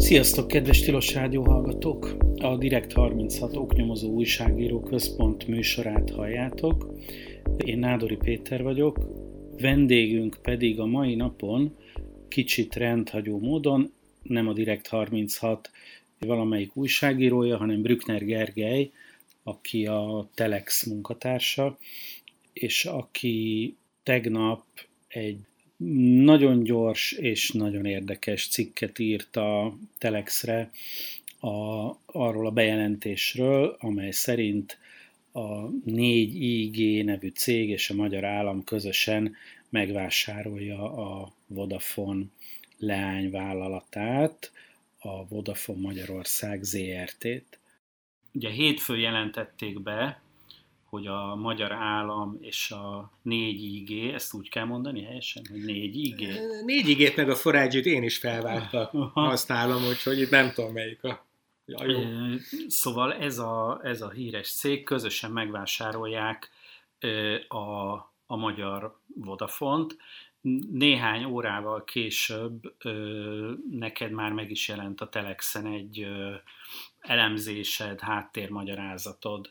Sziasztok, 0.00 0.48
kedves 0.48 0.80
Tilos 0.80 1.14
Rádió 1.14 1.42
hallgatók! 1.42 2.16
A 2.36 2.56
Direkt 2.56 2.92
36 2.92 3.56
oknyomozó 3.56 4.08
újságíró 4.08 4.80
központ 4.80 5.46
műsorát 5.46 6.10
halljátok. 6.10 6.94
Én 7.64 7.78
Nádori 7.78 8.16
Péter 8.16 8.62
vagyok, 8.62 8.98
vendégünk 9.58 10.38
pedig 10.42 10.80
a 10.80 10.86
mai 10.86 11.14
napon 11.14 11.76
kicsit 12.28 12.74
rendhagyó 12.74 13.38
módon, 13.38 13.92
nem 14.22 14.48
a 14.48 14.52
Direkt 14.52 14.86
36 14.86 15.70
valamelyik 16.18 16.76
újságírója, 16.76 17.56
hanem 17.56 17.82
Brückner 17.82 18.24
Gergely, 18.24 18.90
aki 19.42 19.86
a 19.86 20.28
Telex 20.34 20.84
munkatársa, 20.86 21.78
és 22.52 22.84
aki 22.84 23.76
tegnap 24.02 24.62
egy 25.08 25.38
nagyon 26.24 26.62
gyors 26.62 27.12
és 27.12 27.50
nagyon 27.50 27.84
érdekes 27.84 28.48
cikket 28.48 28.98
írt 28.98 29.36
a 29.36 29.76
Telexre 29.98 30.70
a, 31.40 31.90
arról 32.06 32.46
a 32.46 32.50
bejelentésről, 32.50 33.76
amely 33.78 34.10
szerint 34.10 34.78
a 35.32 35.68
4IG 35.86 37.04
nevű 37.04 37.28
cég 37.28 37.68
és 37.68 37.90
a 37.90 37.94
magyar 37.94 38.24
állam 38.24 38.64
közösen 38.64 39.34
megvásárolja 39.68 40.92
a 40.92 41.32
Vodafone 41.46 42.24
leányvállalatát, 42.78 44.52
a 44.98 45.26
Vodafone 45.28 45.80
Magyarország 45.80 46.62
ZRT-t. 46.62 47.58
Ugye 48.32 48.50
hétfő 48.50 48.98
jelentették 48.98 49.82
be, 49.82 50.22
hogy 50.90 51.06
a 51.06 51.34
magyar 51.34 51.72
állam 51.72 52.36
és 52.40 52.70
a 52.70 53.10
4IG, 53.24 54.14
ezt 54.14 54.34
úgy 54.34 54.48
kell 54.48 54.64
mondani 54.64 55.02
helyesen, 55.02 55.42
hogy 55.50 55.60
4IG? 55.64 56.38
4IG-t 56.66 57.16
meg 57.16 57.30
a 57.30 57.34
forágyit 57.34 57.86
én 57.86 58.02
is 58.02 58.18
felváltva 58.18 59.10
használom, 59.14 59.84
úgyhogy 59.84 60.18
itt 60.18 60.30
nem 60.30 60.52
tudom 60.52 60.72
melyik 60.72 61.04
a, 61.04 61.26
a 61.66 61.84
jó. 61.84 62.00
Szóval 62.68 63.14
ez 63.14 63.38
a, 63.38 63.80
ez 63.82 64.02
a 64.02 64.10
híres 64.10 64.52
cég 64.52 64.84
közösen 64.84 65.30
megvásárolják 65.30 66.50
a, 67.48 67.92
a 68.26 68.36
magyar 68.36 68.98
Vodafont. 69.14 69.96
Néhány 70.70 71.24
órával 71.24 71.84
később 71.84 72.74
neked 73.70 74.10
már 74.10 74.32
meg 74.32 74.50
is 74.50 74.68
jelent 74.68 75.00
a 75.00 75.08
Telexen 75.08 75.66
egy 75.66 76.06
elemzésed, 77.00 78.00
háttérmagyarázatod, 78.00 79.50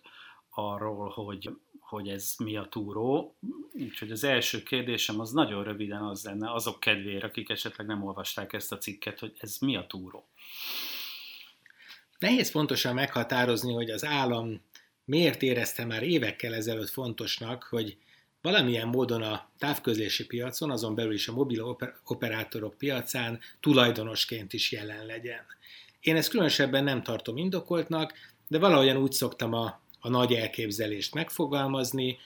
arról, 0.68 1.10
hogy, 1.10 1.50
hogy 1.80 2.08
ez 2.08 2.34
mi 2.38 2.58
a 2.58 2.68
túró. 2.70 3.36
Úgyhogy 3.74 4.12
az 4.12 4.24
első 4.24 4.64
kérdésem 4.64 5.20
az 5.20 5.32
nagyon 5.32 5.64
röviden 5.64 6.02
az 6.02 6.24
lenne 6.24 6.54
azok 6.54 6.80
kedvére, 6.80 7.28
akik 7.28 7.50
esetleg 7.50 7.88
nem 7.88 8.04
olvasták 8.04 8.54
ezt 8.54 8.72
a 8.72 8.78
cikket, 8.78 9.20
hogy 9.20 9.34
ez 9.38 9.58
mi 9.58 9.76
a 9.76 9.88
túró. 9.88 10.28
Nehéz 12.20 12.52
pontosan 12.52 12.94
meghatározni, 12.94 13.74
hogy 13.74 13.90
az 13.90 14.06
állam 14.06 14.62
miért 15.06 15.42
érezte 15.42 15.86
már 15.86 16.04
évekkel 16.04 16.54
ezelőtt 16.54 16.90
fontosnak, 16.90 17.64
hogy 17.64 17.98
valamilyen 18.42 18.88
módon 18.88 19.22
a 19.22 19.50
távközlési 19.58 20.26
piacon, 20.26 20.72
azon 20.72 20.96
belül 20.96 21.14
is 21.14 21.28
a 21.28 21.34
mobil 21.34 21.78
operátorok 22.04 22.78
piacán 22.78 23.40
tulajdonosként 23.60 24.54
is 24.54 24.72
jelen 24.72 25.06
legyen. 25.06 25.46
Én 26.00 26.16
ezt 26.16 26.30
különösebben 26.30 26.84
nem 26.84 27.04
tartom 27.04 27.38
indokoltnak, 27.38 28.14
de 28.48 28.60
valahogyan 28.60 28.98
úgy 28.98 29.12
szoktam 29.12 29.54
a 29.54 29.82
a 30.00 30.09
nagy 30.09 30.33
elképzelést 30.33 31.14
megfogalmazni, 31.14 32.17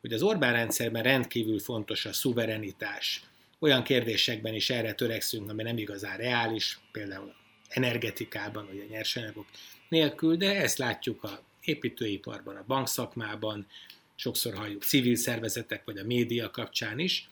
hogy 0.00 0.12
az 0.12 0.22
Orbán 0.22 0.52
rendszerben 0.52 1.02
rendkívül 1.02 1.58
fontos 1.58 2.06
a 2.06 2.12
szuverenitás. 2.12 3.22
Olyan 3.58 3.82
kérdésekben 3.82 4.54
is 4.54 4.70
erre 4.70 4.92
törekszünk, 4.92 5.50
ami 5.50 5.62
nem 5.62 5.78
igazán 5.78 6.16
reális, 6.16 6.78
például 6.92 7.34
energetikában, 7.68 8.66
vagy 8.66 8.84
a 8.88 8.92
nyersanyagok 8.92 9.46
nélkül, 9.88 10.36
de 10.36 10.60
ezt 10.60 10.78
látjuk 10.78 11.22
a 11.22 11.42
építőiparban, 11.60 12.56
a 12.56 12.64
bankszakmában, 12.66 13.66
sokszor 14.14 14.54
halljuk 14.54 14.82
civil 14.82 15.16
szervezetek 15.16 15.84
vagy 15.84 15.98
a 15.98 16.04
média 16.04 16.50
kapcsán 16.50 16.98
is, 16.98 17.28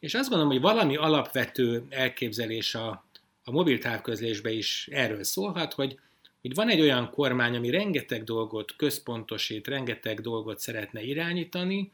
és 0.00 0.14
azt 0.14 0.28
gondolom, 0.28 0.52
hogy 0.52 0.62
valami 0.62 0.96
alapvető 0.96 1.86
elképzelés 1.88 2.74
a, 2.74 3.04
a 3.44 3.50
mobil 3.50 3.78
távközlésbe 3.78 4.50
is 4.50 4.88
erről 4.90 5.24
szólhat, 5.24 5.72
hogy 5.72 5.98
hogy 6.42 6.54
van 6.54 6.68
egy 6.68 6.80
olyan 6.80 7.10
kormány, 7.10 7.56
ami 7.56 7.70
rengeteg 7.70 8.24
dolgot 8.24 8.76
központosít, 8.76 9.66
rengeteg 9.66 10.20
dolgot 10.20 10.60
szeretne 10.60 11.02
irányítani, 11.02 11.90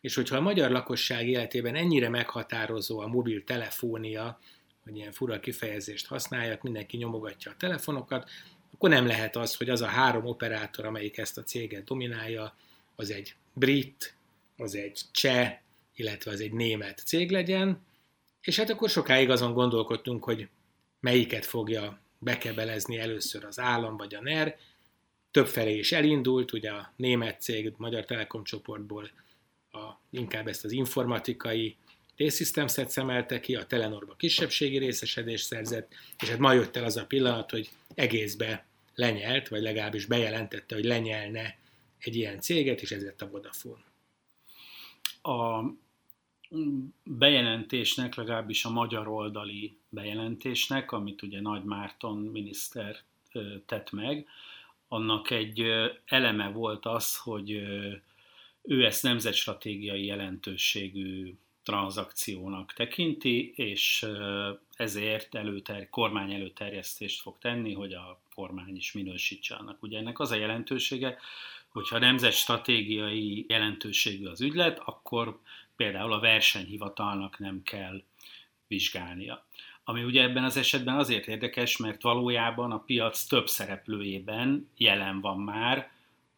és 0.00 0.14
hogyha 0.14 0.36
a 0.36 0.40
magyar 0.40 0.70
lakosság 0.70 1.28
életében 1.28 1.74
ennyire 1.74 2.08
meghatározó 2.08 2.98
a 2.98 3.06
mobiltelefónia, 3.06 4.40
hogy 4.84 4.96
ilyen 4.96 5.12
fura 5.12 5.40
kifejezést 5.40 6.06
használjak, 6.06 6.62
mindenki 6.62 6.96
nyomogatja 6.96 7.50
a 7.50 7.56
telefonokat, 7.58 8.30
akkor 8.74 8.90
nem 8.90 9.06
lehet 9.06 9.36
az, 9.36 9.56
hogy 9.56 9.68
az 9.68 9.80
a 9.80 9.86
három 9.86 10.26
operátor, 10.26 10.84
amelyik 10.84 11.18
ezt 11.18 11.38
a 11.38 11.42
céget 11.42 11.84
dominálja, 11.84 12.56
az 12.96 13.10
egy 13.10 13.34
brit, 13.52 14.14
az 14.56 14.74
egy 14.74 15.00
cseh, 15.12 15.58
illetve 15.94 16.30
az 16.30 16.40
egy 16.40 16.52
német 16.52 16.98
cég 16.98 17.30
legyen, 17.30 17.80
és 18.40 18.56
hát 18.56 18.70
akkor 18.70 18.90
sokáig 18.90 19.30
azon 19.30 19.52
gondolkodtunk, 19.52 20.24
hogy 20.24 20.48
melyiket 21.00 21.44
fogja 21.44 22.00
bekebelezni 22.22 22.98
először 22.98 23.44
az 23.44 23.58
állam 23.58 23.96
vagy 23.96 24.14
a 24.14 24.20
NER, 24.20 24.56
többfelé 25.30 25.78
is 25.78 25.92
elindult, 25.92 26.52
ugye 26.52 26.70
a 26.70 26.92
német 26.96 27.40
cég 27.40 27.72
Magyar 27.76 28.04
Telekom 28.04 28.44
csoportból 28.44 29.10
a, 29.72 29.78
inkább 30.10 30.48
ezt 30.48 30.64
az 30.64 30.72
informatikai 30.72 31.76
T-Systems-et 32.16 32.90
szemelte 32.90 33.40
ki, 33.40 33.54
a 33.54 33.66
Telenorba 33.66 34.14
kisebbségi 34.14 34.78
részesedést 34.78 35.46
szerzett, 35.46 35.92
és 36.22 36.28
hát 36.28 36.38
ma 36.38 36.52
jött 36.52 36.76
el 36.76 36.84
az 36.84 36.96
a 36.96 37.06
pillanat, 37.06 37.50
hogy 37.50 37.70
egészbe 37.94 38.66
lenyelt, 38.94 39.48
vagy 39.48 39.62
legalábbis 39.62 40.06
bejelentette, 40.06 40.74
hogy 40.74 40.84
lenyelne 40.84 41.58
egy 41.98 42.16
ilyen 42.16 42.40
céget, 42.40 42.80
és 42.80 42.90
ez 42.90 43.02
lett 43.02 43.22
a 43.22 43.28
Vodafone. 43.28 43.84
A 45.22 45.64
bejelentésnek, 47.04 48.14
legalábbis 48.14 48.64
a 48.64 48.70
magyar 48.70 49.08
oldali 49.08 49.76
bejelentésnek, 49.92 50.92
amit 50.92 51.22
ugye 51.22 51.40
Nagy 51.40 51.64
Márton 51.64 52.18
miniszter 52.18 52.96
tett 53.66 53.90
meg, 53.90 54.26
annak 54.88 55.30
egy 55.30 55.64
eleme 56.04 56.48
volt 56.48 56.86
az, 56.86 57.16
hogy 57.16 57.50
ő 58.62 58.84
ezt 58.84 59.02
nemzetstratégiai 59.02 60.04
jelentőségű 60.04 61.34
tranzakciónak 61.62 62.72
tekinti, 62.72 63.52
és 63.56 64.06
ezért 64.74 65.34
előter, 65.34 65.88
kormány 65.90 66.32
előterjesztést 66.32 67.20
fog 67.20 67.38
tenni, 67.38 67.72
hogy 67.72 67.92
a 67.92 68.20
kormány 68.34 68.76
is 68.76 68.92
minősítse 68.92 69.54
annak. 69.54 69.82
Ugye 69.82 69.98
ennek 69.98 70.18
az 70.18 70.30
a 70.30 70.36
jelentősége, 70.36 71.18
hogyha 71.68 71.98
nemzetstratégiai 71.98 73.44
jelentőségű 73.48 74.26
az 74.26 74.40
ügylet, 74.40 74.78
akkor 74.78 75.40
például 75.76 76.12
a 76.12 76.20
versenyhivatalnak 76.20 77.38
nem 77.38 77.62
kell 77.62 78.02
vizsgálnia. 78.66 79.46
Ami 79.84 80.04
ugye 80.04 80.22
ebben 80.22 80.44
az 80.44 80.56
esetben 80.56 80.96
azért 80.96 81.26
érdekes, 81.26 81.76
mert 81.76 82.02
valójában 82.02 82.72
a 82.72 82.78
piac 82.78 83.24
több 83.24 83.48
szereplőjében 83.48 84.68
jelen 84.76 85.20
van 85.20 85.38
már 85.38 85.90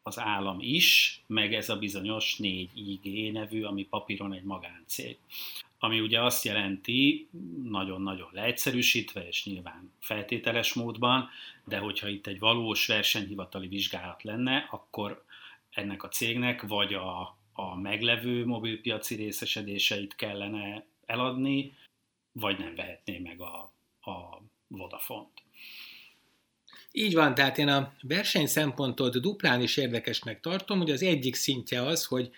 az 0.03 0.19
állam 0.19 0.56
is, 0.60 1.21
meg 1.27 1.54
ez 1.54 1.69
a 1.69 1.77
bizonyos 1.77 2.37
4IG 2.43 3.33
nevű, 3.33 3.62
ami 3.62 3.84
papíron 3.84 4.33
egy 4.33 4.43
magáncég. 4.43 5.19
Ami 5.78 6.00
ugye 6.00 6.22
azt 6.22 6.44
jelenti, 6.44 7.28
nagyon-nagyon 7.65 8.28
leegyszerűsítve, 8.33 9.27
és 9.27 9.44
nyilván 9.44 9.93
feltételes 10.00 10.72
módban, 10.72 11.28
de 11.65 11.78
hogyha 11.78 12.09
itt 12.09 12.27
egy 12.27 12.38
valós 12.38 12.87
versenyhivatali 12.87 13.69
vizsgálat 13.69 14.22
lenne, 14.22 14.69
akkor 14.71 15.25
ennek 15.71 16.03
a 16.03 16.09
cégnek 16.09 16.62
vagy 16.62 16.94
a 16.94 17.37
a 17.54 17.77
meglevő 17.77 18.47
mobilpiaci 18.47 19.15
részesedéseit 19.15 20.16
kellene 20.16 20.84
eladni, 21.06 21.72
vagy 22.34 22.59
nem 22.59 22.75
vehetné 22.75 23.19
meg 23.19 23.41
a, 23.41 23.72
a 24.10 24.42
Vodafont. 24.66 25.42
Így 26.92 27.15
van, 27.15 27.34
tehát 27.34 27.59
én 27.59 27.69
a 27.69 27.92
verseny 28.03 28.47
szempontot 28.47 29.21
duplán 29.21 29.60
is 29.60 29.77
érdekesnek 29.77 30.41
tartom, 30.41 30.78
hogy 30.78 30.91
az 30.91 31.03
egyik 31.03 31.34
szintje 31.34 31.83
az, 31.83 32.04
hogy 32.04 32.31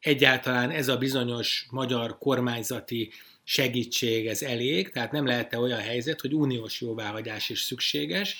egyáltalán 0.00 0.70
ez 0.70 0.88
a 0.88 0.96
bizonyos 0.96 1.66
magyar 1.70 2.18
kormányzati 2.18 3.10
segítség, 3.44 4.26
ez 4.26 4.42
elég, 4.42 4.90
tehát 4.90 5.12
nem 5.12 5.26
lehet-e 5.26 5.58
olyan 5.58 5.80
helyzet, 5.80 6.20
hogy 6.20 6.34
uniós 6.34 6.80
jóváhagyás 6.80 7.48
is 7.48 7.60
szükséges, 7.60 8.36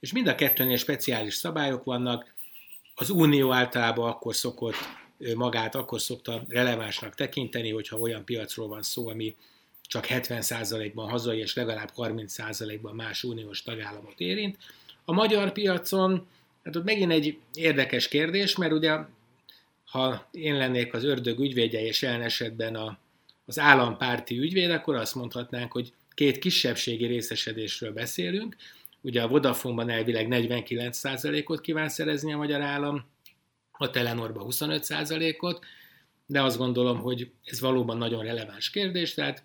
és 0.00 0.12
mind 0.12 0.26
a 0.26 0.34
kettőnél 0.34 0.76
speciális 0.76 1.34
szabályok 1.34 1.84
vannak, 1.84 2.34
az 2.94 3.10
unió 3.10 3.52
általában 3.52 4.08
akkor 4.08 4.34
szokott 4.34 4.76
magát 5.34 5.74
akkor 5.74 6.00
szokta 6.00 6.42
relevánsnak 6.48 7.14
tekinteni, 7.14 7.70
hogyha 7.70 7.98
olyan 7.98 8.24
piacról 8.24 8.68
van 8.68 8.82
szó, 8.82 9.08
ami 9.08 9.36
csak 9.90 10.06
70%-ban 10.08 11.08
hazai 11.08 11.38
és 11.38 11.54
legalább 11.54 11.90
30%-ban 11.96 12.94
más 12.94 13.24
uniós 13.24 13.62
tagállamot 13.62 14.20
érint. 14.20 14.58
A 15.04 15.12
magyar 15.12 15.52
piacon, 15.52 16.26
hát 16.64 16.76
ott 16.76 16.84
megint 16.84 17.12
egy 17.12 17.38
érdekes 17.54 18.08
kérdés, 18.08 18.56
mert 18.56 18.72
ugye 18.72 18.96
ha 19.84 20.28
én 20.30 20.56
lennék 20.56 20.94
az 20.94 21.04
ördög 21.04 21.38
ügyvédje, 21.38 21.80
és 21.80 22.02
jelen 22.02 22.22
esetben 22.22 22.74
a, 22.74 22.98
az 23.46 23.58
állampárti 23.58 24.38
ügyvéd, 24.38 24.70
akkor 24.70 24.94
azt 24.94 25.14
mondhatnánk, 25.14 25.72
hogy 25.72 25.92
két 26.14 26.38
kisebbségi 26.38 27.06
részesedésről 27.06 27.92
beszélünk. 27.92 28.56
Ugye 29.00 29.22
a 29.22 29.28
Vodafone-ban 29.28 29.90
elvileg 29.90 30.26
49%-ot 30.30 31.60
kíván 31.60 31.88
szerezni 31.88 32.32
a 32.32 32.36
magyar 32.36 32.60
állam, 32.60 33.04
a 33.72 33.90
Telenorban 33.90 34.46
25%-ot, 34.50 35.64
de 36.26 36.42
azt 36.42 36.58
gondolom, 36.58 36.98
hogy 36.98 37.30
ez 37.44 37.60
valóban 37.60 37.96
nagyon 37.96 38.24
releváns 38.24 38.70
kérdés, 38.70 39.14
tehát 39.14 39.44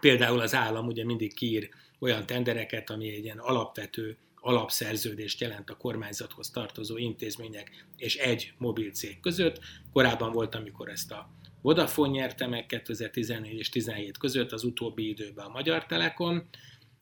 például 0.00 0.40
az 0.40 0.54
állam 0.54 0.86
ugye 0.86 1.04
mindig 1.04 1.34
kiír 1.34 1.68
olyan 1.98 2.26
tendereket, 2.26 2.90
ami 2.90 3.14
egy 3.14 3.24
ilyen 3.24 3.38
alapvető 3.38 4.16
alapszerződést 4.34 5.40
jelent 5.40 5.70
a 5.70 5.76
kormányzathoz 5.76 6.50
tartozó 6.50 6.96
intézmények 6.96 7.86
és 7.96 8.16
egy 8.16 8.52
mobil 8.58 8.90
cég 8.90 9.20
között. 9.20 9.60
Korábban 9.92 10.32
volt, 10.32 10.54
amikor 10.54 10.88
ezt 10.88 11.12
a 11.12 11.30
Vodafone 11.62 12.10
nyerte 12.10 12.46
meg 12.46 12.66
2014 12.66 13.58
és 13.58 13.68
2017 13.68 14.18
között, 14.18 14.52
az 14.52 14.64
utóbbi 14.64 15.08
időben 15.08 15.46
a 15.46 15.48
Magyar 15.48 15.86
Telekom. 15.86 16.48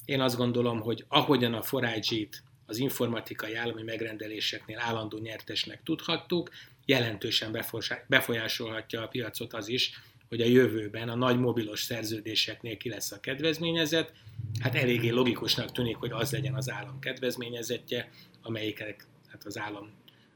Én 0.05 0.21
azt 0.21 0.37
gondolom, 0.37 0.81
hogy 0.81 1.05
ahogyan 1.09 1.55
a 1.55 1.81
4 1.81 2.29
az 2.67 2.77
informatikai 2.77 3.55
állami 3.55 3.83
megrendeléseknél 3.83 4.79
állandó 4.79 5.19
nyertesnek 5.19 5.83
tudhattuk, 5.83 6.51
jelentősen 6.85 7.59
befolyásolhatja 8.09 9.03
a 9.03 9.09
piacot 9.09 9.53
az 9.53 9.69
is, 9.69 9.93
hogy 10.35 10.43
a 10.43 10.47
jövőben 10.47 11.09
a 11.09 11.15
nagy 11.15 11.39
mobilos 11.39 11.83
szerződéseknél 11.83 12.77
ki 12.77 12.89
lesz 12.89 13.13
a 13.13 13.21
kedvezményezet. 13.21 14.13
Hát 14.61 14.75
eléggé 14.75 15.09
logikusnak 15.09 15.73
tűnik, 15.73 15.97
hogy 15.97 16.11
az 16.13 16.33
legyen 16.33 16.55
az 16.55 16.71
állam 16.71 16.99
kedvezményezetje, 16.99 18.11
amelyiknek 18.43 19.07
hát 19.29 19.45
az 19.45 19.59
állam 19.59 19.91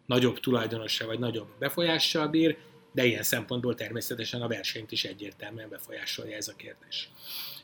nagyobb 0.06 0.40
tulajdonosa 0.40 1.06
vagy 1.06 1.18
nagyobb 1.18 1.48
befolyással 1.58 2.28
bír, 2.28 2.56
de 2.92 3.04
ilyen 3.04 3.22
szempontból 3.22 3.74
természetesen 3.74 4.42
a 4.42 4.48
versenyt 4.48 4.92
is 4.92 5.04
egyértelműen 5.04 5.68
befolyásolja 5.68 6.36
ez 6.36 6.48
a 6.48 6.56
kérdés. 6.56 7.10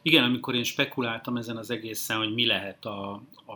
Igen, 0.03 0.25
amikor 0.25 0.55
én 0.55 0.65
spekuláltam 0.65 1.37
ezen 1.37 1.57
az 1.57 1.71
egészen, 1.71 2.17
hogy 2.17 2.35
mi 2.35 2.47
lehet 2.47 2.85
a, 2.85 3.13
a, 3.47 3.53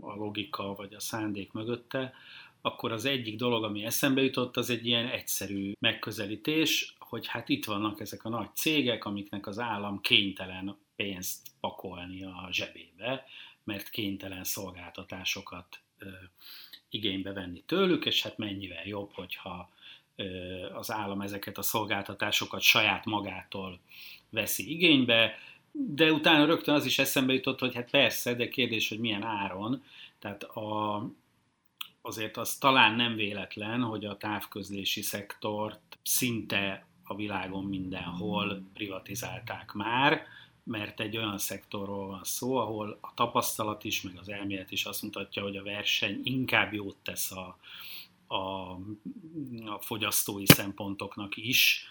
a 0.00 0.14
logika 0.14 0.74
vagy 0.74 0.94
a 0.94 1.00
szándék 1.00 1.52
mögötte, 1.52 2.12
akkor 2.60 2.92
az 2.92 3.04
egyik 3.04 3.36
dolog, 3.36 3.64
ami 3.64 3.84
eszembe 3.84 4.22
jutott, 4.22 4.56
az 4.56 4.70
egy 4.70 4.86
ilyen 4.86 5.06
egyszerű 5.06 5.72
megközelítés, 5.78 6.94
hogy 7.12 7.26
hát 7.26 7.48
itt 7.48 7.64
vannak 7.64 8.00
ezek 8.00 8.24
a 8.24 8.28
nagy 8.28 8.54
cégek, 8.54 9.04
amiknek 9.04 9.46
az 9.46 9.58
állam 9.58 10.00
kénytelen 10.00 10.76
pénzt 10.96 11.48
pakolni 11.60 12.24
a 12.24 12.48
zsebébe, 12.50 13.24
mert 13.64 13.90
kénytelen 13.90 14.44
szolgáltatásokat 14.44 15.80
ö, 15.98 16.08
igénybe 16.88 17.32
venni 17.32 17.62
tőlük, 17.66 18.04
és 18.04 18.22
hát 18.22 18.38
mennyivel 18.38 18.86
jobb, 18.86 19.10
hogyha 19.12 19.70
ö, 20.16 20.24
az 20.74 20.90
állam 20.90 21.20
ezeket 21.20 21.58
a 21.58 21.62
szolgáltatásokat 21.62 22.60
saját 22.60 23.04
magától 23.04 23.80
veszi 24.30 24.70
igénybe, 24.70 25.38
de 25.72 26.12
utána 26.12 26.44
rögtön 26.44 26.74
az 26.74 26.86
is 26.86 26.98
eszembe 26.98 27.32
jutott, 27.32 27.58
hogy 27.58 27.74
hát 27.74 27.90
persze, 27.90 28.34
de 28.34 28.48
kérdés, 28.48 28.88
hogy 28.88 28.98
milyen 28.98 29.22
áron. 29.22 29.84
Tehát 30.18 30.42
a, 30.42 31.06
azért 32.00 32.36
az 32.36 32.56
talán 32.56 32.94
nem 32.94 33.14
véletlen, 33.14 33.82
hogy 33.82 34.04
a 34.04 34.16
távközlési 34.16 35.02
szektort 35.02 35.98
szinte 36.02 36.86
a 37.04 37.14
világon 37.14 37.64
mindenhol 37.64 38.62
privatizálták 38.74 39.72
már, 39.72 40.22
mert 40.64 41.00
egy 41.00 41.16
olyan 41.16 41.38
szektorról 41.38 42.06
van 42.06 42.24
szó, 42.24 42.56
ahol 42.56 42.98
a 43.00 43.14
tapasztalat 43.14 43.84
is, 43.84 44.02
meg 44.02 44.18
az 44.20 44.28
elmélet 44.28 44.70
is 44.70 44.84
azt 44.84 45.02
mutatja, 45.02 45.42
hogy 45.42 45.56
a 45.56 45.62
verseny 45.62 46.20
inkább 46.24 46.72
jót 46.72 46.96
tesz 47.02 47.32
a, 47.32 47.58
a, 48.26 48.70
a 49.64 49.78
fogyasztói 49.80 50.46
szempontoknak 50.46 51.36
is. 51.36 51.86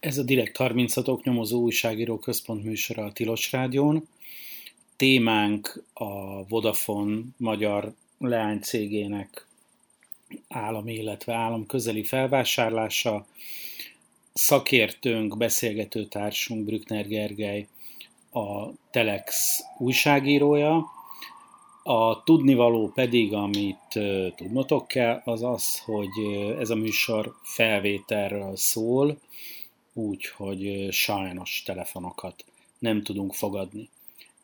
Ez 0.00 0.18
a 0.18 0.22
Direkt 0.22 0.56
36-ok 0.58 1.22
nyomozó 1.22 1.60
újságíró 1.60 2.18
központ 2.18 2.64
műsora 2.64 3.04
a 3.04 3.12
Tilos 3.12 3.52
Rádión. 3.52 4.08
Témánk 4.96 5.84
a 5.92 6.44
Vodafone 6.46 7.22
magyar 7.36 7.94
leánycégének 8.18 9.46
állami, 10.48 10.94
illetve 10.94 11.34
állam 11.34 11.66
közeli 11.66 12.04
felvásárlása. 12.04 13.26
Szakértőnk, 14.32 15.36
beszélgetőtársunk 15.36 16.64
Brückner 16.64 17.06
Gergely, 17.06 17.66
a 18.32 18.68
Telex 18.90 19.60
újságírója. 19.78 20.92
A 21.82 22.22
tudnivaló 22.22 22.88
pedig, 22.88 23.32
amit 23.32 23.98
tudnotok 24.36 24.88
kell, 24.88 25.22
az 25.24 25.42
az, 25.42 25.78
hogy 25.78 26.08
ez 26.58 26.70
a 26.70 26.74
műsor 26.74 27.34
felvételről 27.42 28.56
szól, 28.56 29.18
úgyhogy 29.92 30.88
sajnos 30.90 31.62
telefonokat 31.66 32.44
nem 32.78 33.02
tudunk 33.02 33.34
fogadni. 33.34 33.88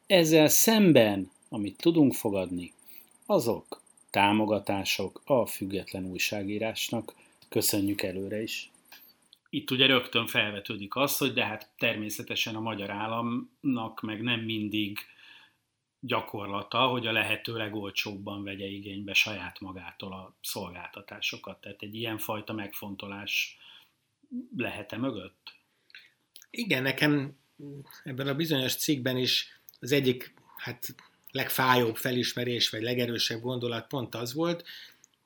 Ezzel 0.06 0.48
szemben, 0.48 1.31
amit 1.48 1.76
tudunk 1.76 2.14
fogadni, 2.14 2.72
azok 3.26 3.81
támogatások 4.11 5.23
a 5.25 5.47
független 5.47 6.05
újságírásnak. 6.05 7.15
Köszönjük 7.49 8.03
előre 8.03 8.43
is! 8.43 8.71
Itt 9.51 9.71
ugye 9.71 9.87
rögtön 9.87 10.27
felvetődik 10.27 10.97
az, 10.97 11.17
hogy 11.17 11.33
de 11.33 11.45
hát 11.45 11.71
természetesen 11.79 12.55
a 12.55 12.61
magyar 12.61 12.91
államnak 12.91 14.01
meg 14.01 14.23
nem 14.23 14.41
mindig 14.41 14.99
gyakorlata, 16.01 16.87
hogy 16.87 17.07
a 17.07 17.12
lehető 17.12 17.57
legolcsóbban 17.57 18.45
vegye 18.45 18.67
igénybe 18.67 19.15
saját 19.15 19.61
magától 19.61 20.12
a 20.12 20.35
szolgáltatásokat. 20.41 21.61
Tehát 21.61 21.83
egy 21.83 21.95
ilyen 21.95 22.19
fajta 22.19 22.53
megfontolás 22.53 23.59
lehet-e 24.57 24.97
mögött? 24.97 25.55
Igen, 26.51 26.83
nekem 26.83 27.39
ebben 28.05 28.27
a 28.27 28.35
bizonyos 28.35 28.77
cikkben 28.77 29.17
is 29.17 29.61
az 29.81 29.93
egyik 29.93 30.35
hát 30.57 30.95
legfájóbb 31.31 31.97
felismerés, 31.97 32.71
vagy 32.71 32.82
legerősebb 32.82 33.41
gondolat 33.41 33.87
pont 33.87 34.15
az 34.15 34.35
volt, 34.35 34.65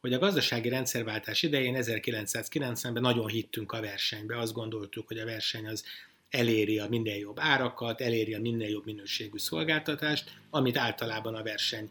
hogy 0.00 0.12
a 0.12 0.18
gazdasági 0.18 0.68
rendszerváltás 0.68 1.42
idején 1.42 1.76
1990-ben 1.78 3.02
nagyon 3.02 3.26
hittünk 3.26 3.72
a 3.72 3.80
versenybe, 3.80 4.38
azt 4.38 4.52
gondoltuk, 4.52 5.06
hogy 5.06 5.18
a 5.18 5.24
verseny 5.24 5.66
az 5.66 5.84
eléri 6.30 6.78
a 6.78 6.88
minél 6.88 7.16
jobb 7.16 7.36
árakat, 7.40 8.00
eléri 8.00 8.34
a 8.34 8.40
minél 8.40 8.68
jobb 8.68 8.84
minőségű 8.84 9.38
szolgáltatást, 9.38 10.30
amit 10.50 10.76
általában 10.76 11.34
a 11.34 11.42
verseny 11.42 11.90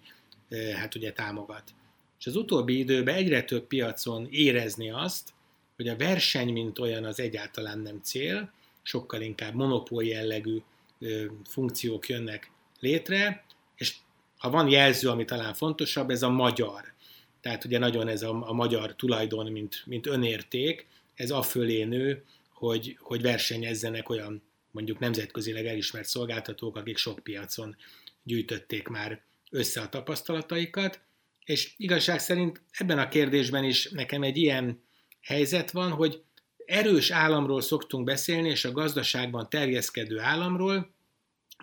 hát 0.76 0.96
ugye 0.96 1.12
támogat. 1.12 1.64
És 2.20 2.26
az 2.26 2.36
utóbbi 2.36 2.78
időben 2.78 3.16
egyre 3.16 3.44
több 3.44 3.68
piacon 3.68 4.28
érezni 4.32 4.92
azt, 4.92 5.30
hogy 5.76 5.88
a 5.88 5.98
verseny, 5.98 6.52
mint 6.52 6.80
olyan, 6.80 7.04
az 7.04 7.20
egyáltalán 7.20 7.80
nem 7.80 8.00
cél, 8.04 8.52
sokkal 8.82 9.22
inkább 9.22 9.54
monopól 9.54 10.04
jellegű 10.04 10.62
funkciók 11.46 12.10
jönnek 12.10 12.52
létre, 12.80 13.46
ha 14.44 14.50
van 14.50 14.70
jelző, 14.70 15.10
ami 15.10 15.26
talán 15.26 15.54
fontosabb, 15.54 16.10
ez 16.10 16.22
a 16.22 16.30
magyar. 16.30 16.94
Tehát 17.42 17.66
ugye 17.66 17.80
nagyon 17.80 18.08
ez 18.08 18.22
a, 18.22 18.50
a 18.50 18.54
magyar 18.54 18.96
tulajdon, 18.96 19.52
mint, 19.52 19.84
mint 19.86 20.08
önérték, 20.08 20.88
ez 21.16 21.32
afölé 21.32 21.84
nő, 21.84 22.24
hogy, 22.50 22.98
hogy 23.02 23.22
versenyezzenek 23.22 24.10
olyan 24.10 24.42
mondjuk 24.72 25.00
nemzetközileg 25.00 25.66
elismert 25.66 26.08
szolgáltatók, 26.08 26.76
akik 26.76 26.98
sok 26.98 27.20
piacon 27.20 27.76
gyűjtötték 28.24 28.88
már 28.88 29.22
össze 29.50 29.82
a 29.82 29.90
tapasztalataikat, 29.90 31.00
és 31.46 31.74
igazság 31.78 32.20
szerint 32.20 32.62
ebben 32.72 33.00
a 33.00 33.10
kérdésben 33.10 33.64
is 33.64 33.90
nekem 33.90 34.24
egy 34.24 34.38
ilyen 34.38 34.84
helyzet 35.22 35.72
van, 35.72 35.92
hogy 35.92 36.22
erős 36.66 37.12
államról 37.12 37.62
szoktunk 37.62 38.04
beszélni, 38.04 38.50
és 38.50 38.66
a 38.66 38.72
gazdaságban 38.72 39.50
terjeszkedő 39.50 40.20
államról, 40.20 40.94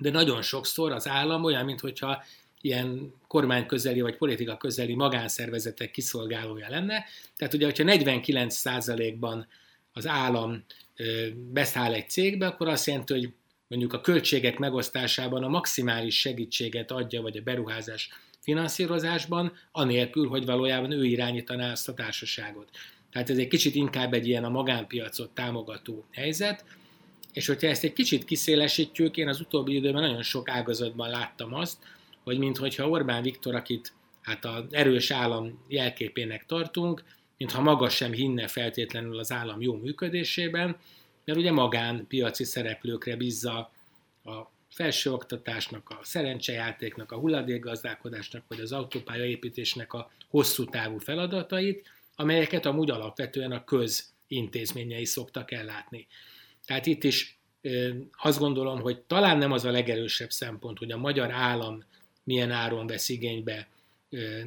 de 0.01 0.11
nagyon 0.11 0.43
sokszor 0.43 0.93
az 0.93 1.09
állam 1.09 1.45
olyan, 1.45 1.65
mintha 1.65 2.23
ilyen 2.61 3.14
kormányközeli 3.26 4.00
vagy 4.00 4.17
politika 4.17 4.57
közeli 4.57 4.95
magánszervezetek 4.95 5.90
kiszolgálója 5.90 6.69
lenne. 6.69 7.05
Tehát 7.37 7.55
ugye, 7.55 7.64
hogyha 7.64 7.85
49%-ban 7.87 9.47
az 9.93 10.07
állam 10.07 10.64
beszáll 11.35 11.93
egy 11.93 12.09
cégbe, 12.09 12.47
akkor 12.47 12.69
azt 12.69 12.87
jelenti, 12.87 13.12
hogy 13.12 13.33
mondjuk 13.69 13.93
a 13.93 14.00
költségek 14.00 14.59
megosztásában 14.59 15.43
a 15.43 15.49
maximális 15.49 16.21
segítséget 16.21 16.90
adja, 16.90 17.23
vagy 17.23 17.37
a 17.37 17.43
beruházás 17.43 18.09
finanszírozásban, 18.40 19.52
anélkül, 19.73 20.29
hogy 20.29 20.45
valójában 20.45 20.90
ő 20.90 21.05
irányítaná 21.05 21.71
azt 21.71 21.88
a 21.88 21.95
társaságot. 21.95 22.69
Tehát 23.12 23.31
ez 23.31 23.38
egy 23.38 23.49
kicsit 23.49 23.75
inkább 23.75 24.12
egy 24.12 24.29
ilyen 24.29 24.45
a 24.45 24.49
magánpiacot 24.49 25.31
támogató 25.31 26.05
helyzet, 26.12 26.64
és 27.33 27.47
hogyha 27.47 27.69
ezt 27.69 27.85
egy 27.85 27.93
kicsit 27.93 28.25
kiszélesítjük, 28.25 29.17
én 29.17 29.29
az 29.29 29.40
utóbbi 29.40 29.75
időben 29.75 30.02
nagyon 30.02 30.23
sok 30.23 30.49
ágazatban 30.49 31.11
láttam 31.11 31.55
azt, 31.55 31.79
hogy 32.25 32.39
minthogyha 32.39 32.89
Orbán 32.89 33.23
Viktor, 33.23 33.55
akit 33.55 33.93
hát 34.21 34.45
az 34.45 34.65
erős 34.71 35.11
állam 35.11 35.65
jelképének 35.69 36.47
tartunk, 36.47 37.05
mintha 37.37 37.62
maga 37.62 37.89
sem 37.89 38.12
hinne 38.12 38.49
feltétlenül 38.49 39.19
az 39.19 39.33
állam 39.33 39.61
jó 39.61 39.77
működésében, 39.77 40.77
mert 41.25 41.39
ugye 41.39 41.53
magánpiaci 41.53 42.45
szereplőkre 42.45 43.17
bízza 43.17 43.73
a 44.25 44.50
felsőoktatásnak, 44.71 45.91
a 45.91 45.99
szerencsejátéknak, 46.03 47.12
a 47.12 47.17
hulladékgazdálkodásnak, 47.17 48.45
vagy 48.49 48.61
az 48.61 48.73
autópályaépítésnek 48.73 49.93
a 49.93 50.11
hosszú 50.29 50.65
távú 50.65 50.99
feladatait, 50.99 51.89
amelyeket 52.17 52.67
amúgy 52.67 52.91
alapvetően 52.91 53.53
a 53.53 53.65
közintézményei 53.65 55.05
szoktak 55.05 55.53
ellátni. 55.53 56.07
Tehát 56.67 56.87
itt 56.87 57.05
is 57.05 57.39
azt 58.12 58.39
gondolom, 58.39 58.81
hogy 58.81 59.00
talán 59.00 59.39
nem 59.39 59.53
az 59.53 59.65
a 59.65 59.71
legerősebb 59.71 60.31
szempont, 60.31 60.79
hogy 60.79 60.93
a 60.93 60.99
magyar 60.99 61.31
állam 61.31 61.85
milyen 62.31 62.51
áron 62.51 62.87
vesz 62.87 63.09
igénybe 63.09 63.69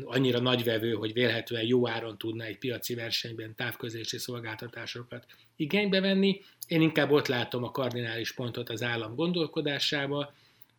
annyira 0.04 0.40
nagyvevő, 0.40 0.94
hogy 0.94 1.14
vélhetően 1.14 1.66
jó 1.66 1.88
áron 1.88 2.18
tudna 2.18 2.44
egy 2.44 2.58
piaci 2.58 2.96
versenyben 2.96 3.56
távközlési 3.56 4.18
szolgáltatásokat 4.18 5.26
igénybe 5.56 6.00
venni. 6.00 6.42
Én 6.68 6.82
inkább 6.82 7.12
ott 7.12 7.28
látom 7.28 7.64
a 7.64 7.72
kardinális 7.72 8.34
pontot 8.34 8.70
az 8.70 8.84
állam 8.84 9.16
gondolkodásába, 9.16 10.34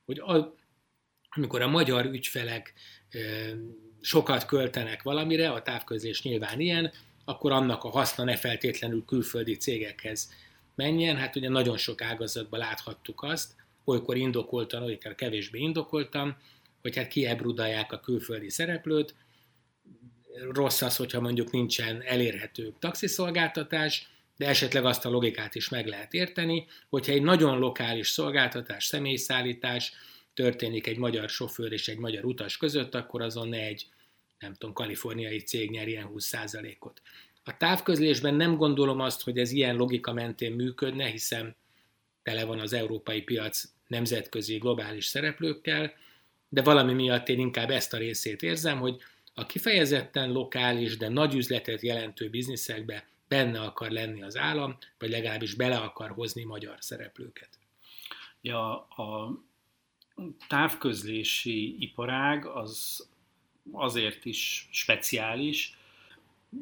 hogy 0.04 0.18
a, 0.18 0.54
amikor 1.30 1.62
a 1.62 1.68
magyar 1.68 2.04
ügyfelek 2.04 2.73
sokat 4.00 4.46
költenek 4.46 5.02
valamire, 5.02 5.50
a 5.50 5.62
távközlés 5.62 6.23
nyilván 6.23 6.61
ilyen, 6.61 6.92
akkor 7.25 7.52
annak 7.52 7.84
a 7.84 7.88
haszna 7.88 8.25
ne 8.25 8.37
feltétlenül 8.37 9.04
külföldi 9.04 9.56
cégekhez 9.56 10.32
menjen. 10.75 11.16
Hát 11.16 11.37
ugye 11.37 11.49
nagyon 11.49 11.76
sok 11.76 12.02
ágazatban 12.02 12.61
láthattuk 12.61 13.23
azt, 13.23 13.54
olykor 13.84 14.16
indokoltan, 14.16 14.82
olykor 14.82 15.14
kevésbé 15.14 15.58
indokoltam, 15.58 16.37
hogy 16.84 16.96
hát 16.96 17.08
kiebrudalják 17.08 17.92
a 17.92 18.00
külföldi 18.00 18.50
szereplőt, 18.50 19.14
rossz 20.52 20.82
az, 20.82 20.96
hogyha 20.96 21.20
mondjuk 21.20 21.50
nincsen 21.50 22.02
elérhető 22.02 22.74
taxiszolgáltatás, 22.78 24.08
de 24.36 24.46
esetleg 24.46 24.84
azt 24.84 25.04
a 25.04 25.10
logikát 25.10 25.54
is 25.54 25.68
meg 25.68 25.86
lehet 25.86 26.14
érteni, 26.14 26.66
hogyha 26.88 27.12
egy 27.12 27.22
nagyon 27.22 27.58
lokális 27.58 28.08
szolgáltatás, 28.08 28.84
személyszállítás 28.84 29.92
történik 30.34 30.86
egy 30.86 30.96
magyar 30.96 31.28
sofőr 31.28 31.72
és 31.72 31.88
egy 31.88 31.98
magyar 31.98 32.24
utas 32.24 32.56
között, 32.56 32.94
akkor 32.94 33.22
azon 33.22 33.48
ne 33.48 33.58
egy, 33.58 33.86
nem 34.38 34.52
tudom, 34.52 34.74
kaliforniai 34.74 35.38
cég 35.38 35.70
nyer 35.70 35.88
ilyen 35.88 36.10
20%-ot. 36.14 37.02
A 37.44 37.56
távközlésben 37.56 38.34
nem 38.34 38.56
gondolom 38.56 39.00
azt, 39.00 39.22
hogy 39.22 39.38
ez 39.38 39.50
ilyen 39.50 39.76
logika 39.76 40.12
mentén 40.12 40.52
működne, 40.52 41.06
hiszen 41.06 41.56
tele 42.22 42.44
van 42.44 42.58
az 42.58 42.72
európai 42.72 43.22
piac 43.22 43.64
nemzetközi 43.86 44.56
globális 44.58 45.06
szereplőkkel, 45.06 45.92
de 46.48 46.62
valami 46.62 46.92
miatt 46.92 47.28
én 47.28 47.38
inkább 47.38 47.70
ezt 47.70 47.92
a 47.92 47.96
részét 47.96 48.42
érzem, 48.42 48.78
hogy 48.78 49.02
a 49.34 49.46
kifejezetten 49.46 50.32
lokális, 50.32 50.96
de 50.96 51.08
nagy 51.08 51.34
üzletet 51.34 51.80
jelentő 51.80 52.30
bizniszekbe 52.30 53.08
benne 53.28 53.60
akar 53.60 53.90
lenni 53.90 54.22
az 54.22 54.36
állam, 54.36 54.76
vagy 54.98 55.10
legalábbis 55.10 55.54
bele 55.54 55.76
akar 55.76 56.10
hozni 56.10 56.44
magyar 56.44 56.76
szereplőket. 56.80 57.48
Ja, 58.40 58.80
a 58.80 59.38
távközlési 60.48 61.76
iparág 61.82 62.46
az 62.46 63.06
azért 63.72 64.24
is 64.24 64.68
speciális, 64.70 65.78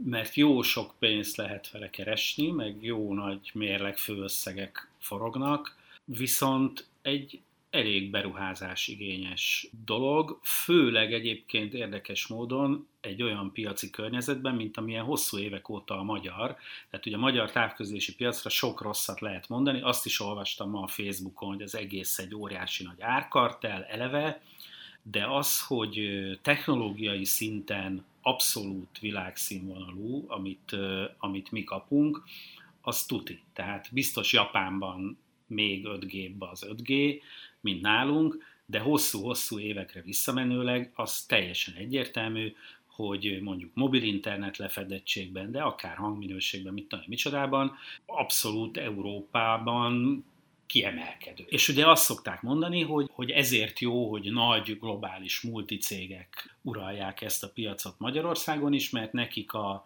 mert 0.05 0.35
jó 0.35 0.63
sok 0.63 0.95
pénzt 0.99 1.37
lehet 1.37 1.71
vele 1.71 1.91
keresni, 1.91 2.51
meg 2.51 2.83
jó 2.83 3.15
nagy 3.15 3.51
mérleg 3.55 3.97
főösszegek 3.97 4.91
forognak, 4.99 5.77
viszont 6.05 6.87
egy 7.03 7.41
elég 7.73 8.11
beruházás 8.11 8.89
igényes 8.89 9.69
dolog, 9.85 10.41
főleg 10.43 11.13
egyébként 11.13 11.75
érdekes 11.75 12.27
módon 12.27 12.87
egy 13.01 13.23
olyan 13.23 13.53
piaci 13.53 13.91
környezetben, 13.91 14.55
mint 14.55 14.77
amilyen 14.77 15.05
hosszú 15.05 15.39
évek 15.39 15.69
óta 15.69 15.99
a 15.99 16.03
magyar. 16.03 16.57
Tehát 16.91 17.07
ugye 17.07 17.17
a 17.17 17.21
magyar 17.21 17.51
távközlési 17.51 18.15
piacra 18.15 18.51
sok 18.51 18.81
rosszat 18.81 19.21
lehet 19.21 19.49
mondani, 19.49 19.81
azt 19.81 20.07
is 20.07 20.21
olvastam 20.21 20.71
ma 20.71 20.83
a 20.83 20.87
Facebookon, 20.87 21.49
hogy 21.49 21.63
az 21.63 21.75
egész 21.75 22.19
egy 22.19 22.35
óriási 22.35 22.85
nagy 22.85 23.01
árkartel 23.01 23.85
eleve, 23.85 24.43
de 25.03 25.27
az, 25.27 25.67
hogy 25.67 26.11
technológiai 26.43 27.25
szinten 27.25 28.05
abszolút 28.23 28.99
világszínvonalú, 28.99 30.25
amit, 30.29 30.77
amit 31.19 31.51
mi 31.51 31.65
kapunk, 31.65 32.23
az 32.81 33.05
tuti. 33.05 33.41
Tehát 33.53 33.89
biztos 33.93 34.33
Japánban 34.33 35.19
még 35.47 35.87
5G-ba 35.89 36.51
az 36.51 36.67
5G, 36.71 37.21
mint 37.63 37.81
nálunk, 37.81 38.39
de 38.67 38.79
hosszú-hosszú 38.79 39.59
évekre 39.59 40.03
visszamenőleg 40.03 40.93
az 40.95 41.23
teljesen 41.23 41.75
egyértelmű, 41.75 42.55
hogy 42.87 43.39
mondjuk 43.43 43.71
mobil 43.75 44.03
internet 44.03 44.57
lefedettségben, 44.57 45.51
de 45.51 45.63
akár 45.63 45.97
hangminőségben, 45.97 46.73
mit 46.73 46.89
tudom, 46.89 47.05
micsodában, 47.09 47.77
abszolút 48.07 48.77
Európában 48.77 50.25
kiemelkedő. 50.67 51.45
És 51.47 51.69
ugye 51.69 51.89
azt 51.89 52.05
szokták 52.05 52.43
mondani, 52.43 52.83
hogy, 52.83 53.11
hogy 53.13 53.31
ezért 53.31 53.79
jó, 53.79 54.11
hogy 54.11 54.33
nagy 54.33 54.79
globális 54.79 55.41
multicégek 55.41 56.57
uralják 56.63 57.21
ezt 57.21 57.45
a 57.45 57.51
piacot 57.51 57.95
Magyarországon 57.99 58.73
is, 58.73 58.91
mert 58.91 59.13
nekik 59.13 59.53
a, 59.53 59.85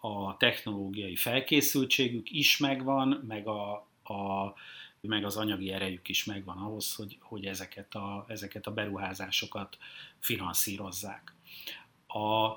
a 0.00 0.36
technológiai 0.36 1.16
felkészültségük 1.16 2.30
is 2.30 2.58
megvan, 2.58 3.24
meg 3.28 3.46
a, 3.46 3.72
a 4.02 4.54
meg 5.00 5.24
az 5.24 5.36
anyagi 5.36 5.72
erejük 5.72 6.08
is 6.08 6.24
megvan 6.24 6.56
ahhoz, 6.56 6.94
hogy, 6.94 7.18
hogy 7.20 7.46
ezeket, 7.46 7.94
a, 7.94 8.24
ezeket 8.28 8.66
a 8.66 8.72
beruházásokat 8.72 9.78
finanszírozzák. 10.18 11.34
A, 12.06 12.52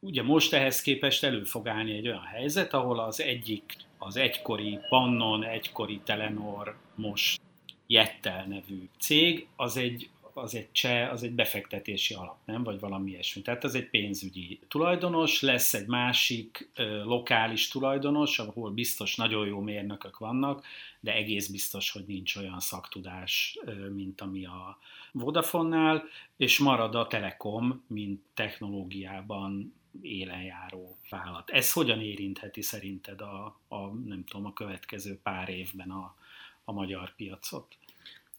ugye 0.00 0.22
most 0.22 0.52
ehhez 0.52 0.80
képest 0.80 1.24
elő 1.24 1.44
fog 1.44 1.68
állni 1.68 1.92
egy 1.92 2.08
olyan 2.08 2.24
helyzet, 2.24 2.74
ahol 2.74 2.98
az 2.98 3.20
egyik, 3.20 3.76
az 3.98 4.16
egykori 4.16 4.78
Pannon, 4.88 5.44
egykori 5.44 6.00
Telenor, 6.04 6.76
most 6.94 7.40
Jettel 7.86 8.44
nevű 8.44 8.88
cég, 8.98 9.46
az 9.56 9.76
egy 9.76 10.08
az 10.36 10.54
egy 10.54 10.72
cseh, 10.72 11.12
az 11.12 11.22
egy 11.22 11.32
befektetési 11.32 12.14
alap, 12.14 12.36
nem? 12.44 12.62
Vagy 12.62 12.80
valami 12.80 13.10
ilyesmi. 13.10 13.42
Tehát 13.42 13.64
az 13.64 13.74
egy 13.74 13.90
pénzügyi 13.90 14.60
tulajdonos, 14.68 15.40
lesz 15.40 15.74
egy 15.74 15.86
másik 15.86 16.70
ö, 16.74 17.04
lokális 17.04 17.68
tulajdonos, 17.68 18.38
ahol 18.38 18.70
biztos 18.70 19.16
nagyon 19.16 19.46
jó 19.46 19.60
mérnökök 19.60 20.18
vannak, 20.18 20.66
de 21.00 21.14
egész 21.14 21.48
biztos, 21.48 21.90
hogy 21.90 22.04
nincs 22.06 22.36
olyan 22.36 22.60
szaktudás, 22.60 23.58
ö, 23.64 23.88
mint 23.88 24.20
ami 24.20 24.44
a 24.44 24.78
Vodafonnál, 25.12 26.04
és 26.36 26.58
marad 26.58 26.94
a 26.94 27.06
Telekom, 27.06 27.84
mint 27.86 28.20
technológiában 28.34 29.74
élenjáró 30.02 30.96
vállalat. 31.10 31.50
Ez 31.50 31.72
hogyan 31.72 32.00
érintheti 32.00 32.62
szerinted 32.62 33.20
a, 33.20 33.58
a 33.68 33.86
nem 33.86 34.24
tudom, 34.24 34.46
a 34.46 34.52
következő 34.52 35.18
pár 35.22 35.48
évben 35.48 35.90
a, 35.90 36.14
a 36.64 36.72
magyar 36.72 37.14
piacot? 37.14 37.76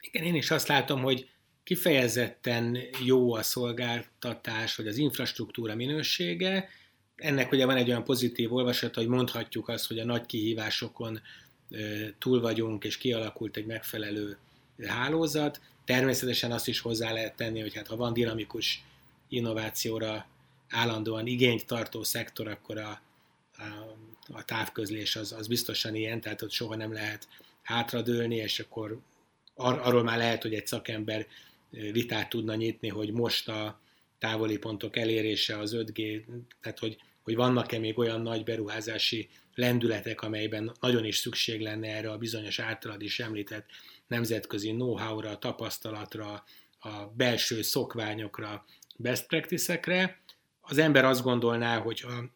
Igen, 0.01 0.24
én 0.24 0.36
is 0.36 0.51
azt 0.51 0.68
látom, 0.68 1.01
hogy 1.01 1.30
kifejezetten 1.68 2.78
jó 3.04 3.34
a 3.34 3.44
szolgáltatás, 3.44 4.76
vagy 4.76 4.88
az 4.88 4.98
infrastruktúra 4.98 5.76
minősége. 5.76 6.70
Ennek 7.16 7.52
ugye 7.52 7.66
van 7.66 7.76
egy 7.76 7.90
olyan 7.90 8.04
pozitív 8.04 8.54
olvasat, 8.54 8.96
hogy 8.96 9.08
mondhatjuk 9.08 9.68
azt, 9.68 9.88
hogy 9.88 10.00
a 10.00 10.06
nagy 10.06 10.26
kihívásokon 10.26 11.22
túl 12.20 12.42
vagyunk, 12.42 12.84
és 12.84 12.98
kialakult 12.98 13.58
egy 13.58 13.66
megfelelő 13.66 14.38
hálózat. 14.86 15.62
Természetesen 15.86 16.52
azt 16.52 16.68
is 16.68 16.80
hozzá 16.80 17.12
lehet 17.12 17.36
tenni, 17.36 17.62
hogy 17.62 17.76
hát 17.76 17.88
ha 17.88 17.96
van 17.96 18.14
dinamikus 18.14 18.84
innovációra 19.30 20.28
állandóan 20.70 21.28
igényt 21.28 21.66
tartó 21.66 22.04
szektor, 22.04 22.48
akkor 22.48 22.78
a, 22.78 23.02
a, 23.58 23.98
a 24.28 24.46
távközlés 24.46 25.16
az, 25.16 25.32
az 25.32 25.48
biztosan 25.48 25.96
ilyen, 25.96 26.22
tehát 26.22 26.42
ott 26.42 26.52
soha 26.52 26.76
nem 26.76 26.94
lehet 26.94 27.28
hátradőlni, 27.62 28.36
és 28.36 28.60
akkor 28.60 29.00
ar, 29.56 29.80
arról 29.84 30.04
már 30.04 30.18
lehet, 30.18 30.42
hogy 30.42 30.54
egy 30.54 30.68
szakember 30.68 31.28
vitát 31.70 32.30
tudna 32.30 32.56
nyitni, 32.56 32.88
hogy 32.88 33.12
most 33.12 33.50
a 33.50 33.82
távoli 34.20 34.58
pontok 34.58 34.98
elérése 34.98 35.58
az 35.58 35.76
5G, 35.76 36.24
tehát 36.62 36.80
hogy, 36.80 36.98
hogy 37.22 37.36
vannak-e 37.36 37.80
még 37.80 37.98
olyan 37.98 38.22
nagy 38.22 38.44
beruházási 38.44 39.30
lendületek, 39.56 40.22
amelyben 40.22 40.72
nagyon 40.80 41.06
is 41.06 41.18
szükség 41.18 41.62
lenne 41.62 41.96
erre 41.96 42.12
a 42.12 42.18
bizonyos 42.18 42.60
általad 42.60 43.02
is 43.02 43.20
említett 43.20 43.66
nemzetközi 44.08 44.70
know-how-ra, 44.70 45.38
tapasztalatra, 45.38 46.44
a 46.80 47.06
belső 47.16 47.62
szokványokra, 47.62 48.66
best 48.98 49.28
practice-ekre. 49.28 50.22
Az 50.62 50.78
ember 50.78 51.06
azt 51.06 51.24
gondolná, 51.24 51.78
hogy 51.78 52.00
ha 52.00 52.30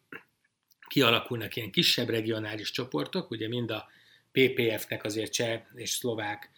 kialakulnak 0.88 1.56
ilyen 1.56 1.70
kisebb 1.70 2.08
regionális 2.08 2.70
csoportok, 2.70 3.30
ugye 3.30 3.48
mind 3.48 3.70
a 3.70 3.88
PPF-nek 4.32 5.04
azért 5.04 5.32
cseh 5.32 5.62
és 5.74 5.90
szlovák 5.90 6.50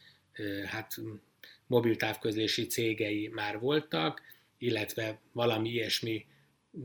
hát 0.67 0.95
mobiltávközlési 1.67 2.67
cégei 2.67 3.29
már 3.29 3.59
voltak, 3.59 4.23
illetve 4.59 5.19
valami 5.33 5.69
ilyesmi 5.69 6.27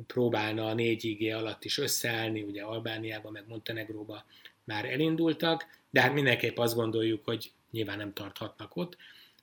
próbálna 0.07 0.67
a 0.67 0.75
4G 0.75 1.37
alatt 1.37 1.65
is 1.65 1.77
összeállni, 1.77 2.41
ugye 2.41 2.61
Albániában, 2.61 3.31
meg 3.31 3.43
Montenegróba 3.47 4.25
már 4.63 4.85
elindultak, 4.85 5.65
de 5.89 6.01
hát 6.01 6.13
mindenképp 6.13 6.57
azt 6.57 6.75
gondoljuk, 6.75 7.25
hogy 7.25 7.51
nyilván 7.71 7.97
nem 7.97 8.13
tarthatnak 8.13 8.75
ott. 8.75 8.97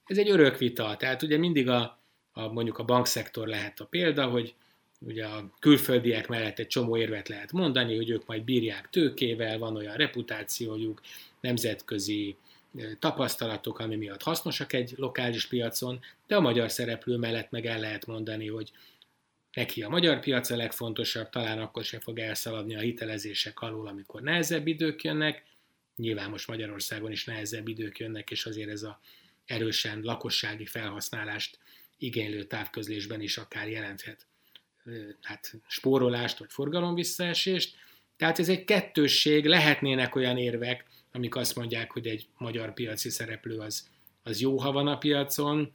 Ez 0.06 0.18
egy 0.18 0.30
örök 0.30 0.58
vita, 0.58 0.96
tehát 0.96 1.22
ugye 1.22 1.38
mindig 1.38 1.68
a, 1.68 1.98
a 2.32 2.48
mondjuk 2.48 2.78
a 2.78 2.84
bankszektor 2.84 3.46
lehet 3.46 3.80
a 3.80 3.84
példa, 3.84 4.26
hogy 4.26 4.54
ugye 4.98 5.26
a 5.26 5.50
külföldiek 5.58 6.28
mellett 6.28 6.58
egy 6.58 6.66
csomó 6.66 6.96
érvet 6.96 7.28
lehet 7.28 7.52
mondani, 7.52 7.96
hogy 7.96 8.10
ők 8.10 8.26
majd 8.26 8.42
bírják 8.42 8.88
tőkével, 8.90 9.58
van 9.58 9.76
olyan 9.76 9.96
reputációjuk, 9.96 11.00
nemzetközi 11.40 12.36
tapasztalatok, 12.98 13.78
ami 13.78 13.96
miatt 13.96 14.22
hasznosak 14.22 14.72
egy 14.72 14.92
lokális 14.96 15.46
piacon, 15.46 16.00
de 16.26 16.36
a 16.36 16.40
magyar 16.40 16.70
szereplő 16.70 17.16
mellett 17.16 17.50
meg 17.50 17.66
el 17.66 17.80
lehet 17.80 18.06
mondani, 18.06 18.48
hogy 18.48 18.72
neki 19.52 19.82
a 19.82 19.88
magyar 19.88 20.20
piac 20.20 20.50
a 20.50 20.56
legfontosabb, 20.56 21.28
talán 21.28 21.58
akkor 21.58 21.84
se 21.84 22.00
fog 22.00 22.18
elszaladni 22.18 22.76
a 22.76 22.80
hitelezések 22.80 23.60
alól, 23.60 23.86
amikor 23.86 24.22
nehezebb 24.22 24.66
idők 24.66 25.04
jönnek. 25.04 25.44
Nyilván 25.96 26.30
most 26.30 26.48
Magyarországon 26.48 27.12
is 27.12 27.24
nehezebb 27.24 27.68
idők 27.68 27.98
jönnek, 27.98 28.30
és 28.30 28.46
azért 28.46 28.70
ez 28.70 28.82
a 28.82 29.00
erősen 29.46 30.00
lakossági 30.02 30.66
felhasználást 30.66 31.58
igénylő 31.98 32.44
távközlésben 32.44 33.20
is 33.20 33.36
akár 33.36 33.68
jelenthet 33.68 34.26
hát 35.22 35.54
spórolást 35.66 36.38
vagy 36.38 36.50
forgalomvisszaesést. 36.50 37.76
Tehát 38.16 38.38
ez 38.38 38.48
egy 38.48 38.64
kettősség, 38.64 39.46
lehetnének 39.46 40.14
olyan 40.14 40.36
érvek, 40.36 40.84
amik 41.16 41.36
azt 41.36 41.54
mondják, 41.54 41.90
hogy 41.90 42.06
egy 42.06 42.26
magyar 42.38 42.74
piaci 42.74 43.10
szereplő 43.10 43.58
az, 43.58 43.88
az 44.22 44.40
jó, 44.40 44.58
ha 44.58 44.72
van 44.72 44.86
a 44.86 44.98
piacon. 44.98 45.72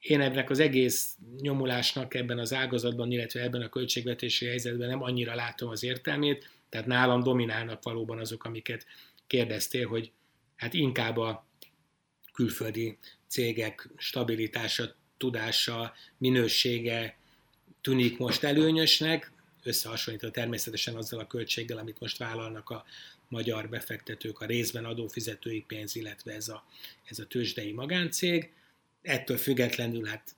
Én 0.00 0.20
ennek 0.20 0.50
az 0.50 0.58
egész 0.58 1.16
nyomulásnak 1.40 2.14
ebben 2.14 2.38
az 2.38 2.52
ágazatban, 2.52 3.10
illetve 3.10 3.42
ebben 3.42 3.62
a 3.62 3.68
költségvetési 3.68 4.46
helyzetben 4.46 4.88
nem 4.88 5.02
annyira 5.02 5.34
látom 5.34 5.68
az 5.68 5.82
értelmét, 5.82 6.50
tehát 6.68 6.86
nálam 6.86 7.22
dominálnak 7.22 7.82
valóban 7.82 8.18
azok, 8.18 8.44
amiket 8.44 8.86
kérdeztél, 9.26 9.88
hogy 9.88 10.10
hát 10.56 10.74
inkább 10.74 11.16
a 11.16 11.46
külföldi 12.32 12.98
cégek 13.26 13.88
stabilitása, 13.96 14.94
tudása, 15.16 15.94
minősége 16.18 17.16
tűnik 17.80 18.18
most 18.18 18.44
előnyösnek, 18.44 19.32
összehasonlítva 19.62 20.30
természetesen 20.30 20.94
azzal 20.96 21.20
a 21.20 21.26
költséggel, 21.26 21.78
amit 21.78 22.00
most 22.00 22.18
vállalnak 22.18 22.70
a 22.70 22.84
magyar 23.28 23.68
befektetők, 23.68 24.40
a 24.40 24.46
részben 24.46 24.84
adófizetői 24.84 25.60
pénz, 25.60 25.96
illetve 25.96 26.32
ez 26.32 26.48
a, 26.48 26.64
ez 27.04 27.18
a 27.18 27.26
tőzsdei 27.26 27.72
magáncég. 27.72 28.52
Ettől 29.02 29.36
függetlenül, 29.36 30.06
hát 30.06 30.36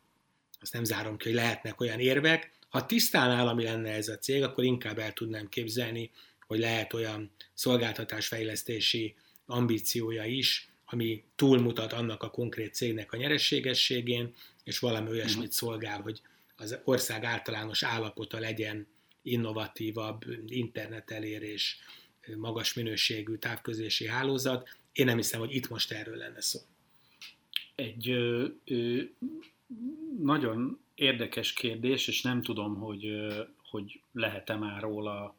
azt 0.61 0.73
nem 0.73 0.85
zárom 0.85 1.17
ki, 1.17 1.29
hogy 1.29 1.37
lehetnek 1.37 1.81
olyan 1.81 2.01
érvek. 2.01 2.51
Ha 2.69 2.87
tisztán 2.87 3.31
állami 3.31 3.63
lenne 3.63 3.91
ez 3.91 4.09
a 4.09 4.19
cég, 4.19 4.43
akkor 4.43 4.65
inkább 4.65 4.99
el 4.99 5.13
tudnám 5.13 5.49
képzelni, 5.49 6.11
hogy 6.47 6.59
lehet 6.59 6.93
olyan 6.93 7.31
szolgáltatásfejlesztési 7.55 9.15
ambíciója 9.47 10.25
is, 10.25 10.69
ami 10.85 11.25
túlmutat 11.37 11.93
annak 11.93 12.23
a 12.23 12.31
konkrét 12.31 12.75
cégnek 12.75 13.13
a 13.13 13.17
nyerességességén, 13.17 14.35
és 14.65 14.79
valami 14.79 15.09
olyasmit 15.09 15.47
mhm. 15.47 15.55
szolgál, 15.55 16.01
hogy 16.01 16.21
az 16.57 16.79
ország 16.85 17.25
általános 17.25 17.83
állapota 17.83 18.39
legyen 18.39 18.87
innovatívabb, 19.23 20.25
internetelérés, 20.47 21.79
magas 22.37 22.75
minőségű 22.75 23.37
távközlési 23.37 24.07
hálózat. 24.07 24.79
Én 24.93 25.05
nem 25.05 25.17
hiszem, 25.17 25.41
hogy 25.41 25.55
itt 25.55 25.69
most 25.69 25.93
erről 25.93 26.17
lenne 26.17 26.41
szó. 26.41 26.61
Egy 27.75 28.11
ö, 28.11 28.47
ö, 28.65 29.03
nagyon 30.23 30.81
érdekes 30.95 31.53
kérdés, 31.53 32.09
és 32.09 32.23
nem 32.23 32.43
tudom, 32.43 32.75
hogy, 32.77 33.07
ö, 33.07 33.43
hogy 33.71 34.01
lehet-e 34.13 34.57
már 34.57 34.81
róla 34.81 35.35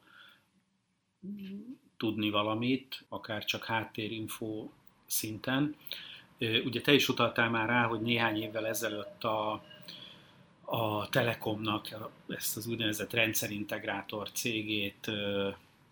tudni 1.98 2.30
valamit, 2.30 3.04
akár 3.10 3.46
csak 3.46 3.66
háttérinfo 3.66 4.70
szinten. 5.06 5.76
Ugye 6.40 6.82
te 6.82 6.94
is 6.94 7.10
utaltál 7.10 7.50
már 7.50 7.68
rá, 7.68 7.86
hogy 7.86 8.02
néhány 8.02 8.42
évvel 8.42 8.68
ezelőtt 8.68 9.24
a, 9.24 9.64
a 10.62 11.10
Telekomnak 11.10 11.88
ezt 12.28 12.58
az 12.58 12.68
úgynevezett 12.68 13.14
rendszerintegrátor 13.14 14.32
cégét 14.32 15.12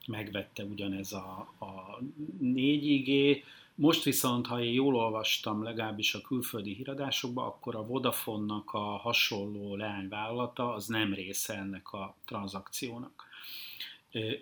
megvette 0.08 0.64
ugyanez 0.64 1.14
a, 1.14 1.54
a 1.60 2.00
4G. 2.42 3.38
Most 3.76 4.04
viszont, 4.04 4.48
ha 4.48 4.62
én 4.62 4.74
jól 4.74 4.96
olvastam 4.96 5.64
legalábbis 5.64 6.14
a 6.14 6.22
külföldi 6.22 6.74
híradásokban, 6.74 7.46
akkor 7.46 7.76
a 7.76 7.86
Vodafone-nak 7.86 8.74
a 8.74 8.80
hasonló 8.80 9.76
leányvállalata 9.76 10.74
az 10.74 10.88
nem 10.88 11.14
része 11.14 11.54
ennek 11.54 11.94
a 11.94 12.16
tranzakciónak. 12.26 13.28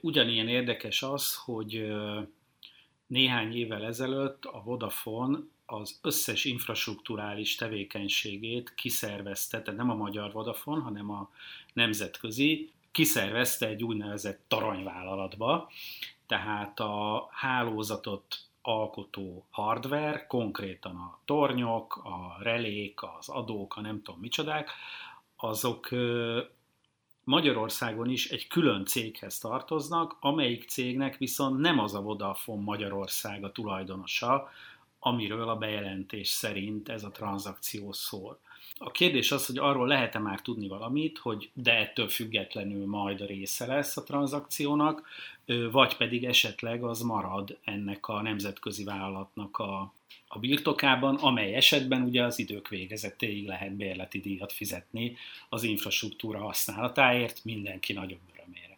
Ugyanilyen 0.02 0.48
érdekes 0.48 1.04
az, 1.04 1.36
hogy 1.36 1.88
néhány 3.08 3.56
évvel 3.56 3.86
ezelőtt 3.86 4.46
a 4.46 4.62
Vodafone 4.64 5.40
az 5.66 6.00
összes 6.02 6.46
infrastruktúrális 6.46 7.56
tevékenységét 7.56 8.74
kiszervezte, 8.76 9.62
tehát 9.62 9.80
nem 9.80 9.90
a 9.90 9.96
magyar 9.96 10.32
Vodafone, 10.32 10.82
hanem 10.82 11.10
a 11.12 11.30
nemzetközi, 11.74 12.70
kiszervezte 12.92 13.68
egy 13.68 13.84
úgynevezett 13.84 14.42
taranyvállalatba, 14.48 15.70
tehát 16.26 16.80
a 16.80 17.28
hálózatot 17.32 18.40
alkotó 18.62 19.46
hardware, 19.50 20.26
konkrétan 20.28 20.96
a 20.96 21.20
tornyok, 21.26 21.96
a 21.96 22.38
relék, 22.40 23.00
az 23.20 23.30
adók, 23.30 23.76
a 23.76 23.82
nem 23.82 24.02
tudom 24.02 24.20
micsodák, 24.20 24.70
azok 25.36 25.90
Magyarországon 27.24 28.10
is 28.10 28.30
egy 28.30 28.48
külön 28.48 28.86
céghez 28.86 29.40
tartoznak, 29.40 30.18
amelyik 30.20 30.70
cégnek 30.70 31.18
viszont 31.18 31.60
nem 31.60 31.80
az 31.80 31.94
a 31.94 32.02
Vodafone 32.02 32.64
Magyarország 32.64 33.44
a 33.44 33.52
tulajdonosa, 33.52 34.50
amiről 35.00 35.50
a 35.50 35.56
bejelentés 35.56 36.28
szerint 36.28 36.90
ez 36.90 37.04
a 37.04 37.12
tranzakció 37.12 37.92
szól. 37.92 38.40
A 38.80 38.92
kérdés 38.92 39.32
az, 39.32 39.46
hogy 39.46 39.58
arról 39.58 39.88
lehet-e 39.88 40.20
már 40.20 40.42
tudni 40.42 40.68
valamit, 40.68 41.18
hogy 41.18 41.50
de 41.54 41.74
ettől 41.74 42.08
függetlenül 42.08 42.86
majd 42.86 43.22
a 43.22 43.26
része 43.26 43.66
lesz 43.66 43.98
a 43.98 44.04
tranzakciónak, 44.04 45.08
vagy 45.72 45.98
pedig 45.98 46.24
esetleg 46.26 46.84
az 46.84 47.02
marad 47.02 47.58
ennek 47.64 48.08
a 48.08 48.22
nemzetközi 48.22 48.84
vállalatnak 48.84 49.58
a, 49.58 49.94
a 50.28 50.40
birtokában, 50.40 51.16
amely 51.16 51.54
esetben 51.54 52.02
ugye 52.02 52.24
az 52.24 52.40
idők 52.40 52.68
végezetéig 52.68 53.48
lehet 53.48 53.76
bérleti 53.76 54.20
díjat 54.20 54.54
fizetni 54.54 55.18
az 55.50 55.64
infrastruktúra 55.64 56.40
használatáért 56.40 57.44
mindenki 57.44 57.94
nagyobb 57.94 58.22
örömére. 58.34 58.78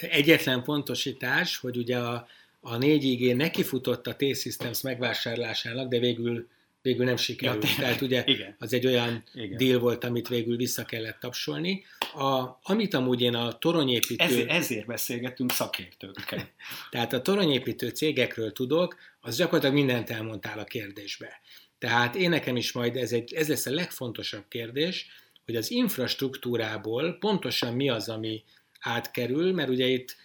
Egyetlen 0.00 0.62
pontosítás, 0.62 1.56
hogy 1.56 1.76
ugye 1.76 1.98
a, 1.98 2.26
a 2.60 2.78
4G 2.78 3.36
nekifutott 3.36 4.06
a 4.06 4.16
T-Systems 4.16 4.80
megvásárlásának, 4.80 5.88
de 5.88 5.98
végül 5.98 6.48
végül 6.82 7.04
nem 7.04 7.16
sikerült. 7.16 7.64
Ja, 7.68 7.74
Tehát 7.78 8.00
ugye 8.00 8.22
Igen. 8.26 8.54
az 8.58 8.72
egy 8.72 8.86
olyan 8.86 9.22
Igen. 9.34 9.56
deal 9.56 9.78
volt, 9.78 10.04
amit 10.04 10.28
végül 10.28 10.56
vissza 10.56 10.84
kellett 10.84 11.18
tapsolni. 11.20 11.84
A, 12.14 12.58
amit 12.62 12.94
amúgy 12.94 13.20
én 13.20 13.34
a 13.34 13.58
toronyépítő... 13.58 14.24
Ezért, 14.24 14.50
ezért 14.50 14.86
beszélgetünk 14.86 15.52
szakértőkkel. 15.52 16.48
Tehát 16.90 17.12
a 17.12 17.22
toronyépítő 17.22 17.88
cégekről 17.88 18.52
tudok, 18.52 18.96
az 19.20 19.36
gyakorlatilag 19.36 19.74
mindent 19.74 20.10
elmondtál 20.10 20.58
a 20.58 20.64
kérdésbe. 20.64 21.40
Tehát 21.78 22.14
én 22.14 22.28
nekem 22.28 22.56
is 22.56 22.72
majd 22.72 22.96
ez, 22.96 23.12
egy, 23.12 23.34
ez 23.34 23.48
lesz 23.48 23.66
a 23.66 23.70
legfontosabb 23.70 24.44
kérdés, 24.48 25.06
hogy 25.44 25.56
az 25.56 25.70
infrastruktúrából 25.70 27.16
pontosan 27.18 27.74
mi 27.74 27.88
az, 27.88 28.08
ami 28.08 28.42
átkerül, 28.80 29.52
mert 29.52 29.68
ugye 29.68 29.86
itt, 29.86 30.16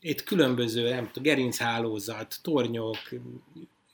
itt 0.00 0.24
különböző, 0.24 0.88
nem 0.88 1.06
tudom, 1.06 1.22
gerinchálózat, 1.22 2.38
tornyok, 2.42 2.98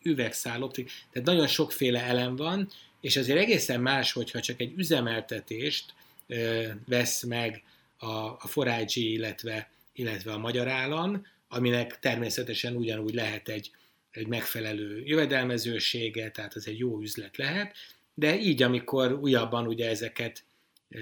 üvegszál, 0.02 0.62
optik, 0.62 0.90
tehát 1.12 1.28
nagyon 1.28 1.46
sokféle 1.46 2.02
elem 2.02 2.36
van, 2.36 2.70
és 3.00 3.16
azért 3.16 3.38
egészen 3.38 3.80
más, 3.80 4.12
hogyha 4.12 4.40
csak 4.40 4.60
egy 4.60 4.72
üzemeltetést 4.76 5.94
ö, 6.26 6.66
vesz 6.86 7.22
meg 7.22 7.62
a, 7.96 8.06
a 8.16 8.46
forágyi, 8.46 9.12
illetve, 9.12 9.70
illetve 9.92 10.32
a 10.32 10.38
magyar 10.38 10.68
állam, 10.68 11.26
aminek 11.48 11.98
természetesen 11.98 12.76
ugyanúgy 12.76 13.14
lehet 13.14 13.48
egy, 13.48 13.70
egy 14.10 14.26
megfelelő 14.26 15.02
jövedelmezősége, 15.04 16.30
tehát 16.30 16.54
az 16.54 16.68
egy 16.68 16.78
jó 16.78 17.00
üzlet 17.00 17.36
lehet, 17.36 17.76
de 18.14 18.38
így, 18.38 18.62
amikor 18.62 19.12
újabban 19.12 19.66
ugye 19.66 19.88
ezeket 19.88 20.44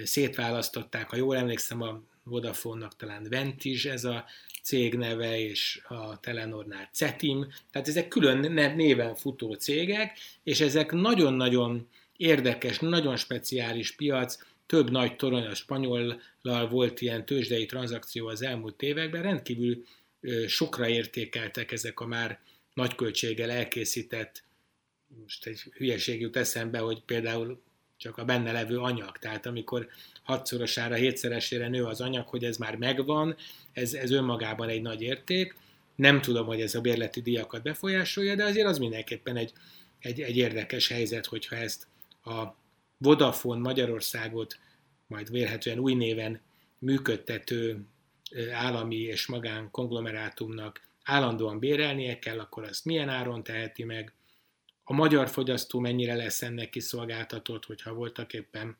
szétválasztották, 0.04 1.10
ha 1.10 1.16
jól 1.16 1.36
emlékszem, 1.36 1.82
a 1.82 2.02
Vodafone-nak 2.22 2.96
talán 2.96 3.26
Ventis 3.28 3.84
ez 3.84 4.04
a 4.04 4.24
cég 4.68 4.94
neve, 4.94 5.40
és 5.40 5.80
a 5.88 6.20
Telenornál 6.20 6.88
Cetim, 6.92 7.46
tehát 7.70 7.88
ezek 7.88 8.08
külön 8.08 8.52
néven 8.52 9.14
futó 9.14 9.54
cégek, 9.54 10.18
és 10.42 10.60
ezek 10.60 10.92
nagyon-nagyon 10.92 11.88
érdekes, 12.16 12.78
nagyon 12.78 13.16
speciális 13.16 13.94
piac, 13.94 14.38
több 14.66 14.90
nagy 14.90 15.16
torony, 15.16 15.44
a 15.44 15.54
spanyollal 15.54 16.68
volt 16.70 17.00
ilyen 17.00 17.24
tőzsdei 17.24 17.66
tranzakció 17.66 18.26
az 18.26 18.42
elmúlt 18.42 18.82
években, 18.82 19.22
rendkívül 19.22 19.84
sokra 20.46 20.88
értékeltek 20.88 21.72
ezek 21.72 22.00
a 22.00 22.06
már 22.06 22.40
nagy 22.74 22.94
költséggel 22.94 23.50
elkészített, 23.50 24.42
most 25.20 25.46
egy 25.46 25.60
hülyeség 25.76 26.20
jut 26.20 26.36
eszembe, 26.36 26.78
hogy 26.78 27.02
például 27.06 27.62
csak 27.98 28.18
a 28.18 28.24
benne 28.24 28.52
levő 28.52 28.78
anyag. 28.78 29.18
Tehát 29.18 29.46
amikor 29.46 29.88
hatszorosára, 30.22 30.94
hétszeresére 30.94 31.68
nő 31.68 31.84
az 31.84 32.00
anyag, 32.00 32.28
hogy 32.28 32.44
ez 32.44 32.56
már 32.56 32.76
megvan, 32.76 33.36
ez, 33.72 33.94
ez 33.94 34.10
önmagában 34.10 34.68
egy 34.68 34.82
nagy 34.82 35.02
érték. 35.02 35.54
Nem 35.94 36.20
tudom, 36.20 36.46
hogy 36.46 36.60
ez 36.60 36.74
a 36.74 36.80
bérleti 36.80 37.22
díjakat 37.22 37.62
befolyásolja, 37.62 38.34
de 38.34 38.44
azért 38.44 38.66
az 38.66 38.78
mindenképpen 38.78 39.36
egy, 39.36 39.52
egy, 39.98 40.20
egy 40.20 40.36
érdekes 40.36 40.88
helyzet, 40.88 41.26
hogyha 41.26 41.56
ezt 41.56 41.86
a 42.24 42.56
Vodafone 42.98 43.60
Magyarországot 43.60 44.58
majd 45.06 45.30
vélhetően 45.30 45.78
új 45.78 45.94
néven 45.94 46.40
működtető 46.78 47.86
állami 48.52 48.96
és 48.96 49.26
magán 49.26 49.70
konglomerátumnak 49.70 50.80
állandóan 51.02 51.58
bérelnie 51.58 52.18
kell, 52.18 52.38
akkor 52.38 52.64
azt 52.64 52.84
milyen 52.84 53.08
áron 53.08 53.42
teheti 53.42 53.84
meg, 53.84 54.12
a 54.90 54.92
magyar 54.92 55.28
fogyasztó 55.28 55.78
mennyire 55.78 56.14
lesz 56.14 56.42
ennek 56.42 56.70
kiszolgáltatott, 56.70 57.64
hogyha 57.64 57.92
voltak 57.92 58.32
éppen 58.32 58.78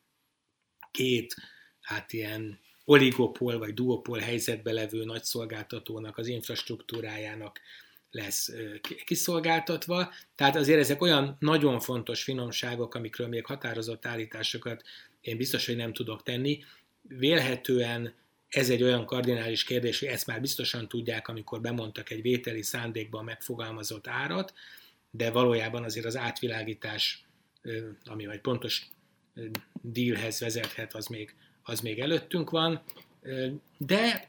két, 0.91 1.35
hát 1.81 2.13
ilyen 2.13 2.59
oligopol 2.85 3.57
vagy 3.57 3.73
duopol 3.73 4.19
helyzetbe 4.19 4.71
levő 4.71 5.03
nagy 5.03 5.23
szolgáltatónak 5.23 6.17
az 6.17 6.27
infrastruktúrájának 6.27 7.59
lesz 8.11 8.51
kiszolgáltatva. 9.05 10.13
Tehát 10.35 10.55
azért 10.55 10.79
ezek 10.79 11.01
olyan 11.01 11.35
nagyon 11.39 11.79
fontos 11.79 12.23
finomságok, 12.23 12.95
amikről 12.95 13.27
még 13.27 13.45
határozott 13.45 14.05
állításokat 14.05 14.83
én 15.21 15.37
biztos, 15.37 15.65
hogy 15.65 15.75
nem 15.75 15.93
tudok 15.93 16.23
tenni. 16.23 16.63
Vélhetően 17.01 18.13
ez 18.47 18.69
egy 18.69 18.83
olyan 18.83 19.05
kardinális 19.05 19.63
kérdés, 19.63 19.99
hogy 19.99 20.07
ezt 20.07 20.27
már 20.27 20.41
biztosan 20.41 20.87
tudják, 20.87 21.27
amikor 21.27 21.61
bemondtak 21.61 22.09
egy 22.09 22.21
vételi 22.21 22.63
szándékban 22.63 23.23
megfogalmazott 23.23 24.07
árat, 24.07 24.53
de 25.11 25.31
valójában 25.31 25.83
azért 25.83 26.05
az 26.05 26.17
átvilágítás, 26.17 27.25
ami 28.05 28.25
vagy 28.25 28.39
pontos 28.39 28.87
dealhez 29.81 30.39
vezethet, 30.39 30.93
az 30.93 31.07
még, 31.07 31.35
az 31.63 31.79
még 31.79 31.99
előttünk 31.99 32.49
van. 32.49 32.81
De 33.77 34.27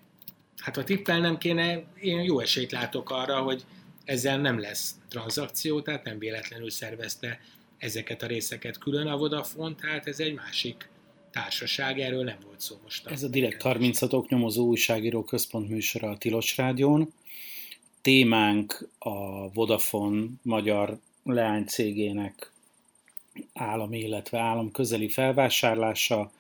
hát 0.57 0.77
ha 0.77 0.85
tippelnem 0.85 1.39
kéne, 1.39 1.85
én 2.01 2.21
jó 2.21 2.41
esélyt 2.41 2.73
látok 2.73 3.11
arra, 3.11 3.43
hogy 3.43 3.65
ezzel 4.05 4.41
nem 4.41 4.59
lesz 4.59 4.95
tranzakció, 5.09 5.81
tehát 5.81 6.05
nem 6.05 6.19
véletlenül 6.19 6.71
szervezte 6.71 7.41
ezeket 7.79 8.23
a 8.23 8.27
részeket 8.27 8.79
külön 8.79 9.07
a 9.07 9.17
Vodafone, 9.17 9.75
tehát 9.75 10.07
ez 10.07 10.21
egy 10.21 10.35
másik 10.35 10.89
társaság, 11.31 12.01
erről 12.01 12.25
nem 12.25 12.39
volt 12.45 12.61
szó 12.61 12.77
most. 12.83 13.07
Ez 13.07 13.23
a 13.23 13.29
Direkt 13.29 13.63
36 13.63 14.29
nyomozó 14.29 14.67
újságíró 14.67 15.25
központ 15.25 15.69
műsora 15.69 16.11
a 16.11 16.19
Tilos 16.19 16.57
Rádión. 16.57 17.13
Témánk 18.03 18.89
a 18.99 19.49
Vodafone 19.53 20.27
magyar 20.43 20.99
leánycégének 21.25 22.53
állami, 23.53 23.99
illetve 23.99 24.39
állam 24.39 24.71
közeli 24.71 25.09
felvásárlása. 25.09 26.31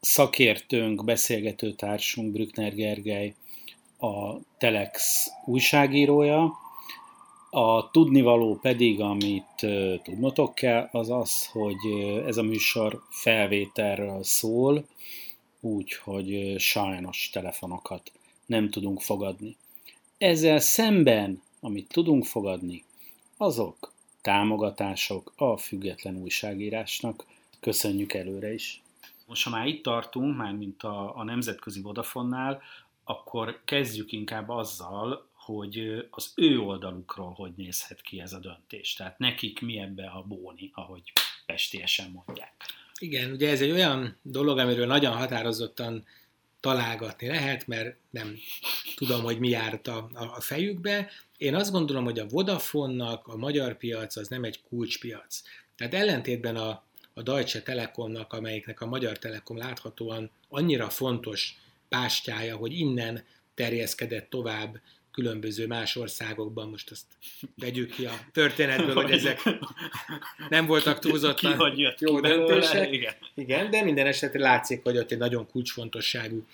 Szakértőnk, 0.00 1.04
beszélgetőtársunk 1.04 2.32
Brückner 2.32 2.74
Gergely, 2.74 3.34
a 3.98 4.36
Telex 4.58 5.26
újságírója, 5.44 6.52
a 7.50 7.90
tudnivaló 7.90 8.58
pedig, 8.58 9.00
amit 9.00 9.66
tudnotok 10.02 10.54
kell, 10.54 10.88
az 10.92 11.10
az, 11.10 11.46
hogy 11.46 11.76
ez 12.26 12.36
a 12.36 12.42
műsor 12.42 13.02
felvételről 13.10 14.24
szól, 14.24 14.86
úgyhogy 15.60 16.54
sajnos 16.58 17.30
telefonokat 17.32 18.12
nem 18.46 18.70
tudunk 18.70 19.00
fogadni. 19.00 19.56
Ezzel 20.22 20.58
szemben, 20.58 21.42
amit 21.60 21.88
tudunk 21.88 22.24
fogadni, 22.24 22.84
azok 23.36 23.92
támogatások 24.20 25.32
a 25.36 25.56
független 25.56 26.16
újságírásnak. 26.16 27.24
Köszönjük 27.60 28.12
előre 28.12 28.52
is! 28.52 28.82
Most, 29.26 29.44
ha 29.44 29.50
már 29.50 29.66
itt 29.66 29.82
tartunk, 29.82 30.36
már 30.36 30.52
mint 30.52 30.82
a, 30.82 31.16
a 31.16 31.24
nemzetközi 31.24 31.80
Vodafonnál, 31.80 32.62
akkor 33.04 33.60
kezdjük 33.64 34.12
inkább 34.12 34.48
azzal, 34.48 35.26
hogy 35.32 36.06
az 36.10 36.32
ő 36.36 36.58
oldalukról 36.58 37.32
hogy 37.32 37.52
nézhet 37.56 38.00
ki 38.00 38.20
ez 38.20 38.32
a 38.32 38.38
döntés. 38.38 38.94
Tehát 38.94 39.18
nekik 39.18 39.60
mi 39.60 39.78
ebbe 39.78 40.06
a 40.06 40.22
bóni, 40.22 40.70
ahogy 40.74 41.12
pestiesen 41.46 42.10
mondják. 42.10 42.52
Igen, 42.98 43.30
ugye 43.32 43.50
ez 43.50 43.60
egy 43.60 43.70
olyan 43.70 44.16
dolog, 44.22 44.58
amiről 44.58 44.86
nagyon 44.86 45.16
határozottan 45.16 46.04
találgatni 46.62 47.26
lehet, 47.26 47.66
mert 47.66 47.96
nem 48.10 48.36
tudom, 48.94 49.22
hogy 49.22 49.38
mi 49.38 49.48
járt 49.48 49.88
a, 49.88 50.08
a 50.12 50.40
fejükbe. 50.40 51.10
Én 51.36 51.54
azt 51.54 51.70
gondolom, 51.70 52.04
hogy 52.04 52.18
a 52.18 52.26
Vodafone-nak 52.26 53.26
a 53.26 53.36
magyar 53.36 53.76
piac 53.76 54.16
az 54.16 54.28
nem 54.28 54.44
egy 54.44 54.62
kulcspiac. 54.68 55.42
Tehát 55.76 55.94
ellentétben 55.94 56.56
a, 56.56 56.84
a 57.14 57.22
Deutsche 57.22 57.62
Telekomnak, 57.62 58.32
amelyiknek 58.32 58.80
a 58.80 58.86
Magyar 58.86 59.18
Telekom 59.18 59.56
láthatóan 59.56 60.30
annyira 60.48 60.90
fontos 60.90 61.56
pástyája, 61.88 62.56
hogy 62.56 62.72
innen 62.72 63.24
terjeszkedett 63.54 64.30
tovább 64.30 64.80
különböző 65.12 65.66
más 65.66 65.96
országokban, 65.96 66.68
most 66.68 66.90
azt 66.90 67.04
vegyük 67.56 67.90
ki 67.90 68.04
a 68.04 68.20
történetből, 68.32 68.94
hogy 68.94 69.10
ezek 69.10 69.42
nem 70.48 70.66
voltak 70.66 70.98
túlzottan 70.98 71.76
jó 71.98 72.20
döntések. 72.20 72.92
Igen. 72.92 73.14
Igen, 73.34 73.70
de 73.70 73.82
minden 73.82 74.06
esetre 74.06 74.40
látszik, 74.40 74.82
hogy 74.82 74.96
ott 74.96 75.10
egy 75.10 75.18
nagyon 75.18 75.46
kulcsfontosságú 75.46 76.46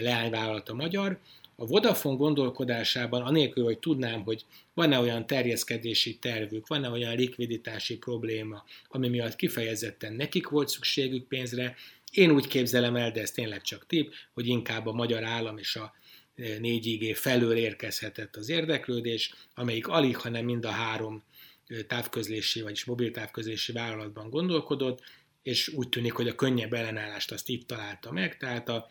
leányvállalat 0.00 0.68
a 0.68 0.74
magyar. 0.74 1.18
A 1.56 1.66
Vodafone 1.66 2.16
gondolkodásában, 2.16 3.22
anélkül, 3.22 3.64
hogy 3.64 3.78
tudnám, 3.78 4.22
hogy 4.22 4.44
van-e 4.74 4.98
olyan 4.98 5.26
terjeszkedési 5.26 6.16
tervük, 6.16 6.66
van-e 6.66 6.90
olyan 6.90 7.16
likviditási 7.16 7.96
probléma, 7.96 8.64
ami 8.88 9.08
miatt 9.08 9.36
kifejezetten 9.36 10.12
nekik 10.12 10.48
volt 10.48 10.68
szükségük 10.68 11.28
pénzre, 11.28 11.76
én 12.10 12.30
úgy 12.30 12.46
képzelem 12.46 12.96
el, 12.96 13.10
de 13.10 13.20
ez 13.20 13.30
tényleg 13.30 13.62
csak 13.62 13.86
tip, 13.86 14.14
hogy 14.34 14.46
inkább 14.46 14.86
a 14.86 14.92
magyar 14.92 15.24
állam 15.24 15.58
és 15.58 15.76
a 15.76 15.94
4G 16.40 17.16
felől 17.16 17.56
érkezhetett 17.56 18.36
az 18.36 18.48
érdeklődés, 18.48 19.34
amelyik 19.54 19.88
alig, 19.88 20.16
hanem 20.16 20.44
mind 20.44 20.64
a 20.64 20.70
három 20.70 21.22
távközlési, 21.86 22.62
vagyis 22.62 22.84
mobil 22.84 23.10
távközlési 23.10 23.72
vállalatban 23.72 24.30
gondolkodott, 24.30 25.02
és 25.42 25.68
úgy 25.68 25.88
tűnik, 25.88 26.12
hogy 26.12 26.28
a 26.28 26.34
könnyebb 26.34 26.72
ellenállást 26.72 27.32
azt 27.32 27.48
itt 27.48 27.66
találta 27.66 28.12
meg, 28.12 28.36
tehát 28.36 28.68
a, 28.68 28.90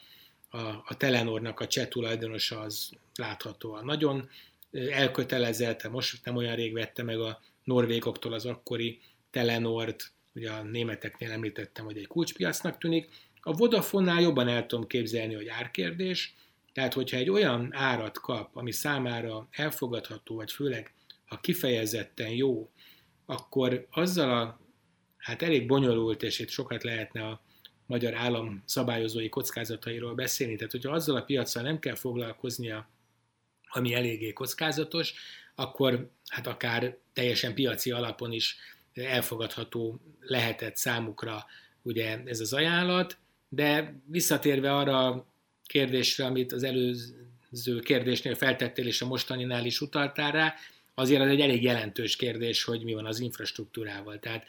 a, 0.50 0.58
a 0.60 0.98
Telenornak 0.98 1.60
a 1.60 1.68
cseh 1.68 1.88
tulajdonosa 1.88 2.60
az 2.60 2.90
láthatóan 3.16 3.86
nagyon 3.86 4.30
elkötelezett, 4.72 5.90
most 5.90 6.26
nem 6.26 6.36
olyan 6.36 6.56
rég 6.56 6.74
vette 6.74 7.04
meg 7.04 7.20
a 7.20 7.42
norvégoktól 7.64 8.34
az 8.34 8.46
akkori 8.46 9.00
Telenort, 9.32 10.12
ugye 10.34 10.52
a 10.52 10.64
németeknél 10.64 11.32
említettem, 11.32 11.86
hogy 11.86 11.98
egy 11.98 12.08
kulcspiacnak 12.08 12.78
tűnik. 12.78 13.10
A 13.42 13.54
Vodafone-nál 13.54 14.22
jobban 14.22 14.48
el 14.48 14.66
tudom 14.66 14.88
képzelni, 14.88 15.34
hogy 15.34 15.48
árkérdés, 15.48 16.34
tehát, 16.74 16.94
hogyha 16.94 17.18
egy 17.18 17.30
olyan 17.30 17.70
árat 17.74 18.20
kap, 18.20 18.56
ami 18.56 18.72
számára 18.72 19.48
elfogadható, 19.52 20.36
vagy 20.36 20.52
főleg 20.52 20.94
ha 21.26 21.40
kifejezetten 21.40 22.30
jó, 22.30 22.70
akkor 23.26 23.88
azzal 23.92 24.38
a, 24.38 24.60
hát 25.18 25.42
elég 25.42 25.68
bonyolult, 25.68 26.24
és 26.24 26.40
itt 26.40 26.50
sokat 26.50 26.84
lehetne 26.84 27.26
a 27.28 27.42
magyar 27.86 28.14
állam 28.14 28.64
szabályozói 28.66 29.30
kockázatairól 29.30 30.16
beszélni, 30.16 30.56
tehát 30.56 30.72
hogyha 30.72 30.92
azzal 30.92 31.16
a 31.16 31.24
piacsal 31.24 31.64
nem 31.64 31.80
kell 31.80 31.96
foglalkoznia, 31.96 32.90
ami 33.70 33.94
eléggé 33.94 34.34
kockázatos, 34.34 35.14
akkor 35.56 36.10
hát 36.28 36.48
akár 36.48 36.98
teljesen 37.14 37.54
piaci 37.54 37.92
alapon 37.92 38.32
is 38.32 38.58
elfogadható 38.94 40.00
lehetett 40.20 40.76
számukra 40.76 41.46
ugye 41.82 42.22
ez 42.26 42.40
az 42.40 42.54
ajánlat, 42.54 43.18
de 43.50 44.00
visszatérve 44.06 44.76
arra 44.76 45.26
kérdésre, 45.70 46.26
amit 46.26 46.52
az 46.52 46.64
előző 46.64 47.80
kérdésnél 47.84 48.36
feltettél, 48.36 48.88
és 48.88 49.02
a 49.02 49.08
mostaninál 49.08 49.66
is 49.66 49.82
utaltál 49.82 50.32
rá, 50.32 50.56
azért 50.94 51.22
az 51.22 51.28
egy 51.28 51.42
elég 51.42 51.64
jelentős 51.64 52.16
kérdés, 52.16 52.64
hogy 52.64 52.84
mi 52.84 52.94
van 52.94 53.06
az 53.06 53.20
infrastruktúrával. 53.20 54.20
Tehát 54.20 54.46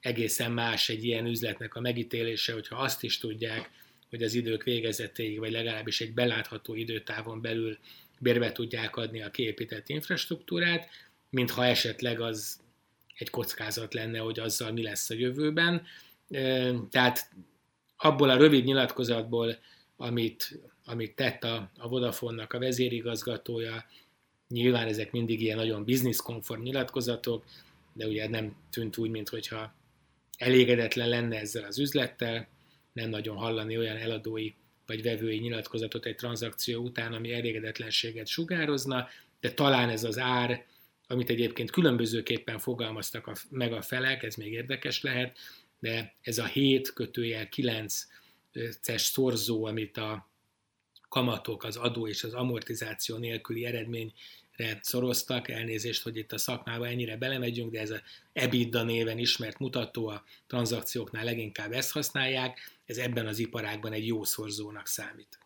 egészen 0.00 0.52
más 0.52 0.88
egy 0.88 1.04
ilyen 1.04 1.26
üzletnek 1.26 1.74
a 1.74 1.80
megítélése, 1.80 2.52
hogyha 2.52 2.76
azt 2.76 3.02
is 3.02 3.18
tudják, 3.18 3.70
hogy 4.10 4.22
az 4.22 4.34
idők 4.34 4.62
végezetéig, 4.62 5.38
vagy 5.38 5.50
legalábbis 5.50 6.00
egy 6.00 6.12
belátható 6.12 6.74
időtávon 6.74 7.40
belül 7.40 7.78
bérbe 8.18 8.52
tudják 8.52 8.96
adni 8.96 9.22
a 9.22 9.30
kiépített 9.30 9.88
infrastruktúrát, 9.88 10.88
mintha 11.30 11.64
esetleg 11.64 12.20
az 12.20 12.60
egy 13.14 13.30
kockázat 13.30 13.94
lenne, 13.94 14.18
hogy 14.18 14.40
azzal 14.40 14.72
mi 14.72 14.82
lesz 14.82 15.10
a 15.10 15.14
jövőben. 15.14 15.86
Tehát 16.90 17.30
abból 17.96 18.30
a 18.30 18.36
rövid 18.36 18.64
nyilatkozatból 18.64 19.58
amit, 20.02 20.58
amit 20.84 21.14
tett 21.14 21.44
a, 21.44 21.70
a 21.78 21.88
Vodafone-nak 21.88 22.52
a 22.52 22.58
vezérigazgatója. 22.58 23.84
Nyilván 24.48 24.88
ezek 24.88 25.12
mindig 25.12 25.40
ilyen 25.40 25.56
nagyon 25.56 25.86
konform 26.16 26.62
nyilatkozatok, 26.62 27.44
de 27.92 28.06
ugye 28.06 28.28
nem 28.28 28.56
tűnt 28.70 28.96
úgy, 28.96 29.10
mintha 29.10 29.74
elégedetlen 30.36 31.08
lenne 31.08 31.38
ezzel 31.38 31.64
az 31.64 31.78
üzlettel, 31.78 32.48
nem 32.92 33.08
nagyon 33.08 33.36
hallani 33.36 33.78
olyan 33.78 33.96
eladói 33.96 34.52
vagy 34.86 35.02
vevői 35.02 35.38
nyilatkozatot 35.38 36.06
egy 36.06 36.16
tranzakció 36.16 36.82
után, 36.82 37.12
ami 37.12 37.32
elégedetlenséget 37.32 38.26
sugározna, 38.26 39.08
de 39.40 39.52
talán 39.52 39.88
ez 39.88 40.04
az 40.04 40.18
ár, 40.18 40.64
amit 41.06 41.30
egyébként 41.30 41.70
különbözőképpen 41.70 42.58
fogalmaztak 42.58 43.26
a, 43.26 43.32
meg 43.50 43.72
a 43.72 43.82
felek, 43.82 44.22
ez 44.22 44.34
még 44.34 44.52
érdekes 44.52 45.02
lehet, 45.02 45.38
de 45.80 46.14
ez 46.22 46.38
a 46.38 46.44
7 46.44 46.92
kötőjel 46.92 47.48
9 47.48 47.92
ces 47.92 48.06
szorzó, 48.80 49.64
amit 49.64 49.96
a 49.96 50.30
kamatok, 51.08 51.64
az 51.64 51.76
adó 51.76 52.08
és 52.08 52.24
az 52.24 52.34
amortizáció 52.34 53.16
nélküli 53.16 53.64
eredményre 53.64 54.78
szoroztak. 54.80 55.48
Elnézést, 55.48 56.02
hogy 56.02 56.16
itt 56.16 56.32
a 56.32 56.38
szakmába 56.38 56.86
ennyire 56.86 57.16
belemegyünk, 57.16 57.72
de 57.72 57.80
ez 57.80 57.90
a 57.90 58.00
EBITDA 58.32 58.82
néven 58.82 59.18
ismert 59.18 59.58
mutató 59.58 60.08
a 60.08 60.24
tranzakcióknál 60.46 61.24
leginkább 61.24 61.72
ezt 61.72 61.92
használják. 61.92 62.58
Ez 62.84 62.98
ebben 62.98 63.26
az 63.26 63.38
iparágban 63.38 63.92
egy 63.92 64.06
jó 64.06 64.24
szorzónak 64.24 64.86
számít. 64.86 65.38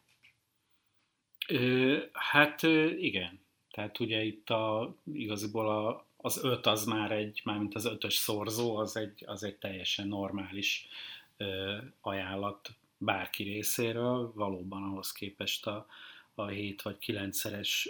Ö, 1.48 1.98
hát 2.12 2.62
igen. 2.98 3.40
Tehát 3.70 4.00
ugye 4.00 4.22
itt 4.22 4.50
a, 4.50 4.94
igaziból 5.12 5.68
a, 5.68 6.06
az 6.16 6.44
öt 6.44 6.66
az 6.66 6.84
már 6.84 7.12
egy, 7.12 7.40
mármint 7.44 7.74
az 7.74 7.84
ötös 7.84 8.14
szorzó, 8.14 8.76
az 8.76 8.96
egy, 8.96 9.22
az 9.26 9.42
egy 9.42 9.56
teljesen 9.56 10.08
normális 10.08 10.88
ö, 11.36 11.76
ajánlat 12.00 12.70
bárki 13.06 13.42
részéről, 13.42 14.32
valóban 14.34 14.82
ahhoz 14.82 15.12
képest 15.12 15.66
a, 15.66 15.86
a 16.34 16.46
7 16.46 16.82
vagy 16.82 16.96
9-szeres 17.06 17.88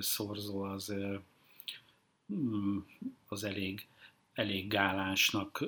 szorzó 0.00 0.62
az, 0.62 0.94
mm, 2.34 2.78
az 3.28 3.44
elég, 3.44 3.86
elég 4.32 4.68
gálánsnak 4.68 5.64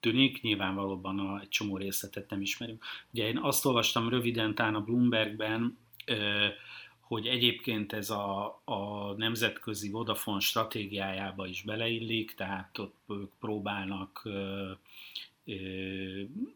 tűnik, 0.00 0.42
nyilvánvalóan 0.42 1.18
a, 1.18 1.40
egy 1.40 1.48
csomó 1.48 1.76
részletet 1.76 2.30
nem 2.30 2.40
ismerünk. 2.40 2.84
Ugye 3.10 3.26
én 3.26 3.38
azt 3.38 3.64
olvastam 3.64 4.08
röviden 4.08 4.54
tán 4.54 4.74
a 4.74 4.80
Bloombergben, 4.80 5.78
hogy 7.00 7.26
egyébként 7.26 7.92
ez 7.92 8.10
a, 8.10 8.60
a 8.64 9.12
nemzetközi 9.16 9.90
Vodafone 9.90 10.40
stratégiájába 10.40 11.46
is 11.46 11.62
beleillik, 11.62 12.34
tehát 12.34 12.78
ott 12.78 12.96
ők 13.08 13.30
próbálnak 13.40 14.28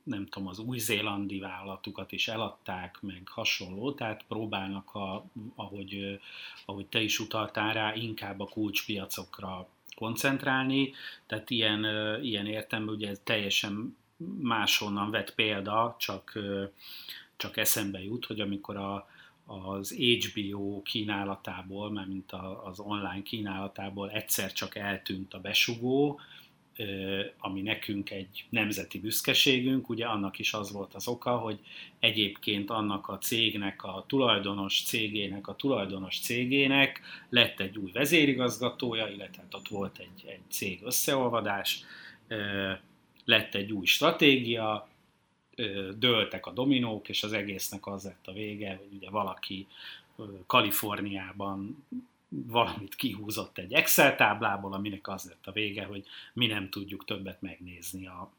nem 0.03 0.27
tudom, 0.27 0.49
az 0.49 0.59
új-zélandi 0.59 1.39
vállalatukat 1.39 2.13
is 2.13 2.29
eladták, 2.29 2.99
meg 3.01 3.23
hasonló, 3.29 3.93
tehát 3.93 4.25
próbálnak, 4.29 4.95
a, 4.95 5.25
ahogy, 5.55 6.21
ahogy 6.65 6.87
te 6.87 7.01
is 7.01 7.19
utaltál 7.19 7.73
rá, 7.73 7.95
inkább 7.95 8.41
a 8.41 8.49
kulcspiacokra 8.49 9.69
koncentrálni, 9.97 10.93
tehát 11.27 11.51
ilyen, 11.51 11.85
ilyen 12.23 12.47
értem, 12.47 12.87
ugye 12.87 13.09
ez 13.09 13.21
teljesen 13.25 13.97
máshonnan 14.41 15.11
vett 15.11 15.35
példa, 15.35 15.97
csak, 15.99 16.39
csak 17.37 17.57
eszembe 17.57 18.03
jut, 18.03 18.27
hogy 18.27 18.41
amikor 18.41 18.77
a, 18.77 19.09
az 19.47 19.95
HBO 19.95 20.83
kínálatából, 20.83 21.91
mint 21.91 22.33
az 22.65 22.81
online 22.81 23.23
kínálatából 23.23 24.11
egyszer 24.11 24.53
csak 24.53 24.77
eltűnt 24.77 25.35
a 25.35 25.41
besugó, 25.41 26.21
ami 27.39 27.63
nekünk 27.63 28.11
egy 28.11 28.45
nemzeti 28.49 29.01
büszkeségünk, 29.01 29.89
ugye 29.89 30.07
annak 30.07 30.39
is 30.39 30.53
az 30.53 30.73
volt 30.73 30.95
az 30.95 31.09
oka, 31.09 31.37
hogy 31.37 31.59
egyébként 31.99 32.71
annak 32.71 33.09
a 33.09 33.19
cégnek, 33.19 33.85
a 33.85 34.05
tulajdonos 34.09 34.83
cégének, 34.85 35.49
a 35.49 35.55
tulajdonos 35.55 36.21
cégének 36.21 37.01
lett 37.29 37.61
egy 37.61 37.79
új 37.79 37.91
vezérigazgatója, 37.93 39.09
illetve 39.09 39.43
hát 39.43 39.55
ott 39.55 39.69
volt 39.69 39.99
egy, 39.99 40.31
egy 40.31 40.51
cég 40.51 40.81
összeolvadás, 40.85 41.85
lett 43.25 43.55
egy 43.55 43.73
új 43.73 43.87
stratégia, 43.87 44.89
dőltek 45.99 46.47
a 46.47 46.53
dominók, 46.53 47.09
és 47.09 47.23
az 47.23 47.33
egésznek 47.33 47.87
az 47.87 48.05
lett 48.05 48.27
a 48.27 48.33
vége, 48.33 48.77
hogy 48.77 48.97
ugye 48.97 49.11
valaki 49.11 49.67
Kaliforniában 50.47 51.85
valamit 52.29 52.95
kihúzott 52.95 53.59
egy 53.59 53.73
Excel 53.73 54.17
táblából, 54.17 54.73
aminek 54.73 55.09
az 55.09 55.25
lett 55.25 55.47
a 55.47 55.53
vége, 55.53 55.85
hogy 55.85 56.05
mi 56.33 56.47
nem 56.47 56.71
tudjuk 56.71 57.05
többet 57.05 57.43
megnézni 57.43 58.07
a, 58.07 58.33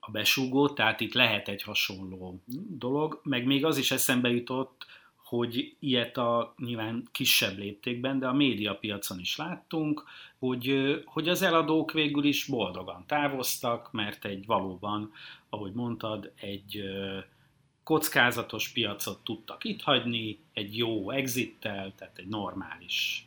a 0.00 0.10
besúgót, 0.10 0.74
tehát 0.74 1.00
itt 1.00 1.12
lehet 1.12 1.48
egy 1.48 1.62
hasonló 1.62 2.40
dolog, 2.68 3.20
meg 3.22 3.44
még 3.44 3.64
az 3.64 3.78
is 3.78 3.90
eszembe 3.90 4.30
jutott, 4.30 4.86
hogy 5.30 5.76
ilyet 5.78 6.16
a 6.16 6.54
nyilván 6.58 7.08
kisebb 7.12 7.58
léptékben, 7.58 8.18
de 8.18 8.26
a 8.26 8.32
médiapiacon 8.32 9.18
is 9.18 9.36
láttunk, 9.36 10.04
hogy, 10.38 10.94
hogy 11.04 11.28
az 11.28 11.42
eladók 11.42 11.92
végül 11.92 12.24
is 12.24 12.44
boldogan 12.44 13.04
távoztak, 13.06 13.92
mert 13.92 14.24
egy 14.24 14.46
valóban, 14.46 15.12
ahogy 15.48 15.72
mondtad, 15.72 16.32
egy 16.34 16.82
kockázatos 17.90 18.68
piacot 18.68 19.24
tudtak 19.24 19.64
itt 19.64 19.82
hagyni, 19.82 20.38
egy 20.52 20.76
jó 20.76 21.10
exittel, 21.10 21.92
tehát 21.96 22.18
egy 22.18 22.26
normális, 22.26 23.26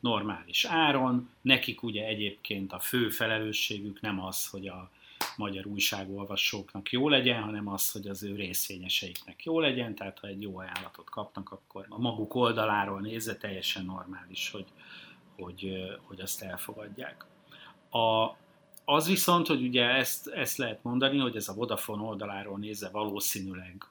normális 0.00 0.64
áron. 0.64 1.30
Nekik 1.42 1.82
ugye 1.82 2.06
egyébként 2.06 2.72
a 2.72 2.78
fő 2.78 3.08
felelősségük 3.08 4.00
nem 4.00 4.24
az, 4.24 4.46
hogy 4.46 4.68
a 4.68 4.90
magyar 5.36 5.66
újságolvasóknak 5.66 6.90
jó 6.90 7.08
legyen, 7.08 7.42
hanem 7.42 7.68
az, 7.68 7.90
hogy 7.90 8.08
az 8.08 8.22
ő 8.22 8.34
részvényeseiknek 8.34 9.44
jó 9.44 9.60
legyen, 9.60 9.94
tehát 9.94 10.18
ha 10.18 10.26
egy 10.26 10.42
jó 10.42 10.58
ajánlatot 10.58 11.10
kapnak, 11.10 11.50
akkor 11.50 11.86
a 11.88 11.98
maguk 11.98 12.34
oldaláról 12.34 13.00
nézve 13.00 13.36
teljesen 13.36 13.84
normális, 13.84 14.50
hogy, 14.50 14.66
hogy, 15.36 15.72
hogy 16.02 16.20
azt 16.20 16.42
elfogadják. 16.42 17.24
A, 17.90 18.36
az 18.90 19.06
viszont, 19.06 19.46
hogy 19.46 19.62
ugye 19.62 19.88
ezt, 19.88 20.28
ezt 20.28 20.56
lehet 20.56 20.82
mondani, 20.82 21.18
hogy 21.18 21.36
ez 21.36 21.48
a 21.48 21.54
Vodafone 21.54 22.02
oldaláról 22.02 22.58
nézve 22.58 22.88
valószínűleg 22.88 23.86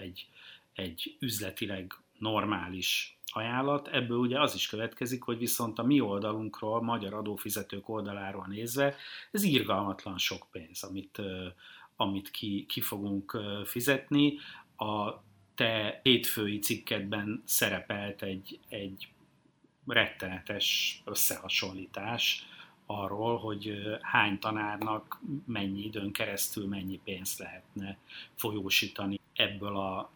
egy, 0.00 0.28
egy 0.74 1.16
üzletileg 1.18 1.94
normális 2.18 3.18
ajánlat. 3.26 3.88
Ebből 3.88 4.18
ugye 4.18 4.40
az 4.40 4.54
is 4.54 4.68
következik, 4.68 5.22
hogy 5.22 5.38
viszont 5.38 5.78
a 5.78 5.82
mi 5.82 6.00
oldalunkról, 6.00 6.82
magyar 6.82 7.14
adófizetők 7.14 7.88
oldaláról 7.88 8.46
nézve, 8.48 8.96
ez 9.30 9.42
írgalmatlan 9.42 10.18
sok 10.18 10.46
pénz, 10.50 10.82
amit, 10.82 11.22
amit 11.96 12.30
ki, 12.30 12.66
ki 12.68 12.80
fogunk 12.80 13.38
fizetni. 13.64 14.38
A 14.76 15.10
te 15.54 16.00
hétfői 16.02 16.58
cikkedben 16.58 17.42
szerepelt 17.44 18.22
egy, 18.22 18.58
egy 18.68 19.08
rettenetes 19.86 21.00
összehasonlítás 21.04 22.46
arról, 22.86 23.38
hogy 23.38 23.72
hány 24.00 24.38
tanárnak 24.38 25.20
mennyi 25.46 25.84
időn 25.84 26.12
keresztül 26.12 26.66
mennyi 26.66 27.00
pénzt 27.04 27.38
lehetne 27.38 27.96
folyósítani 28.34 29.20
ebből, 29.34 29.76
a, 29.76 30.10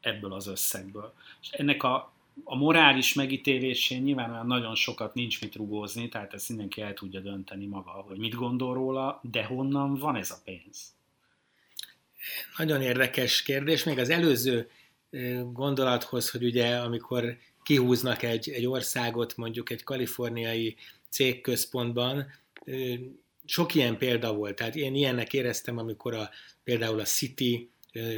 ebből 0.00 0.32
az 0.32 0.46
összegből. 0.46 1.12
És 1.42 1.50
ennek 1.50 1.82
a, 1.82 2.12
a 2.44 2.56
morális 2.56 3.14
megítélésén 3.14 4.02
nyilván 4.02 4.30
olyan 4.30 4.46
nagyon 4.46 4.74
sokat 4.74 5.14
nincs 5.14 5.40
mit 5.40 5.54
rugózni, 5.54 6.08
tehát 6.08 6.34
ezt 6.34 6.48
mindenki 6.48 6.80
el 6.80 6.94
tudja 6.94 7.20
dönteni 7.20 7.66
maga, 7.66 7.90
hogy 7.90 8.18
mit 8.18 8.34
gondol 8.34 8.74
róla, 8.74 9.20
de 9.22 9.44
honnan 9.44 9.94
van 9.94 10.16
ez 10.16 10.30
a 10.30 10.40
pénz? 10.44 10.94
Nagyon 12.56 12.82
érdekes 12.82 13.42
kérdés, 13.42 13.84
még 13.84 13.98
az 13.98 14.10
előző 14.10 14.70
gondolathoz, 15.52 16.30
hogy 16.30 16.44
ugye 16.44 16.76
amikor 16.76 17.38
kihúznak 17.62 18.22
egy, 18.22 18.50
egy 18.50 18.66
országot, 18.66 19.36
mondjuk 19.36 19.70
egy 19.70 19.82
kaliforniai 19.82 20.76
cégközpontban, 21.10 22.26
sok 23.44 23.74
ilyen 23.74 23.98
példa 23.98 24.34
volt. 24.34 24.56
Tehát 24.56 24.76
én 24.76 24.94
ilyennek 24.94 25.32
éreztem, 25.32 25.78
amikor 25.78 26.14
a, 26.14 26.30
például 26.64 27.00
a 27.00 27.04
City 27.04 27.70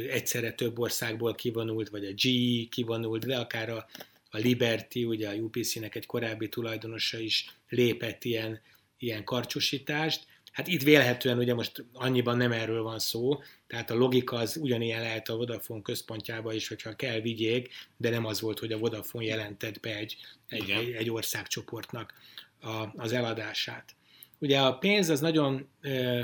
egyszerre 0.09 0.51
több 0.51 0.79
országból 0.79 1.35
kivonult, 1.35 1.89
vagy 1.89 2.05
a 2.05 2.11
GE 2.11 2.67
kivonult, 2.69 3.25
de 3.25 3.37
akár 3.37 3.69
a, 3.69 3.85
a 4.29 4.37
Liberty, 4.37 5.05
ugye 5.05 5.29
a 5.29 5.33
UPC-nek 5.33 5.95
egy 5.95 6.05
korábbi 6.05 6.49
tulajdonosa 6.49 7.19
is 7.19 7.57
lépett 7.69 8.23
ilyen, 8.23 8.61
ilyen 8.97 9.23
karcsosítást. 9.23 10.25
Hát 10.51 10.67
itt 10.67 10.81
vélhetően 10.81 11.37
ugye 11.37 11.53
most 11.53 11.85
annyiban 11.93 12.37
nem 12.37 12.51
erről 12.51 12.83
van 12.83 12.99
szó, 12.99 13.41
tehát 13.67 13.91
a 13.91 13.95
logika 13.95 14.35
az 14.35 14.57
ugyanilyen 14.57 15.01
lehet 15.01 15.29
a 15.29 15.35
Vodafone 15.35 15.81
központjába 15.81 16.53
is, 16.53 16.67
hogyha 16.67 16.95
kell 16.95 17.19
vigyék, 17.19 17.69
de 17.97 18.09
nem 18.09 18.25
az 18.25 18.41
volt, 18.41 18.59
hogy 18.59 18.71
a 18.71 18.77
Vodafone 18.77 19.25
jelentett 19.25 19.79
be 19.79 19.95
egy, 19.95 20.17
egy, 20.47 20.69
egy 20.97 21.09
országcsoportnak 21.09 22.13
a, 22.63 22.93
az 22.95 23.11
eladását. 23.11 23.95
Ugye 24.39 24.59
a 24.59 24.77
pénz 24.77 25.09
az 25.09 25.19
nagyon 25.19 25.67
ö, 25.81 26.21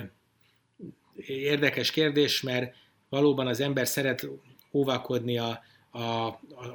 érdekes 1.26 1.92
kérdés, 1.92 2.42
mert 2.42 2.76
valóban 3.10 3.48
az 3.48 3.60
ember 3.60 3.88
szeret 3.88 4.28
óvakodni 4.72 5.38
a, 5.38 5.64
a, 5.92 6.02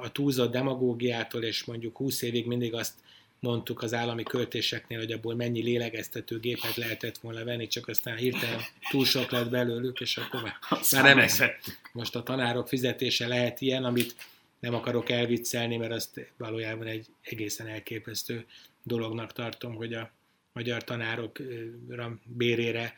a 0.00 0.12
túlzott 0.12 0.52
demagógiától, 0.52 1.42
és 1.42 1.64
mondjuk 1.64 1.96
20 1.96 2.22
évig 2.22 2.46
mindig 2.46 2.74
azt 2.74 2.94
mondtuk 3.40 3.82
az 3.82 3.94
állami 3.94 4.22
költéseknél, 4.22 4.98
hogy 4.98 5.12
abból 5.12 5.34
mennyi 5.34 5.62
lélegeztető 5.62 6.38
gépet 6.38 6.76
lehetett 6.76 7.18
volna 7.18 7.44
venni, 7.44 7.66
csak 7.66 7.88
aztán 7.88 8.16
hirtelen 8.16 8.60
túl 8.90 9.04
sok 9.04 9.30
lett 9.30 9.50
belőlük, 9.50 10.00
és 10.00 10.16
akkor 10.16 10.42
már, 10.42 10.54
már 10.92 11.16
nem. 11.16 11.50
Most 11.92 12.16
a 12.16 12.22
tanárok 12.22 12.68
fizetése 12.68 13.26
lehet 13.26 13.60
ilyen, 13.60 13.84
amit 13.84 14.14
nem 14.60 14.74
akarok 14.74 15.10
elviccelni, 15.10 15.76
mert 15.76 15.92
azt 15.92 16.32
valójában 16.36 16.86
egy 16.86 17.06
egészen 17.22 17.66
elképesztő 17.66 18.46
dolognak 18.84 19.32
tartom, 19.32 19.74
hogy 19.74 19.94
a 19.94 20.10
magyar 20.52 20.84
tanárok 20.84 21.38
bérére 22.24 22.96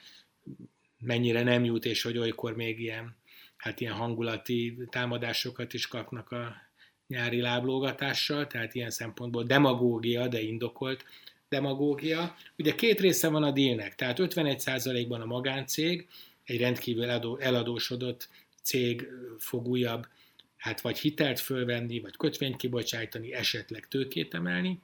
mennyire 0.98 1.42
nem 1.42 1.64
jut, 1.64 1.84
és 1.84 2.02
hogy 2.02 2.18
olykor 2.18 2.56
még 2.56 2.80
ilyen, 2.80 3.16
hát 3.56 3.80
ilyen 3.80 3.92
hangulati 3.92 4.78
támadásokat 4.90 5.74
is 5.74 5.86
kapnak 5.86 6.30
a 6.30 6.56
nyári 7.06 7.40
láblógatással, 7.40 8.46
tehát 8.46 8.74
ilyen 8.74 8.90
szempontból 8.90 9.44
demagógia, 9.44 10.28
de 10.28 10.40
indokolt 10.40 11.04
demagógia. 11.48 12.36
Ugye 12.58 12.74
két 12.74 13.00
része 13.00 13.28
van 13.28 13.42
a 13.42 13.50
dílnek, 13.50 13.94
tehát 13.94 14.16
51%-ban 14.20 15.20
a 15.20 15.26
magáncég, 15.26 16.08
egy 16.44 16.60
rendkívül 16.60 17.10
eladósodott 17.40 18.28
cég 18.62 19.08
fog 19.38 19.66
újabb, 19.66 20.06
hát 20.56 20.80
vagy 20.80 20.98
hitelt 20.98 21.40
fölvenni, 21.40 22.00
vagy 22.00 22.16
kötvényt 22.16 22.56
kibocsájtani, 22.56 23.32
esetleg 23.32 23.88
tőkét 23.88 24.34
emelni, 24.34 24.80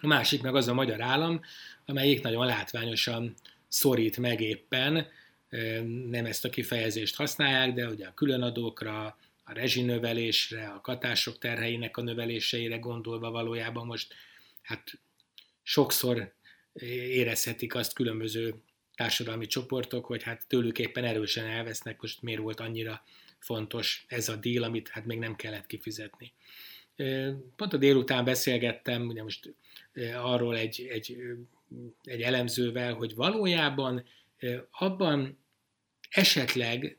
a 0.00 0.06
másik 0.06 0.42
meg 0.42 0.54
az 0.54 0.68
a 0.68 0.74
magyar 0.74 1.00
állam, 1.00 1.40
amelyik 1.86 2.22
nagyon 2.22 2.46
látványosan 2.46 3.34
szorít 3.68 4.16
meg 4.16 4.40
éppen, 4.40 5.06
nem 6.10 6.26
ezt 6.26 6.44
a 6.44 6.50
kifejezést 6.50 7.16
használják, 7.16 7.72
de 7.72 7.86
ugye 7.86 8.06
a 8.06 8.14
különadókra, 8.14 9.18
a 9.44 9.52
rezsinövelésre, 9.52 10.66
a 10.68 10.80
katások 10.80 11.38
terheinek 11.38 11.96
a 11.96 12.02
növeléseire 12.02 12.78
gondolva 12.78 13.30
valójában 13.30 13.86
most 13.86 14.14
hát 14.62 14.98
sokszor 15.62 16.34
érezhetik 17.08 17.74
azt 17.74 17.92
különböző 17.92 18.54
társadalmi 18.94 19.46
csoportok, 19.46 20.04
hogy 20.04 20.22
hát 20.22 20.46
tőlük 20.46 20.78
éppen 20.78 21.04
erősen 21.04 21.46
elvesznek, 21.46 22.00
most 22.00 22.22
miért 22.22 22.40
volt 22.40 22.60
annyira 22.60 23.04
fontos 23.38 24.04
ez 24.08 24.28
a 24.28 24.36
díl, 24.36 24.62
amit 24.62 24.88
hát 24.88 25.04
még 25.04 25.18
nem 25.18 25.36
kellett 25.36 25.66
kifizetni. 25.66 26.32
Pont 27.56 27.72
a 27.72 27.76
délután 27.76 28.24
beszélgettem, 28.24 29.06
ugye 29.06 29.22
most 29.22 29.54
arról 30.22 30.56
egy, 30.56 30.88
egy, 30.90 31.16
egy 32.02 32.22
elemzővel, 32.22 32.94
hogy 32.94 33.14
valójában 33.14 34.04
abban 34.70 35.38
esetleg 36.10 36.98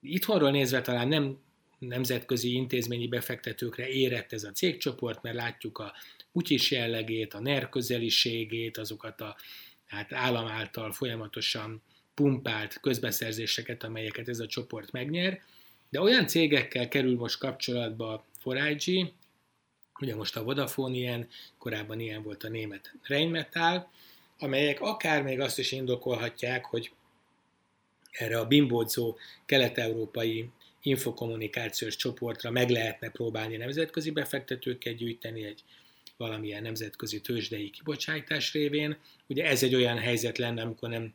itthonról 0.00 0.50
nézve 0.50 0.80
talán 0.80 1.08
nem 1.08 1.38
nemzetközi 1.78 2.54
intézményi 2.54 3.08
befektetőkre 3.08 3.88
érett 3.88 4.32
ez 4.32 4.44
a 4.44 4.52
cégcsoport, 4.52 5.22
mert 5.22 5.36
látjuk 5.36 5.78
a 5.78 5.92
mutyis 6.32 6.70
jellegét, 6.70 7.34
a 7.34 7.40
NER 7.40 7.68
közeliségét, 7.68 8.78
azokat 8.78 9.20
a 9.20 9.36
hát 9.86 10.12
állam 10.12 10.46
által 10.46 10.92
folyamatosan 10.92 11.82
pumpált 12.14 12.80
közbeszerzéseket, 12.80 13.84
amelyeket 13.84 14.28
ez 14.28 14.40
a 14.40 14.46
csoport 14.46 14.92
megnyer, 14.92 15.42
de 15.88 16.00
olyan 16.00 16.26
cégekkel 16.26 16.88
kerül 16.88 17.16
most 17.16 17.38
kapcsolatba 17.38 18.26
4IG, 18.44 19.10
ugye 20.00 20.14
most 20.14 20.36
a 20.36 20.42
Vodafone 20.42 20.96
ilyen, 20.96 21.28
korábban 21.58 22.00
ilyen 22.00 22.22
volt 22.22 22.44
a 22.44 22.48
német 22.48 22.92
Rheinmetall, 23.02 23.86
amelyek 24.38 24.80
akár 24.80 25.22
még 25.22 25.40
azt 25.40 25.58
is 25.58 25.72
indokolhatják, 25.72 26.64
hogy 26.64 26.92
erre 28.10 28.38
a 28.38 28.46
bimbódzó 28.46 29.16
kelet-európai 29.46 30.48
infokommunikációs 30.82 31.96
csoportra 31.96 32.50
meg 32.50 32.70
lehetne 32.70 33.10
próbálni 33.10 33.56
nemzetközi 33.56 34.10
befektetőket 34.10 34.96
gyűjteni 34.96 35.44
egy 35.44 35.64
valamilyen 36.16 36.62
nemzetközi 36.62 37.20
tőzsdei 37.20 37.70
kibocsátás 37.70 38.52
révén. 38.52 38.96
Ugye 39.26 39.44
ez 39.44 39.62
egy 39.62 39.74
olyan 39.74 39.98
helyzet 39.98 40.38
lenne, 40.38 40.62
amikor 40.62 40.88
nem 40.88 41.14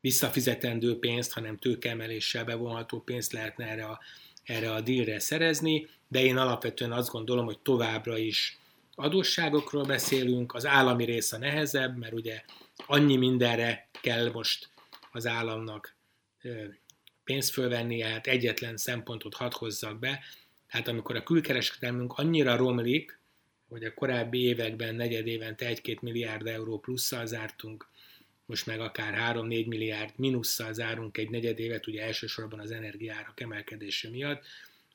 visszafizetendő 0.00 0.98
pénzt, 0.98 1.32
hanem 1.32 1.58
tőkeemeléssel 1.58 2.44
bevonható 2.44 3.00
pénzt 3.00 3.32
lehetne 3.32 3.66
erre 3.66 3.84
a, 3.84 4.00
erre 4.44 4.72
a 4.72 4.80
dílre 4.80 5.18
szerezni, 5.18 5.88
de 6.08 6.22
én 6.22 6.36
alapvetően 6.36 6.92
azt 6.92 7.10
gondolom, 7.10 7.44
hogy 7.44 7.58
továbbra 7.58 8.18
is 8.18 8.58
adósságokról 8.94 9.84
beszélünk, 9.84 10.54
az 10.54 10.66
állami 10.66 11.04
része 11.04 11.38
nehezebb, 11.38 11.96
mert 11.96 12.12
ugye 12.12 12.42
annyi 12.86 13.16
mindenre 13.16 13.88
kell 14.00 14.30
most 14.32 14.70
az 15.12 15.26
államnak 15.26 15.94
pénzt 17.24 17.50
fölvenni, 17.50 18.00
hát 18.00 18.26
egyetlen 18.26 18.76
szempontot 18.76 19.34
hadd 19.34 19.52
hozzak 19.54 19.98
be, 19.98 20.20
hát 20.66 20.88
amikor 20.88 21.16
a 21.16 21.22
külkereskedelmünk 21.22 22.12
annyira 22.12 22.56
romlik, 22.56 23.18
hogy 23.68 23.84
a 23.84 23.94
korábbi 23.94 24.42
években 24.42 24.94
negyed 24.94 25.26
évente 25.26 25.72
1-2 25.74 26.00
milliárd 26.00 26.46
euró 26.46 26.78
plusszal 26.78 27.26
zártunk, 27.26 27.88
most 28.52 28.66
meg 28.66 28.80
akár 28.80 29.36
3-4 29.36 29.66
milliárd 29.66 30.12
mínusszal 30.16 30.72
zárunk 30.72 31.18
egy 31.18 31.30
negyed 31.30 31.58
évet, 31.58 31.86
ugye 31.86 32.02
elsősorban 32.02 32.60
az 32.60 32.70
energiárak 32.70 33.40
emelkedése 33.40 34.10
miatt, 34.10 34.44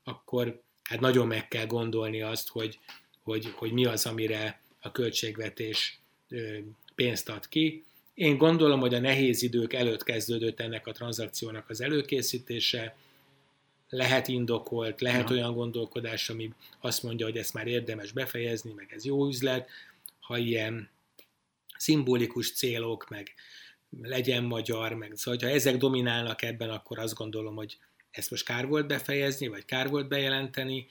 akkor 0.03 0.61
hát 0.83 0.99
nagyon 0.99 1.27
meg 1.27 1.47
kell 1.47 1.65
gondolni 1.65 2.21
azt, 2.21 2.47
hogy, 2.47 2.79
hogy, 3.23 3.51
hogy 3.55 3.71
mi 3.71 3.85
az, 3.85 4.05
amire 4.05 4.61
a 4.79 4.91
költségvetés 4.91 5.99
pénzt 6.95 7.29
ad 7.29 7.47
ki. 7.47 7.83
Én 8.13 8.37
gondolom, 8.37 8.79
hogy 8.79 8.93
a 8.93 8.99
nehéz 8.99 9.41
idők 9.41 9.73
előtt 9.73 10.03
kezdődött 10.03 10.59
ennek 10.59 10.87
a 10.87 10.91
tranzakciónak 10.91 11.69
az 11.69 11.81
előkészítése, 11.81 12.95
lehet 13.89 14.27
indokolt, 14.27 15.01
lehet 15.01 15.29
ja. 15.29 15.35
olyan 15.35 15.53
gondolkodás, 15.53 16.29
ami 16.29 16.53
azt 16.79 17.03
mondja, 17.03 17.25
hogy 17.25 17.37
ezt 17.37 17.53
már 17.53 17.67
érdemes 17.67 18.11
befejezni, 18.11 18.71
meg 18.75 18.91
ez 18.95 19.05
jó 19.05 19.27
üzlet, 19.27 19.69
ha 20.19 20.37
ilyen 20.37 20.89
szimbolikus 21.77 22.53
célok, 22.53 23.09
meg 23.09 23.33
legyen 24.01 24.43
magyar, 24.43 24.93
meg 24.93 25.11
szóval, 25.15 25.39
ha 25.41 25.55
ezek 25.55 25.77
dominálnak 25.77 26.41
ebben, 26.41 26.69
akkor 26.69 26.99
azt 26.99 27.13
gondolom, 27.13 27.55
hogy 27.55 27.77
ezt 28.11 28.29
most 28.29 28.45
kár 28.45 28.67
volt 28.67 28.87
befejezni, 28.87 29.47
vagy 29.47 29.65
kár 29.65 29.89
volt 29.89 30.07
bejelenteni, 30.07 30.87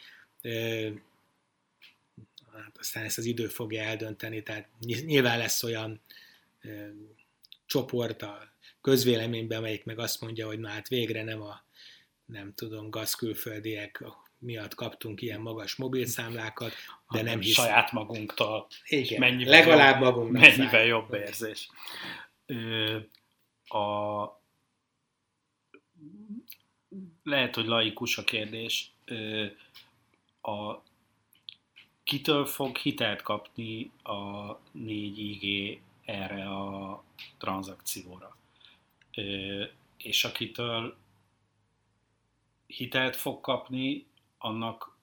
hát 2.52 2.78
aztán 2.78 3.04
ezt 3.04 3.18
az 3.18 3.24
idő 3.24 3.46
fogja 3.46 3.82
eldönteni, 3.82 4.42
tehát 4.42 4.68
nyilván 4.80 5.38
lesz 5.38 5.62
olyan 5.62 6.00
csoport 7.66 8.22
a 8.22 8.52
közvéleményben, 8.80 9.58
amelyik 9.58 9.84
meg 9.84 9.98
azt 9.98 10.20
mondja, 10.20 10.46
hogy 10.46 10.58
na 10.58 10.68
hát 10.68 10.88
végre 10.88 11.22
nem 11.22 11.42
a 11.42 11.64
nem 12.26 12.54
tudom, 12.54 12.90
gazkülföldiek 12.90 14.04
miatt 14.38 14.74
kaptunk 14.74 15.22
ilyen 15.22 15.40
magas 15.40 15.76
mobilszámlákat, 15.76 16.72
de 17.10 17.22
nem 17.22 17.40
hiszem. 17.40 17.64
Saját 17.64 17.92
magunktól. 17.92 18.66
Igen, 18.86 19.20
mennyivel 19.20 19.58
legalább 19.58 20.00
jobb, 20.00 20.14
magunknak 20.14 20.42
Mennyivel 20.42 20.68
száll. 20.70 20.84
jobb 20.84 21.14
érzés. 21.14 21.68
Ö, 22.46 22.98
a, 23.64 24.24
lehet, 27.22 27.54
hogy 27.54 27.66
laikus 27.66 28.18
a 28.18 28.24
kérdés. 28.24 28.90
Ö, 29.04 29.46
a, 30.40 30.82
kitől 32.04 32.46
fog 32.46 32.76
hitelt 32.76 33.22
kapni 33.22 33.90
a 34.02 34.52
4IG 34.78 35.78
erre 36.04 36.48
a 36.48 37.02
tranzakcióra? 37.38 38.36
Ö, 39.14 39.64
és 39.96 40.24
akitől 40.24 40.96
hitelt 42.66 43.16
fog 43.16 43.40
kapni, 43.40 44.06
annak 44.46 44.96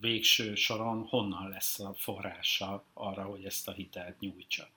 végső 0.00 0.54
soron 0.54 1.02
honnan 1.02 1.48
lesz 1.48 1.78
a 1.78 1.94
forrása 1.96 2.84
arra, 2.94 3.22
hogy 3.22 3.44
ezt 3.44 3.68
a 3.68 3.72
hitelt 3.72 4.20
nyújtsa. 4.20 4.68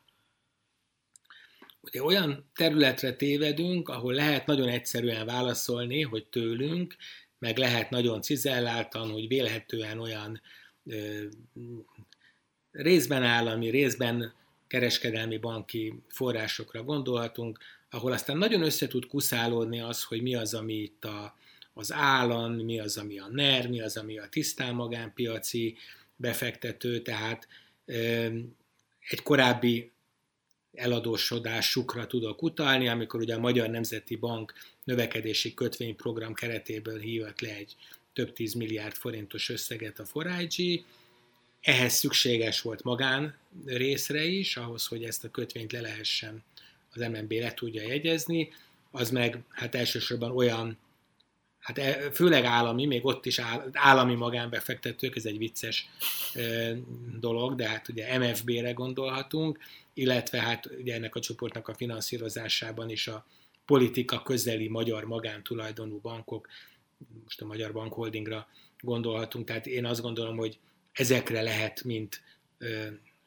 Ugye 1.81 2.03
olyan 2.03 2.45
területre 2.55 3.13
tévedünk, 3.13 3.89
ahol 3.89 4.13
lehet 4.13 4.45
nagyon 4.45 4.67
egyszerűen 4.67 5.25
válaszolni, 5.25 6.01
hogy 6.01 6.25
tőlünk, 6.25 6.95
meg 7.39 7.57
lehet 7.57 7.89
nagyon 7.89 8.21
cizelláltan, 8.21 9.11
hogy 9.11 9.27
vélhetően 9.27 9.99
olyan 9.99 10.41
ö, 10.85 11.23
részben 12.71 13.23
állami, 13.23 13.69
részben 13.69 14.33
kereskedelmi 14.67 15.37
banki 15.37 15.93
forrásokra 16.07 16.83
gondolhatunk, 16.83 17.59
ahol 17.89 18.11
aztán 18.11 18.37
nagyon 18.37 18.61
össze 18.61 18.87
tud 18.87 19.07
kuszálódni 19.07 19.79
az, 19.79 20.03
hogy 20.03 20.21
mi 20.21 20.35
az, 20.35 20.53
ami 20.53 20.73
itt 20.73 21.05
a, 21.05 21.35
az 21.77 21.91
állam, 21.91 22.53
mi 22.53 22.79
az, 22.79 22.97
ami 22.97 23.19
a 23.19 23.27
NER, 23.27 23.69
mi 23.69 23.81
az, 23.81 23.97
ami 23.97 24.17
a 24.17 24.29
tisztán 24.29 24.75
magánpiaci 24.75 25.77
befektető, 26.15 27.01
tehát 27.01 27.47
egy 29.09 29.21
korábbi 29.23 29.91
eladósodásukra 30.73 32.07
tudok 32.07 32.43
utalni, 32.43 32.87
amikor 32.87 33.19
ugye 33.19 33.35
a 33.35 33.39
Magyar 33.39 33.69
Nemzeti 33.69 34.15
Bank 34.15 34.53
növekedési 34.83 35.53
kötvényprogram 35.53 36.33
keretéből 36.33 36.99
hívott 36.99 37.41
le 37.41 37.55
egy 37.55 37.75
több 38.13 38.33
tíz 38.33 38.53
milliárd 38.53 38.95
forintos 38.95 39.49
összeget 39.49 39.99
a 39.99 40.23
4 40.23 40.85
Ehhez 41.61 41.93
szükséges 41.93 42.61
volt 42.61 42.83
magán 42.83 43.35
részre 43.65 44.23
is, 44.23 44.57
ahhoz, 44.57 44.85
hogy 44.85 45.03
ezt 45.03 45.23
a 45.23 45.31
kötvényt 45.31 45.71
le 45.71 45.81
lehessen 45.81 46.43
az 46.93 47.01
MNB 47.01 47.31
le 47.31 47.53
tudja 47.53 47.81
jegyezni, 47.81 48.49
az 48.91 49.09
meg 49.09 49.43
hát 49.49 49.75
elsősorban 49.75 50.31
olyan 50.31 50.77
hát 51.67 51.77
e, 51.77 52.11
főleg 52.11 52.43
állami, 52.43 52.85
még 52.85 53.05
ott 53.05 53.25
is 53.25 53.39
állami 53.71 54.15
magánbefektetők, 54.15 55.15
ez 55.15 55.25
egy 55.25 55.37
vicces 55.37 55.89
dolog, 57.19 57.55
de 57.55 57.67
hát 57.67 57.87
ugye 57.87 58.17
MFB-re 58.17 58.71
gondolhatunk, 58.71 59.59
illetve 59.93 60.41
hát 60.41 60.65
ugye 60.79 60.93
ennek 60.93 61.15
a 61.15 61.19
csoportnak 61.19 61.67
a 61.67 61.73
finanszírozásában 61.73 62.89
is 62.89 63.07
a 63.07 63.25
politika 63.65 64.21
közeli 64.21 64.67
magyar 64.67 65.03
magántulajdonú 65.03 65.99
bankok, 65.99 66.47
most 67.23 67.41
a 67.41 67.45
Magyar 67.45 67.71
Bank 67.71 67.93
Holdingra 67.93 68.47
gondolhatunk, 68.79 69.47
tehát 69.47 69.67
én 69.67 69.85
azt 69.85 70.01
gondolom, 70.01 70.37
hogy 70.37 70.57
ezekre 70.91 71.41
lehet 71.41 71.83
mint 71.83 72.21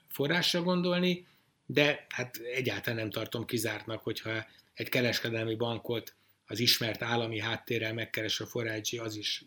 forrásra 0.09 0.63
gondolni, 0.63 1.27
de 1.67 2.07
hát 2.09 2.37
egyáltalán 2.37 2.99
nem 2.99 3.11
tartom 3.11 3.45
kizártnak, 3.45 4.03
hogyha 4.03 4.47
egy 4.75 4.89
kereskedelmi 4.89 5.55
bankot 5.55 6.15
az 6.51 6.59
ismert 6.59 7.03
állami 7.03 7.39
háttérrel 7.39 7.95
megkeres 7.95 8.41
a 8.41 8.47
forrágyi, 8.47 8.99
az 8.99 9.17
is 9.17 9.45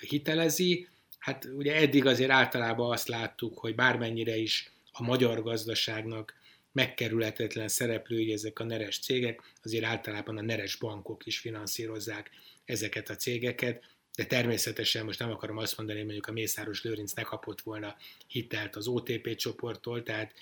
hitelezi. 0.00 0.88
Hát 1.18 1.44
ugye 1.44 1.74
eddig 1.74 2.06
azért 2.06 2.30
általában 2.30 2.92
azt 2.92 3.08
láttuk, 3.08 3.58
hogy 3.58 3.74
bármennyire 3.74 4.36
is 4.36 4.72
a 4.92 5.02
magyar 5.02 5.42
gazdaságnak 5.42 6.34
megkerülhetetlen 6.72 7.68
szereplői 7.68 8.32
ezek 8.32 8.58
a 8.58 8.64
neres 8.64 8.98
cégek, 8.98 9.40
azért 9.62 9.84
általában 9.84 10.38
a 10.38 10.42
neres 10.42 10.76
bankok 10.76 11.26
is 11.26 11.38
finanszírozzák 11.38 12.30
ezeket 12.64 13.08
a 13.08 13.16
cégeket, 13.16 13.84
de 14.14 14.24
természetesen 14.24 15.04
most 15.04 15.18
nem 15.18 15.30
akarom 15.30 15.56
azt 15.56 15.76
mondani, 15.76 15.98
hogy 15.98 16.06
mondjuk 16.06 16.28
a 16.28 16.32
Mészáros 16.32 16.82
Lőrinc 16.82 17.12
ne 17.12 17.22
kapott 17.22 17.60
volna 17.60 17.96
hitelt 18.26 18.76
az 18.76 18.86
OTP 18.86 19.34
csoporttól, 19.34 20.02
tehát 20.02 20.34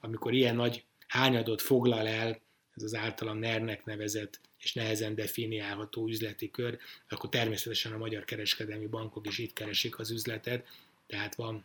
amikor 0.00 0.32
ilyen 0.32 0.56
nagy 0.56 0.84
hányadot 1.06 1.62
foglal 1.62 2.06
el 2.06 2.42
ez 2.76 2.82
az 2.82 2.94
általam 2.94 3.38
NER-nek 3.38 3.84
nevezett 3.84 4.40
és 4.64 4.72
nehezen 4.72 5.14
definiálható 5.14 6.08
üzleti 6.08 6.50
kör, 6.50 6.78
akkor 7.08 7.28
természetesen 7.30 7.92
a 7.92 7.98
magyar 7.98 8.24
kereskedelmi 8.24 8.86
bankok 8.86 9.26
is 9.26 9.38
itt 9.38 9.52
keresik 9.52 9.98
az 9.98 10.10
üzletet, 10.10 10.66
tehát 11.06 11.34
van 11.34 11.64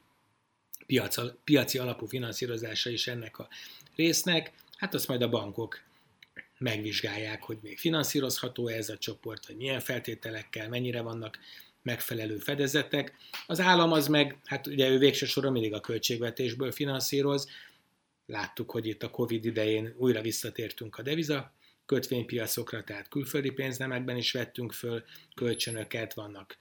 piac, 0.86 1.16
piaci 1.44 1.78
alapú 1.78 2.06
finanszírozása 2.06 2.90
is 2.90 3.08
ennek 3.08 3.40
a 3.40 3.50
résznek, 3.96 4.52
hát 4.78 4.94
azt 4.94 5.08
majd 5.08 5.22
a 5.22 5.30
bankok 5.30 5.82
megvizsgálják, 6.58 7.44
hogy 7.44 7.58
még 7.62 7.78
finanszírozható 7.78 8.68
ez 8.68 8.90
a 8.90 8.98
csoport, 8.98 9.48
vagy 9.48 9.56
milyen 9.56 9.80
feltételekkel, 9.80 10.70
mennyire 10.70 11.02
vannak 11.02 11.40
megfelelő 11.82 12.38
fedezetek. 12.38 13.16
Az 13.48 13.60
állam 13.60 13.92
az 13.92 14.08
meg, 14.08 14.38
hát 14.46 14.68
ugye 14.68 14.90
ő 14.90 14.98
végső 14.98 15.26
soron 15.26 15.52
mindig 15.52 15.74
a 15.74 15.80
költségvetésből 15.80 16.72
finanszíroz. 16.72 17.50
Láttuk, 18.26 18.72
hogy 18.72 18.88
itt 18.88 19.04
a 19.04 19.10
Covid 19.10 19.46
idején 19.46 19.94
újra 19.98 20.22
visszatértünk 20.22 20.98
a 20.98 21.02
deviza 21.02 21.54
kötvénypiacokra, 21.90 22.84
tehát 22.84 23.08
külföldi 23.08 23.50
pénznemekben 23.50 24.18
is 24.18 24.32
vettünk 24.32 24.74
föl 24.74 25.04
kölcsönöket, 25.36 26.14
vannak 26.14 26.58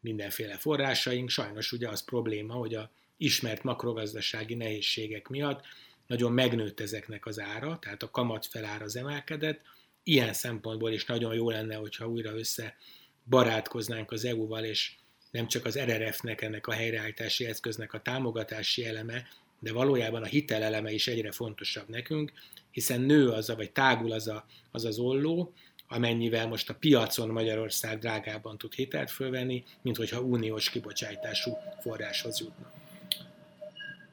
mindenféle 0.00 0.56
forrásaink. 0.56 1.28
Sajnos 1.28 1.72
ugye 1.72 1.88
az 1.88 2.04
probléma, 2.04 2.54
hogy 2.54 2.74
a 2.74 2.90
ismert 3.16 3.62
makrogazdasági 3.62 4.54
nehézségek 4.54 5.28
miatt 5.28 5.64
nagyon 6.06 6.32
megnőtt 6.32 6.80
ezeknek 6.80 7.26
az 7.26 7.40
ára, 7.40 7.78
tehát 7.78 8.02
a 8.02 8.10
kamat 8.10 8.46
felár 8.46 8.82
az 8.82 8.96
emelkedett. 8.96 9.60
Ilyen 10.02 10.32
szempontból 10.32 10.92
is 10.92 11.04
nagyon 11.04 11.34
jó 11.34 11.50
lenne, 11.50 11.74
hogyha 11.74 12.08
újra 12.08 12.38
össze 12.38 12.76
barátkoznánk 13.24 14.10
az 14.10 14.24
EU-val, 14.24 14.64
és 14.64 14.94
nem 15.30 15.46
csak 15.46 15.64
az 15.64 15.78
RRF-nek, 15.78 16.42
ennek 16.42 16.66
a 16.66 16.72
helyreállítási 16.72 17.46
eszköznek 17.46 17.92
a 17.92 18.02
támogatási 18.02 18.86
eleme, 18.86 19.26
de 19.58 19.72
valójában 19.72 20.22
a 20.22 20.26
hiteleleme 20.26 20.92
is 20.92 21.06
egyre 21.06 21.32
fontosabb 21.32 21.88
nekünk, 21.88 22.32
hiszen 22.70 23.00
nő 23.00 23.28
az, 23.28 23.48
a, 23.48 23.56
vagy 23.56 23.70
tágul 23.70 24.12
az 24.12 24.28
a, 24.28 24.46
az, 24.70 24.84
az 24.84 24.98
olló, 24.98 25.52
amennyivel 25.88 26.48
most 26.48 26.70
a 26.70 26.74
piacon 26.74 27.28
Magyarország 27.28 27.98
drágában 27.98 28.58
tud 28.58 28.74
hitelt 28.74 29.10
fölvenni, 29.10 29.64
mint 29.82 29.96
hogyha 29.96 30.20
uniós 30.20 30.70
kibocsátású 30.70 31.56
forráshoz 31.80 32.40
jutna. 32.40 32.72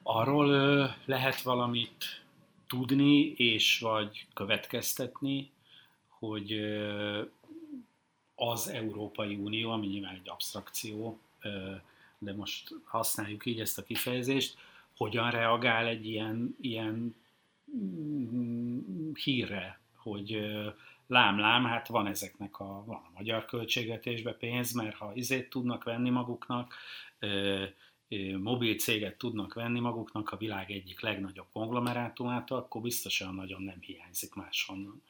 Arról 0.03 0.49
ö, 0.49 0.85
lehet 1.05 1.41
valamit 1.41 2.23
tudni 2.67 3.33
és 3.37 3.79
vagy 3.79 4.25
következtetni, 4.33 5.51
hogy 6.07 6.59
az 8.35 8.67
Európai 8.69 9.35
Unió, 9.35 9.69
ami 9.69 9.87
nyilván 9.87 10.13
egy 10.13 10.29
abstrakció, 10.29 11.19
de 12.17 12.33
most 12.33 12.69
használjuk 12.83 13.45
így 13.45 13.59
ezt 13.59 13.77
a 13.77 13.83
kifejezést, 13.83 14.57
hogyan 14.95 15.31
reagál 15.31 15.87
egy 15.87 16.05
ilyen, 16.05 16.55
ilyen 16.61 17.15
mm, 17.77 19.11
hírre, 19.13 19.79
hogy 19.95 20.39
lám-lám, 21.07 21.65
hát 21.65 21.87
van 21.87 22.07
ezeknek 22.07 22.59
a, 22.59 22.83
van 22.85 22.95
a 22.95 23.11
magyar 23.15 23.45
költségvetésbe 23.45 24.33
pénz, 24.33 24.71
mert 24.71 24.95
ha 24.95 25.11
izét 25.15 25.49
tudnak 25.49 25.83
venni 25.83 26.09
maguknak, 26.09 26.73
mobil 28.37 28.75
céget 28.75 29.17
tudnak 29.17 29.53
venni 29.53 29.79
maguknak 29.79 30.29
a 30.29 30.37
világ 30.37 30.71
egyik 30.71 31.01
legnagyobb 31.01 31.47
konglomerátumát, 31.53 32.51
akkor 32.51 32.81
biztosan 32.81 33.35
nagyon 33.35 33.61
nem 33.61 33.77
hiányzik 33.79 34.33
máshonnan. 34.33 35.01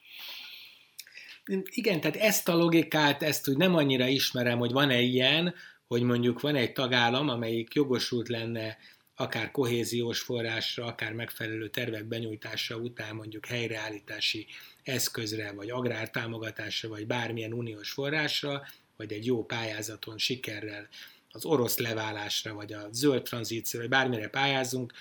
Igen, 1.66 2.02
tehát 2.02 2.16
ezt 2.16 2.50
a 2.50 2.56
logikát, 2.56 3.24
ezt 3.24 3.50
úgy 3.50 3.58
nem 3.58 3.76
annyira 3.76 4.08
ismerem, 4.08 4.58
hogy 4.58 4.72
van-e 4.72 5.00
ilyen, 5.00 5.54
hogy 5.88 6.02
mondjuk 6.02 6.42
van 6.42 6.56
egy 6.56 6.74
tagállam, 6.74 7.30
amelyik 7.30 7.74
jogosult 7.74 8.28
lenne 8.28 8.78
akár 9.16 9.51
kohéziós 9.51 10.20
forrásra, 10.20 10.86
akár 10.86 11.13
megfelelő 11.13 11.70
tervek 11.70 12.05
benyújtása 12.05 12.76
után 12.76 13.16
mondjuk 13.16 13.45
helyreállítási 13.45 14.47
eszközre, 14.84 15.51
vagy 15.51 15.70
agrártámogatásra, 15.70 16.89
vagy 16.89 17.07
bármilyen 17.07 17.53
uniós 17.53 17.91
forrásra, 17.91 18.68
vagy 18.97 19.13
egy 19.13 19.26
jó 19.26 19.45
pályázaton 19.45 20.18
sikerrel 20.18 20.88
az 21.32 21.45
orosz 21.45 21.78
leválásra, 21.78 22.53
vagy 22.53 22.74
a 22.74 22.88
zöld 22.91 23.24
tranzícióra, 23.24 23.88
vagy 23.88 23.97
bármire 23.97 24.28
pályázunk, 24.28 24.93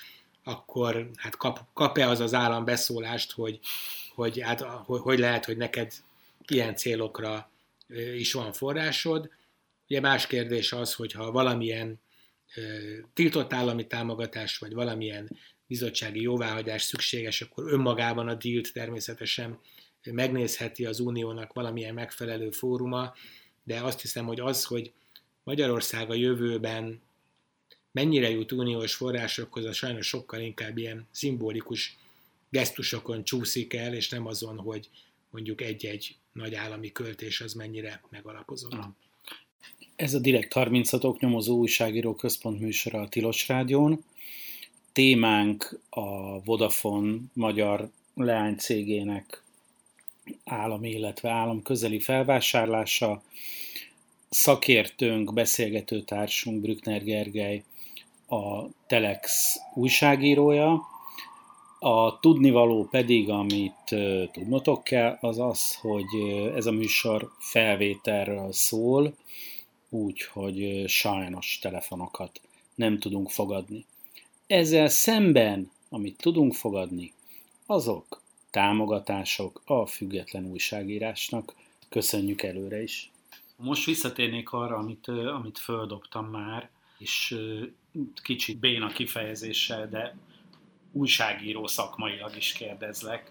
akkor 0.45 1.11
hát 1.17 1.37
kap, 1.37 1.61
kap-e 1.73 2.09
az 2.09 2.21
az 2.21 2.35
állam 2.35 2.65
beszólást, 2.65 3.33
hogy, 3.33 3.61
hogy, 4.15 4.41
hát, 4.41 4.61
hogy, 4.61 5.01
hogy 5.01 5.19
lehet, 5.19 5.45
hogy 5.45 5.57
neked 5.57 5.93
ilyen 6.47 6.77
célokra 6.77 7.51
is 8.17 8.33
van 8.33 8.53
forrásod. 8.53 9.31
Ugye 9.89 10.01
más 10.01 10.27
kérdés 10.27 10.73
az, 10.73 10.95
hogy 10.95 11.13
ha 11.13 11.31
valamilyen 11.31 12.01
tiltott 13.15 13.53
állami 13.53 13.87
támogatás, 13.87 14.59
vagy 14.59 14.73
valamilyen 14.73 15.39
bizottsági 15.67 16.21
jóváhagyás 16.21 16.83
szükséges, 16.83 17.41
akkor 17.41 17.73
önmagában 17.73 18.29
a 18.29 18.35
dílt 18.35 18.73
természetesen 18.73 19.59
megnézheti 20.03 20.85
az 20.87 21.01
uniónak 21.01 21.53
valamilyen 21.53 21.95
megfelelő 21.95 22.51
fóruma, 22.51 23.15
de 23.65 23.81
azt 23.81 24.01
hiszem, 24.01 24.27
hogy 24.27 24.41
az, 24.41 24.65
hogy 24.65 24.93
Magyarország 25.43 26.11
a 26.11 26.15
jövőben 26.15 27.03
mennyire 27.93 28.31
jut 28.31 28.53
uniós 28.53 28.95
forrásokhoz, 28.95 29.65
az 29.65 29.77
sajnos 29.77 30.07
sokkal 30.07 30.41
inkább 30.41 30.79
ilyen 30.79 31.09
szimbolikus 31.11 31.99
gesztusokon 32.51 33.25
csúszik 33.25 33.75
el, 33.75 33.95
és 33.95 34.09
nem 34.09 34.27
azon, 34.27 34.59
hogy 34.59 34.91
mondjuk 35.31 35.61
egy-egy 35.61 36.17
nagy 36.33 36.55
állami 36.55 36.93
költés 36.93 37.41
az 37.41 37.53
mennyire 37.53 38.03
megalapozott. 38.11 38.73
Ez 39.97 40.15
a 40.15 40.19
Direkt 40.19 40.53
36 40.53 41.21
nyomozó 41.21 41.57
újságíró 41.57 42.15
központ 42.15 42.61
műsora 42.61 43.01
a 43.01 43.09
Tilos 43.09 43.49
Rádión. 43.49 44.05
Témánk 44.93 45.81
a 45.91 46.41
Vodafone 46.45 47.17
magyar 47.33 47.91
leánycégének 48.15 49.43
állami, 50.45 50.91
illetve 50.91 51.31
állam 51.31 51.63
felvásárlása. 51.99 53.23
Szakértőnk, 54.29 55.33
beszélgetőtársunk 55.33 56.61
Brückner 56.61 57.05
Gergely 57.05 57.63
a 58.29 58.65
Telex 58.87 59.57
újságírója. 59.75 60.83
A 61.79 62.21
tudnivaló 62.21 62.89
pedig, 62.91 63.31
amit 63.31 63.95
tudnotok 64.33 64.85
kell, 64.85 65.19
az 65.21 65.39
az, 65.39 65.75
hogy 65.75 66.07
ez 66.55 66.67
a 66.67 66.73
műsor 66.73 67.31
felvételről 67.39 68.53
szól, 68.53 69.15
úgy, 69.95 70.23
hogy 70.23 70.85
sajnos 70.89 71.59
telefonokat 71.59 72.41
nem 72.75 72.99
tudunk 72.99 73.31
fogadni. 73.31 73.85
Ezzel 74.47 74.89
szemben, 74.89 75.71
amit 75.89 76.17
tudunk 76.17 76.55
fogadni, 76.55 77.13
azok 77.67 78.23
támogatások 78.51 79.63
a 79.65 79.87
független 79.87 80.45
újságírásnak. 80.45 81.55
Köszönjük 81.89 82.43
előre 82.43 82.83
is. 82.83 83.11
Most 83.57 83.85
visszatérnék 83.85 84.53
arra, 84.53 84.77
amit, 84.77 85.09
amit 85.09 85.59
földobtam 85.59 86.27
már, 86.27 86.71
és 86.99 87.37
kicsit 88.23 88.59
béna 88.59 88.89
kifejezéssel, 88.89 89.89
de 89.89 90.17
újságíró 90.93 91.67
szakmailag 91.67 92.37
is 92.37 92.53
kérdezlek, 92.53 93.31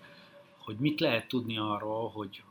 hogy 0.57 0.75
mit 0.75 0.99
lehet 0.99 1.27
tudni 1.27 1.57
arról, 1.57 2.09
hogy 2.09 2.43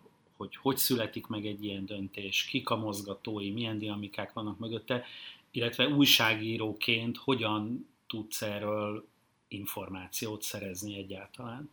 hogy 0.43 0.57
hogy 0.57 0.77
születik 0.77 1.27
meg 1.27 1.47
egy 1.47 1.65
ilyen 1.65 1.87
döntés, 1.87 2.45
kik 2.45 2.69
a 2.69 2.77
mozgatói, 2.77 3.51
milyen 3.51 3.79
dinamikák 3.79 4.33
vannak 4.33 4.59
mögötte, 4.59 5.05
illetve 5.51 5.89
újságíróként 5.89 7.17
hogyan 7.17 7.89
tudsz 8.07 8.43
erről 8.43 9.07
információt 9.49 10.43
szerezni 10.43 10.97
egyáltalán? 10.97 11.71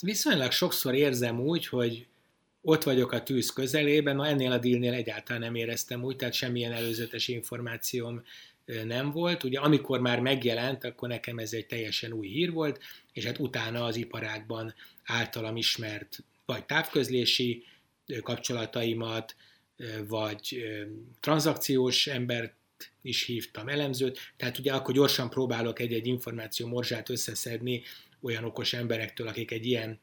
Viszonylag 0.00 0.50
sokszor 0.50 0.94
érzem 0.94 1.40
úgy, 1.40 1.66
hogy 1.66 2.06
ott 2.62 2.82
vagyok 2.82 3.12
a 3.12 3.22
tűz 3.22 3.52
közelében, 3.52 4.16
na 4.16 4.26
ennél 4.26 4.52
a 4.52 4.58
dílnél 4.58 4.92
egyáltalán 4.92 5.42
nem 5.42 5.54
éreztem 5.54 6.02
úgy, 6.04 6.16
tehát 6.16 6.34
semmilyen 6.34 6.72
előzetes 6.72 7.28
információm 7.28 8.22
nem 8.84 9.10
volt. 9.10 9.44
Ugye 9.44 9.60
amikor 9.60 10.00
már 10.00 10.20
megjelent, 10.20 10.84
akkor 10.84 11.08
nekem 11.08 11.38
ez 11.38 11.52
egy 11.52 11.66
teljesen 11.66 12.12
új 12.12 12.28
hír 12.28 12.52
volt, 12.52 12.80
és 13.12 13.24
hát 13.24 13.38
utána 13.38 13.84
az 13.84 13.96
iparágban 13.96 14.74
általam 15.04 15.56
ismert 15.56 16.22
vagy 16.46 16.64
távközlési 16.64 17.64
kapcsolataimat, 18.22 19.36
vagy 20.08 20.64
tranzakciós 21.20 22.06
embert 22.06 22.54
is 23.02 23.22
hívtam, 23.22 23.68
elemzőt, 23.68 24.18
tehát 24.36 24.58
ugye 24.58 24.72
akkor 24.72 24.94
gyorsan 24.94 25.30
próbálok 25.30 25.78
egy-egy 25.78 26.06
információ 26.06 26.66
morzsát 26.66 27.08
összeszedni 27.08 27.82
olyan 28.20 28.44
okos 28.44 28.72
emberektől, 28.72 29.28
akik 29.28 29.50
egy 29.50 29.66
ilyen 29.66 30.00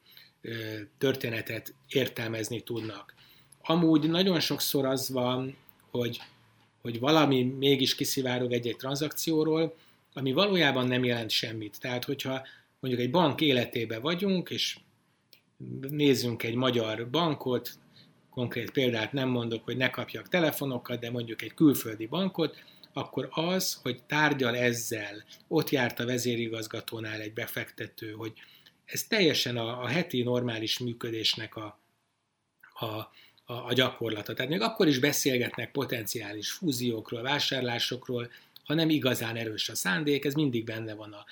történetet 0.98 1.74
értelmezni 1.88 2.60
tudnak. 2.60 3.14
Amúgy 3.62 4.10
nagyon 4.10 4.40
sokszor 4.40 4.84
az 4.86 5.10
van, 5.10 5.56
hogy, 5.90 6.20
hogy 6.82 6.98
valami 6.98 7.42
mégis 7.42 7.94
kiszivárog 7.94 8.52
egy-egy 8.52 8.76
tranzakcióról, 8.76 9.76
ami 10.12 10.32
valójában 10.32 10.86
nem 10.86 11.04
jelent 11.04 11.30
semmit. 11.30 11.80
Tehát, 11.80 12.04
hogyha 12.04 12.46
mondjuk 12.80 13.04
egy 13.04 13.10
bank 13.10 13.40
életébe 13.40 13.98
vagyunk, 13.98 14.50
és 14.50 14.76
nézzünk 15.90 16.42
egy 16.42 16.54
magyar 16.54 17.10
bankot, 17.10 17.70
konkrét 18.30 18.70
példát 18.70 19.12
nem 19.12 19.28
mondok, 19.28 19.64
hogy 19.64 19.76
ne 19.76 19.90
kapjak 19.90 20.28
telefonokat, 20.28 21.00
de 21.00 21.10
mondjuk 21.10 21.42
egy 21.42 21.54
külföldi 21.54 22.06
bankot, 22.06 22.62
akkor 22.92 23.28
az, 23.30 23.78
hogy 23.82 24.02
tárgyal 24.02 24.56
ezzel, 24.56 25.24
ott 25.48 25.70
járt 25.70 25.98
a 25.98 26.04
vezérigazgatónál 26.04 27.20
egy 27.20 27.32
befektető, 27.32 28.10
hogy 28.10 28.32
ez 28.84 29.04
teljesen 29.04 29.56
a, 29.56 29.82
a 29.82 29.86
heti 29.86 30.22
normális 30.22 30.78
működésnek 30.78 31.56
a, 31.56 31.78
a, 32.74 32.86
a, 33.44 33.66
a 33.66 33.72
gyakorlata. 33.72 34.34
Tehát 34.34 34.50
még 34.50 34.60
akkor 34.60 34.88
is 34.88 34.98
beszélgetnek 34.98 35.70
potenciális 35.70 36.50
fúziókról, 36.50 37.22
vásárlásokról, 37.22 38.30
ha 38.64 38.74
nem 38.74 38.90
igazán 38.90 39.36
erős 39.36 39.68
a 39.68 39.74
szándék, 39.74 40.24
ez 40.24 40.34
mindig 40.34 40.64
benne 40.64 40.94
van 40.94 41.12
a, 41.12 41.24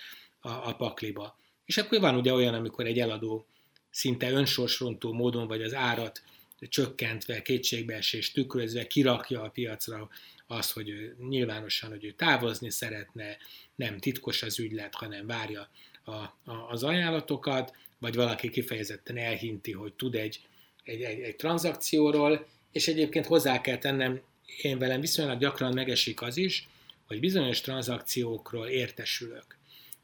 a, 0.49 0.69
a 0.69 0.75
pakliba. 0.75 1.39
És 1.65 1.77
akkor 1.77 2.01
van 2.01 2.15
ugye 2.15 2.33
olyan, 2.33 2.55
amikor 2.55 2.87
egy 2.87 2.99
eladó 2.99 3.47
szinte 3.91 4.31
önsorsrontó 4.31 5.13
módon, 5.13 5.47
vagy 5.47 5.63
az 5.63 5.75
árat 5.75 6.23
csökkentve, 6.69 7.43
kétségbeesés 7.43 8.33
tükrözve 8.33 8.87
kirakja 8.87 9.43
a 9.43 9.49
piacra 9.49 10.09
azt, 10.47 10.73
hogy 10.73 10.89
ő 10.89 11.17
nyilvánosan, 11.29 11.91
hogy 11.91 12.05
ő 12.05 12.13
távozni 12.13 12.71
szeretne, 12.71 13.37
nem 13.75 13.99
titkos 13.99 14.43
az 14.43 14.59
ügylet, 14.59 14.95
hanem 14.95 15.27
várja 15.27 15.71
a, 16.05 16.11
a, 16.11 16.35
az 16.69 16.83
ajánlatokat, 16.83 17.75
vagy 17.99 18.15
valaki 18.15 18.51
kifejezetten 18.51 19.17
elhinti, 19.17 19.73
hogy 19.73 19.93
tud 19.93 20.15
egy, 20.15 20.41
egy, 20.85 21.03
egy, 21.03 21.21
egy 21.21 21.37
tranzakcióról, 21.37 22.47
és 22.73 22.89
egyébként 22.89 23.27
hozzá 23.27 23.61
kell 23.61 23.79
tennem, 23.79 24.21
én 24.63 24.79
velem 24.79 25.01
viszonylag 25.01 25.39
gyakran 25.39 25.73
megesik 25.73 26.23
az 26.23 26.37
is, 26.37 26.69
hogy 27.07 27.21
bizonyos 27.21 27.61
tranzakciókról 27.61 28.67
értesülök. 28.67 29.57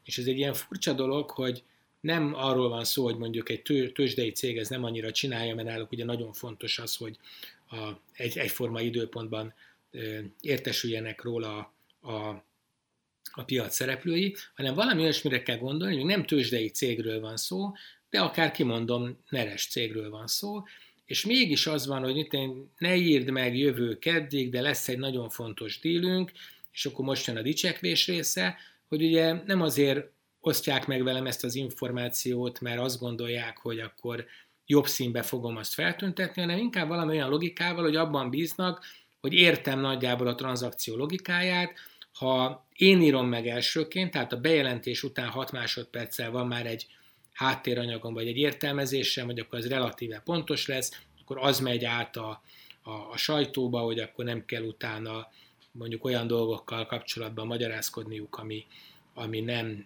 És 0.03 0.17
ez 0.17 0.25
egy 0.25 0.37
ilyen 0.37 0.53
furcsa 0.53 0.93
dolog, 0.93 1.29
hogy 1.29 1.63
nem 1.99 2.33
arról 2.35 2.69
van 2.69 2.83
szó, 2.83 3.03
hogy 3.03 3.17
mondjuk 3.17 3.49
egy 3.49 3.91
tőzsdei 3.93 4.31
cég 4.31 4.57
ez 4.57 4.69
nem 4.69 4.83
annyira 4.83 5.11
csinálja, 5.11 5.55
mert 5.55 5.67
náluk 5.67 5.91
ugye 5.91 6.05
nagyon 6.05 6.33
fontos 6.33 6.79
az, 6.79 6.95
hogy 6.95 7.17
a, 7.69 7.89
egy, 8.13 8.37
egyforma 8.37 8.81
időpontban 8.81 9.53
értesüljenek 10.41 11.21
róla 11.21 11.73
a, 12.01 12.11
a, 12.11 12.43
a 13.31 13.43
piac 13.43 13.75
szereplői, 13.75 14.35
hanem 14.55 14.73
valami 14.73 15.01
olyasmire 15.01 15.43
kell 15.43 15.57
gondolni, 15.57 15.95
hogy 15.95 16.05
nem 16.05 16.25
tőzsdei 16.25 16.69
cégről 16.69 17.19
van 17.19 17.37
szó, 17.37 17.71
de 18.09 18.19
akár 18.19 18.51
kimondom, 18.51 19.17
neres 19.29 19.67
cégről 19.67 20.09
van 20.09 20.27
szó, 20.27 20.63
és 21.05 21.25
mégis 21.25 21.67
az 21.67 21.87
van, 21.87 22.03
hogy 22.03 22.27
ne 22.77 22.95
írd 22.95 23.29
meg 23.29 23.57
jövő 23.57 23.97
keddig, 23.97 24.49
de 24.49 24.61
lesz 24.61 24.87
egy 24.87 24.97
nagyon 24.97 25.29
fontos 25.29 25.79
dílünk, 25.79 26.31
és 26.71 26.85
akkor 26.85 27.05
most 27.05 27.27
jön 27.27 27.37
a 27.37 27.41
dicsekvés 27.41 28.07
része, 28.07 28.57
hogy 28.87 29.03
ugye 29.03 29.33
nem 29.45 29.61
azért 29.61 30.09
osztják 30.47 30.87
meg 30.87 31.03
velem 31.03 31.25
ezt 31.25 31.43
az 31.43 31.55
információt, 31.55 32.61
mert 32.61 32.79
azt 32.79 32.99
gondolják, 32.99 33.57
hogy 33.57 33.79
akkor 33.79 34.25
jobb 34.65 34.87
színbe 34.87 35.21
fogom 35.21 35.57
azt 35.57 35.73
feltüntetni, 35.73 36.41
hanem 36.41 36.57
inkább 36.57 36.87
valami 36.87 37.15
olyan 37.15 37.29
logikával, 37.29 37.83
hogy 37.83 37.95
abban 37.95 38.29
bíznak, 38.29 38.85
hogy 39.21 39.33
értem 39.33 39.79
nagyjából 39.79 40.27
a 40.27 40.35
tranzakció 40.35 40.95
logikáját, 40.95 41.73
ha 42.13 42.65
én 42.75 43.01
írom 43.01 43.27
meg 43.27 43.47
elsőként, 43.47 44.11
tehát 44.11 44.33
a 44.33 44.39
bejelentés 44.39 45.03
után 45.03 45.27
6 45.27 45.51
másodperccel 45.51 46.31
van 46.31 46.47
már 46.47 46.65
egy 46.65 46.87
háttéranyagom, 47.33 48.13
vagy 48.13 48.27
egy 48.27 48.37
értelmezésem, 48.37 49.25
hogy 49.25 49.39
akkor 49.39 49.59
az 49.59 49.67
relatíve 49.67 50.21
pontos 50.25 50.67
lesz, 50.67 51.01
akkor 51.21 51.37
az 51.39 51.59
megy 51.59 51.85
át 51.85 52.15
a, 52.15 52.41
a, 52.81 52.91
a 52.91 53.17
sajtóba, 53.17 53.79
hogy 53.79 53.99
akkor 53.99 54.25
nem 54.25 54.45
kell 54.45 54.63
utána 54.63 55.27
mondjuk 55.71 56.05
olyan 56.05 56.27
dolgokkal 56.27 56.85
kapcsolatban 56.85 57.47
magyarázkodniuk, 57.47 58.37
ami, 58.37 58.65
ami 59.17 59.39
nem, 59.39 59.85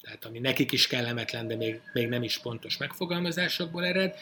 tehát 0.00 0.24
ami 0.24 0.38
nekik 0.38 0.72
is 0.72 0.86
kellemetlen, 0.86 1.46
de 1.46 1.56
még, 1.56 1.80
még 1.92 2.08
nem 2.08 2.22
is 2.22 2.38
pontos 2.38 2.76
megfogalmazásokból 2.76 3.84
ered. 3.84 4.14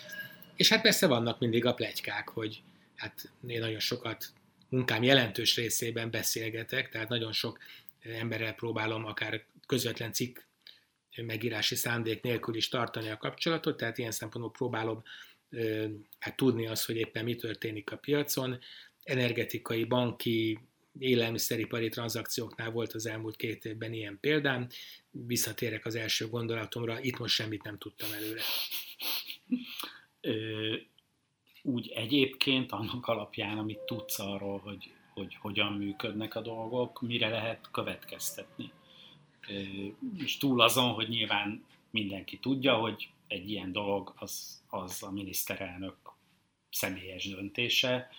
És 0.57 0.69
hát 0.69 0.83
persze 0.83 1.07
vannak 1.07 1.39
mindig 1.39 1.65
a 1.65 1.75
plegykák, 1.75 2.29
hogy 2.29 2.63
hát 2.97 3.33
én 3.47 3.61
nagyon 3.61 3.79
sokat 3.79 4.33
munkám 4.69 5.03
jelentős 5.03 5.57
részében 5.57 6.11
beszélgetek, 6.11 6.89
tehát 6.89 7.09
nagyon 7.09 7.33
sok 7.33 7.59
emberrel 8.03 8.55
próbálom 8.55 9.05
akár 9.05 9.45
közvetlen 9.67 10.13
cikk 10.13 10.39
megírási 11.17 11.75
szándék 11.75 12.23
nélkül 12.23 12.55
is 12.55 12.69
tartani 12.69 13.09
a 13.09 13.17
kapcsolatot, 13.17 13.77
tehát 13.77 13.99
ilyen 13.99 14.11
szempontból 14.11 14.53
próbálom 14.53 15.03
hát 16.19 16.37
tudni 16.37 16.67
azt, 16.67 16.87
hogy 16.87 16.97
éppen 16.97 17.25
mi 17.25 17.37
történik 17.37 17.91
a 17.91 17.97
piacon. 17.97 18.59
Energetikai, 19.03 19.85
banki, 19.85 20.59
élelmiszeripari 20.99 21.89
tranzakcióknál 21.89 22.71
volt 22.71 22.93
az 22.93 23.07
elmúlt 23.07 23.37
két 23.37 23.65
évben 23.65 23.93
ilyen 23.93 24.19
példám. 24.21 24.69
Visszatérek 25.11 25.87
az 25.87 25.95
első 25.95 26.29
gondolatomra, 26.29 27.01
itt 27.01 27.19
most 27.19 27.35
semmit 27.35 27.63
nem 27.63 27.79
tudtam 27.79 28.13
előre. 28.13 28.43
Ö, 30.21 30.75
úgy 31.63 31.89
egyébként 31.89 32.73
annak 32.73 33.07
alapján, 33.07 33.59
amit 33.59 33.79
tudsz 33.79 34.19
arról, 34.19 34.59
hogy, 34.59 34.93
hogy 35.15 35.35
hogyan 35.35 35.73
működnek 35.73 36.35
a 36.35 36.41
dolgok, 36.41 37.01
mire 37.01 37.29
lehet 37.29 37.69
következtetni. 37.71 38.73
Ö, 39.49 39.61
és 40.19 40.37
túl 40.37 40.61
azon, 40.61 40.93
hogy 40.93 41.09
nyilván 41.09 41.65
mindenki 41.91 42.39
tudja, 42.39 42.75
hogy 42.75 43.09
egy 43.27 43.51
ilyen 43.51 43.73
dolog 43.73 44.15
az, 44.17 44.63
az 44.69 45.03
a 45.03 45.11
miniszterelnök 45.11 45.97
személyes 46.71 47.29
döntése, 47.29 48.11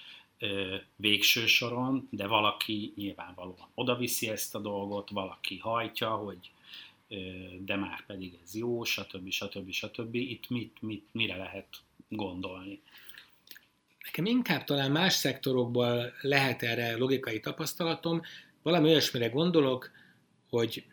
végső 0.95 1.45
soron, 1.45 2.07
de 2.11 2.27
valaki 2.27 2.93
nyilvánvalóan 2.95 3.67
odaviszi 3.73 4.29
ezt 4.29 4.55
a 4.55 4.59
dolgot, 4.59 5.09
valaki 5.09 5.57
hajtja, 5.57 6.09
hogy 6.09 6.51
de 7.59 7.75
már 7.75 8.05
pedig 8.05 8.39
ez 8.43 8.55
jó, 8.55 8.83
stb. 8.83 9.29
stb. 9.29 9.71
stb. 9.71 10.15
Itt 10.15 10.49
mit, 10.49 10.81
mit, 10.81 11.05
mire 11.11 11.35
lehet 11.35 11.67
gondolni? 12.09 12.81
Nekem 14.03 14.25
inkább 14.25 14.63
talán 14.63 14.91
más 14.91 15.13
szektorokból 15.13 16.13
lehet 16.21 16.63
erre 16.63 16.97
logikai 16.97 17.39
tapasztalatom. 17.39 18.21
Valami 18.61 18.89
olyasmire 18.89 19.27
gondolok, 19.27 19.91
hogy 20.49 20.83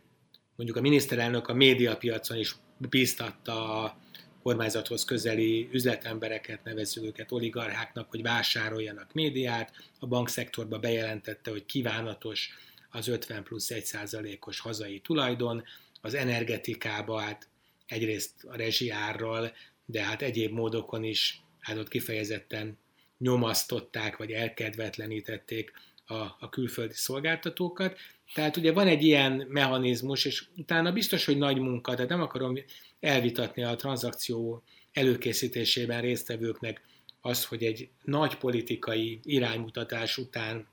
mondjuk 0.57 0.79
a 0.79 0.81
miniszterelnök 0.81 1.49
a 1.49 1.55
médiapiacon 1.55 2.37
is 2.37 2.55
bíztatta 2.77 3.85
a 3.85 3.97
kormányzathoz 4.43 5.05
közeli 5.05 5.69
üzletembereket, 5.73 6.65
nevezzük 6.65 7.05
őket 7.05 7.33
oligarcháknak, 7.33 8.11
hogy 8.11 8.23
vásároljanak 8.23 9.13
médiát. 9.13 9.73
A 9.99 10.07
bankszektorba 10.07 10.79
bejelentette, 10.79 11.51
hogy 11.51 11.67
kívánatos 11.67 12.51
az 12.91 13.09
50 13.09 13.43
plusz 13.43 13.71
1 13.71 13.85
százalékos 13.85 14.61
hazai 14.61 15.01
tulajdon, 15.01 15.65
az 16.01 16.15
energetikába 16.15 17.19
hát 17.19 17.49
egyrészt 17.87 18.45
a 18.45 18.57
rezsiárral, 18.57 19.53
de 19.87 20.03
hát 20.03 20.23
egyéb 20.23 20.53
módokon 20.53 21.05
is 21.05 21.43
hát 21.61 21.77
ott 21.77 21.89
kifejezetten 21.89 22.79
nyomasztották, 23.19 24.17
vagy 24.17 24.31
elkedvetlenítették 24.31 25.73
a, 26.07 26.15
a 26.15 26.49
külföldi 26.51 26.95
szolgáltatókat. 26.95 27.99
Tehát 28.35 28.57
ugye 28.57 28.73
van 28.73 28.87
egy 28.87 29.03
ilyen 29.03 29.47
mechanizmus, 29.49 30.25
és 30.25 30.45
utána 30.57 30.93
biztos, 30.93 31.25
hogy 31.25 31.39
nagy 31.39 31.59
munka, 31.59 31.95
tehát 31.95 32.11
nem 32.11 32.21
akarom 32.21 32.59
elvitatni 33.01 33.63
a 33.63 33.77
tranzakció 33.77 34.63
előkészítésében 34.93 36.01
résztvevőknek 36.01 36.83
az, 37.21 37.45
hogy 37.45 37.65
egy 37.65 37.89
nagy 38.05 38.37
politikai 38.37 39.21
iránymutatás 39.23 40.19
után 40.19 40.67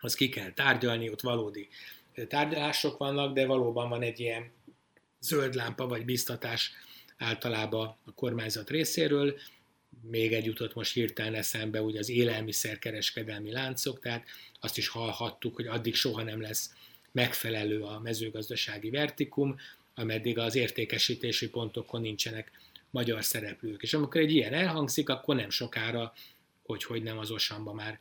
az 0.00 0.14
ki 0.14 0.28
kell 0.28 0.52
tárgyalni, 0.52 1.10
ott 1.10 1.20
valódi 1.20 1.68
tárgyalások 2.28 2.98
vannak, 2.98 3.34
de 3.34 3.46
valóban 3.46 3.88
van 3.88 4.02
egy 4.02 4.20
ilyen 4.20 4.50
zöld 5.20 5.54
lámpa 5.54 5.86
vagy 5.86 6.04
biztatás 6.04 6.72
általában 7.16 7.96
a 8.04 8.14
kormányzat 8.14 8.70
részéről. 8.70 9.38
Még 10.10 10.32
egy 10.32 10.44
jutott 10.44 10.74
most 10.74 10.92
hirtelen 10.92 11.34
eszembe, 11.34 11.82
ugye 11.82 11.98
az 11.98 12.08
élelmiszerkereskedelmi 12.08 13.52
láncok, 13.52 14.00
tehát 14.00 14.26
azt 14.60 14.78
is 14.78 14.88
hallhattuk, 14.88 15.54
hogy 15.54 15.66
addig 15.66 15.94
soha 15.94 16.22
nem 16.22 16.40
lesz 16.40 16.74
megfelelő 17.12 17.82
a 17.82 18.00
mezőgazdasági 18.00 18.90
vertikum, 18.90 19.56
ameddig 19.94 20.38
az 20.38 20.54
értékesítési 20.54 21.48
pontokon 21.48 22.00
nincsenek 22.00 22.50
magyar 22.90 23.24
szereplők. 23.24 23.82
És 23.82 23.94
amikor 23.94 24.20
egy 24.20 24.32
ilyen 24.32 24.52
elhangzik, 24.52 25.08
akkor 25.08 25.36
nem 25.36 25.50
sokára, 25.50 26.14
hogy 26.62 26.84
hogy 26.84 27.02
nem 27.02 27.18
az 27.18 27.30
Osamba 27.30 27.72
már 27.72 28.00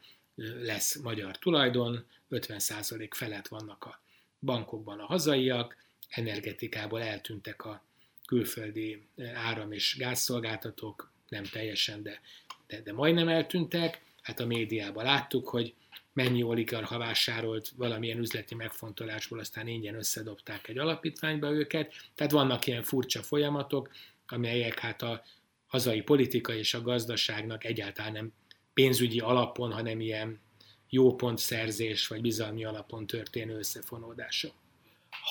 lesz 0.62 0.96
magyar 0.96 1.38
tulajdon, 1.38 2.06
50% 2.32 3.08
felett 3.12 3.48
vannak 3.48 3.86
a 3.86 4.02
bankokban 4.40 5.00
a 5.00 5.06
hazaiak, 5.06 5.78
energetikából 6.10 7.02
eltűntek 7.02 7.66
a 7.66 7.84
külföldi 8.26 9.02
áram- 9.34 9.74
és 9.74 9.96
gázszolgáltatók, 9.98 11.12
nem 11.30 11.44
teljesen, 11.44 12.04
de, 12.04 12.22
de, 12.68 12.82
de 12.82 12.94
majdnem 12.94 13.28
eltűntek. 13.28 14.02
Hát 14.22 14.40
a 14.40 14.46
médiában 14.46 15.04
láttuk, 15.04 15.48
hogy 15.48 15.74
mennyi 16.14 16.44
oligarcha 16.44 16.98
vásárolt 16.98 17.70
valamilyen 17.78 18.18
üzleti 18.18 18.56
megfontolásból, 18.56 19.40
aztán 19.40 19.68
ingyen 19.68 19.96
összedobták 19.96 20.68
egy 20.68 20.78
alapítványba 20.78 21.52
őket. 21.52 21.94
Tehát 22.16 22.32
vannak 22.32 22.68
ilyen 22.68 22.84
furcsa 22.84 23.22
folyamatok, 23.22 23.90
amelyek 24.28 24.80
hát 24.80 25.02
a 25.02 25.24
hazai 25.68 26.02
politika 26.02 26.54
és 26.54 26.74
a 26.74 26.82
gazdaságnak 26.82 27.64
egyáltalán 27.64 28.12
nem 28.12 28.34
pénzügyi 28.74 29.20
alapon, 29.20 29.72
hanem 29.72 30.00
ilyen 30.00 30.42
jó 30.90 31.16
pontszerzés 31.16 32.08
vagy 32.08 32.22
bizalmi 32.22 32.66
alapon 32.66 33.08
történő 33.08 33.58
összefonódása. 33.58 34.50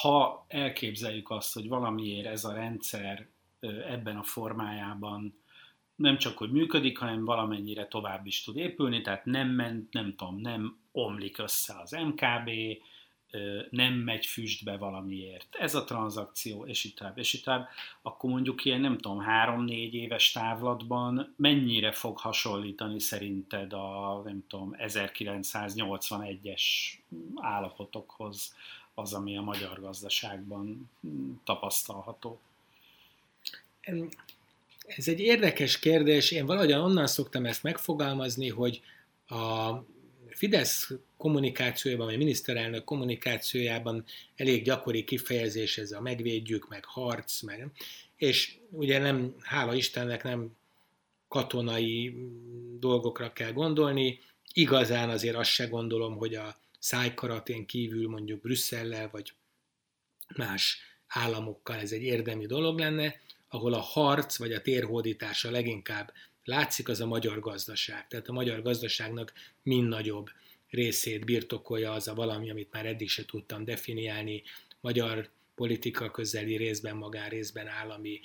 Ha 0.00 0.44
elképzeljük 0.48 1.30
azt, 1.30 1.54
hogy 1.54 1.68
valamiért 1.68 2.26
ez 2.26 2.44
a 2.44 2.52
rendszer 2.52 3.26
ebben 3.88 4.16
a 4.16 4.22
formájában 4.22 5.34
nem 5.96 6.18
csak, 6.18 6.38
hogy 6.38 6.50
működik, 6.50 6.98
hanem 6.98 7.24
valamennyire 7.24 7.86
tovább 7.88 8.26
is 8.26 8.42
tud 8.44 8.56
épülni, 8.56 9.00
tehát 9.00 9.24
nem 9.24 9.48
ment, 9.48 9.92
nem 9.92 10.14
tudom, 10.16 10.40
nem 10.40 10.78
omlik 10.92 11.38
össze 11.38 11.74
az 11.82 11.90
MKB, 11.90 12.50
nem 13.70 13.92
megy 13.94 14.26
füstbe 14.26 14.76
valamiért. 14.76 15.56
Ez 15.58 15.74
a 15.74 15.84
tranzakció, 15.84 16.66
és 16.66 16.84
itt 16.84 16.96
tovább, 16.96 17.18
és 17.18 17.32
itt 17.34 17.44
tovább, 17.44 17.68
akkor 18.02 18.30
mondjuk 18.30 18.64
ilyen, 18.64 18.80
nem 18.80 18.98
tudom, 18.98 19.20
három-négy 19.20 19.94
éves 19.94 20.32
távlatban 20.32 21.34
mennyire 21.36 21.92
fog 21.92 22.18
hasonlítani 22.18 23.00
szerinted 23.00 23.72
a, 23.72 24.20
nem 24.24 24.44
tudom, 24.48 24.74
1981-es 24.78 26.62
állapotokhoz 27.34 28.56
az, 28.94 29.14
ami 29.14 29.36
a 29.36 29.42
magyar 29.42 29.80
gazdaságban 29.80 30.90
tapasztalható? 31.44 32.40
Ez 34.86 35.08
egy 35.08 35.20
érdekes 35.20 35.78
kérdés. 35.78 36.30
Én 36.30 36.46
valahogyan 36.46 36.80
onnan 36.80 37.06
szoktam 37.06 37.46
ezt 37.46 37.62
megfogalmazni, 37.62 38.48
hogy 38.48 38.80
a 39.26 39.70
Fidesz 40.28 40.90
kommunikációjában, 41.16 42.06
vagy 42.06 42.16
miniszterelnök 42.16 42.84
kommunikációjában 42.84 44.04
elég 44.36 44.64
gyakori 44.64 45.04
kifejezés 45.04 45.78
ez 45.78 45.92
a 45.92 46.00
megvédjük, 46.00 46.68
meg 46.68 46.84
harc, 46.84 47.40
meg, 47.40 47.70
és 48.16 48.56
ugye 48.70 48.98
nem, 48.98 49.34
hála 49.40 49.74
Istennek 49.74 50.22
nem 50.22 50.56
katonai 51.28 52.16
dolgokra 52.78 53.32
kell 53.32 53.52
gondolni, 53.52 54.20
igazán 54.52 55.10
azért 55.10 55.36
azt 55.36 55.50
se 55.50 55.66
gondolom, 55.66 56.16
hogy 56.16 56.34
a 56.34 56.56
szájkaratén 56.78 57.66
kívül 57.66 58.08
mondjuk 58.08 58.40
Brüsszellel, 58.40 59.08
vagy 59.12 59.32
más 60.36 60.78
államokkal 61.06 61.76
ez 61.76 61.92
egy 61.92 62.02
érdemi 62.02 62.46
dolog 62.46 62.78
lenne, 62.78 63.20
ahol 63.52 63.74
a 63.74 63.80
harc 63.80 64.36
vagy 64.36 64.52
a 64.52 64.60
térhódítása 64.60 65.50
leginkább 65.50 66.12
látszik, 66.44 66.88
az 66.88 67.00
a 67.00 67.06
magyar 67.06 67.40
gazdaság. 67.40 68.06
Tehát 68.08 68.28
a 68.28 68.32
magyar 68.32 68.62
gazdaságnak 68.62 69.32
mind 69.62 69.88
nagyobb 69.88 70.30
részét 70.70 71.24
birtokolja 71.24 71.92
az 71.92 72.08
a 72.08 72.14
valami, 72.14 72.50
amit 72.50 72.72
már 72.72 72.86
eddig 72.86 73.08
se 73.08 73.24
tudtam 73.24 73.64
definiálni, 73.64 74.42
magyar 74.80 75.28
politika 75.54 76.10
közeli 76.10 76.56
részben, 76.56 76.96
magánrészben 76.96 77.66
állami 77.66 78.20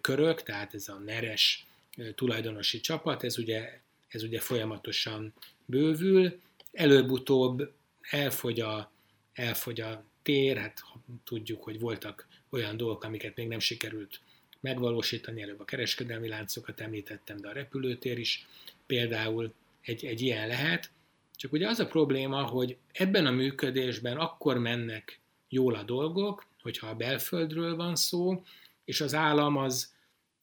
körök, 0.00 0.42
tehát 0.42 0.74
ez 0.74 0.88
a 0.88 0.98
neres 0.98 1.66
tulajdonosi 2.14 2.80
csapat, 2.80 3.24
ez 3.24 3.38
ugye, 3.38 3.80
ez 4.08 4.22
ugye 4.22 4.40
folyamatosan 4.40 5.32
bővül, 5.66 6.40
előbb-utóbb 6.72 7.72
elfogy 8.00 8.60
a, 8.60 8.92
elfogy 9.32 9.80
a 9.80 10.04
tér, 10.22 10.56
hát 10.56 10.82
tudjuk, 11.24 11.62
hogy 11.62 11.80
voltak 11.80 12.28
olyan 12.50 12.76
dolgok, 12.76 13.04
amiket 13.04 13.36
még 13.36 13.48
nem 13.48 13.58
sikerült 13.58 14.20
megvalósítani, 14.60 15.42
előbb 15.42 15.60
a 15.60 15.64
kereskedelmi 15.64 16.28
láncokat 16.28 16.80
említettem, 16.80 17.36
de 17.36 17.48
a 17.48 17.52
repülőtér 17.52 18.18
is 18.18 18.46
például 18.86 19.54
egy, 19.80 20.04
egy 20.04 20.20
ilyen 20.20 20.48
lehet. 20.48 20.90
Csak 21.36 21.52
ugye 21.52 21.68
az 21.68 21.78
a 21.78 21.86
probléma, 21.86 22.42
hogy 22.42 22.76
ebben 22.92 23.26
a 23.26 23.30
működésben 23.30 24.16
akkor 24.16 24.58
mennek 24.58 25.20
jól 25.48 25.74
a 25.74 25.82
dolgok, 25.82 26.46
hogyha 26.62 26.86
a 26.86 26.94
belföldről 26.94 27.76
van 27.76 27.96
szó, 27.96 28.42
és 28.84 29.00
az 29.00 29.14
állam 29.14 29.56
az 29.56 29.94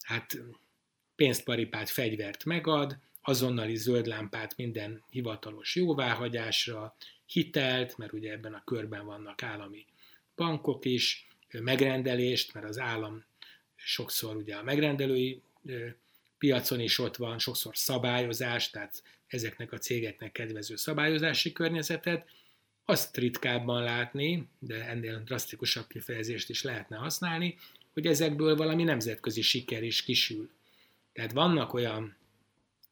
hát 0.01 0.37
pénzt, 1.15 1.43
paripát, 1.43 1.89
fegyvert 1.89 2.45
megad, 2.45 2.97
azonnali 3.21 3.75
zöld 3.75 4.05
lámpát 4.05 4.57
minden 4.57 5.03
hivatalos 5.09 5.75
jóváhagyásra, 5.75 6.95
hitelt, 7.25 7.97
mert 7.97 8.13
ugye 8.13 8.31
ebben 8.31 8.53
a 8.53 8.63
körben 8.65 9.05
vannak 9.05 9.43
állami 9.43 9.85
bankok 10.35 10.85
is, 10.85 11.27
megrendelést, 11.51 12.53
mert 12.53 12.65
az 12.65 12.79
állam 12.79 13.23
sokszor 13.77 14.35
ugye 14.35 14.55
a 14.55 14.63
megrendelői 14.63 15.41
piacon 16.37 16.79
is 16.79 16.99
ott 16.99 17.15
van, 17.15 17.39
sokszor 17.39 17.77
szabályozás, 17.77 18.69
tehát 18.69 19.03
ezeknek 19.27 19.71
a 19.71 19.77
cégeknek 19.77 20.31
kedvező 20.31 20.75
szabályozási 20.75 21.51
környezetet, 21.51 22.29
azt 22.89 23.17
ritkábban 23.17 23.83
látni, 23.83 24.47
de 24.59 24.85
ennél 24.85 25.21
drasztikusabb 25.25 25.87
kifejezést 25.87 26.49
is 26.49 26.63
lehetne 26.63 26.97
használni, 26.97 27.57
hogy 27.93 28.05
ezekből 28.05 28.55
valami 28.55 28.83
nemzetközi 28.83 29.41
siker 29.41 29.83
is 29.83 30.03
kisül. 30.03 30.49
Tehát 31.13 31.31
vannak 31.31 31.73
olyan 31.73 32.15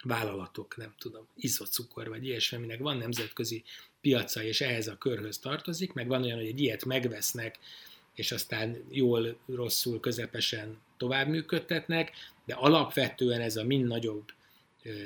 vállalatok, 0.04 0.78
nem 0.78 0.94
tudom, 0.98 1.28
izocukor 1.36 2.08
vagy 2.10 2.26
ilyesmi, 2.26 2.58
aminek 2.58 2.80
van 2.80 2.98
nemzetközi 2.98 3.64
piaca, 4.02 4.44
és 4.44 4.62
ehhez 4.62 4.88
a 4.88 4.98
körhöz 4.98 5.40
tartozik, 5.40 5.94
meg 5.94 6.08
van 6.08 6.24
olyan, 6.24 6.38
hogy 6.38 6.48
egy 6.48 6.60
ilyet 6.60 6.86
megvesznek, 6.86 7.60
és 8.16 8.32
aztán 8.32 8.84
jól, 8.90 9.38
rosszul, 9.46 10.00
közepesen 10.00 10.78
tovább 10.98 11.28
működtetnek, 11.28 12.12
de 12.46 12.54
alapvetően 12.54 13.42
ez 13.42 13.56
a 13.56 13.64
mind 13.64 13.88
nagyobb 13.88 14.32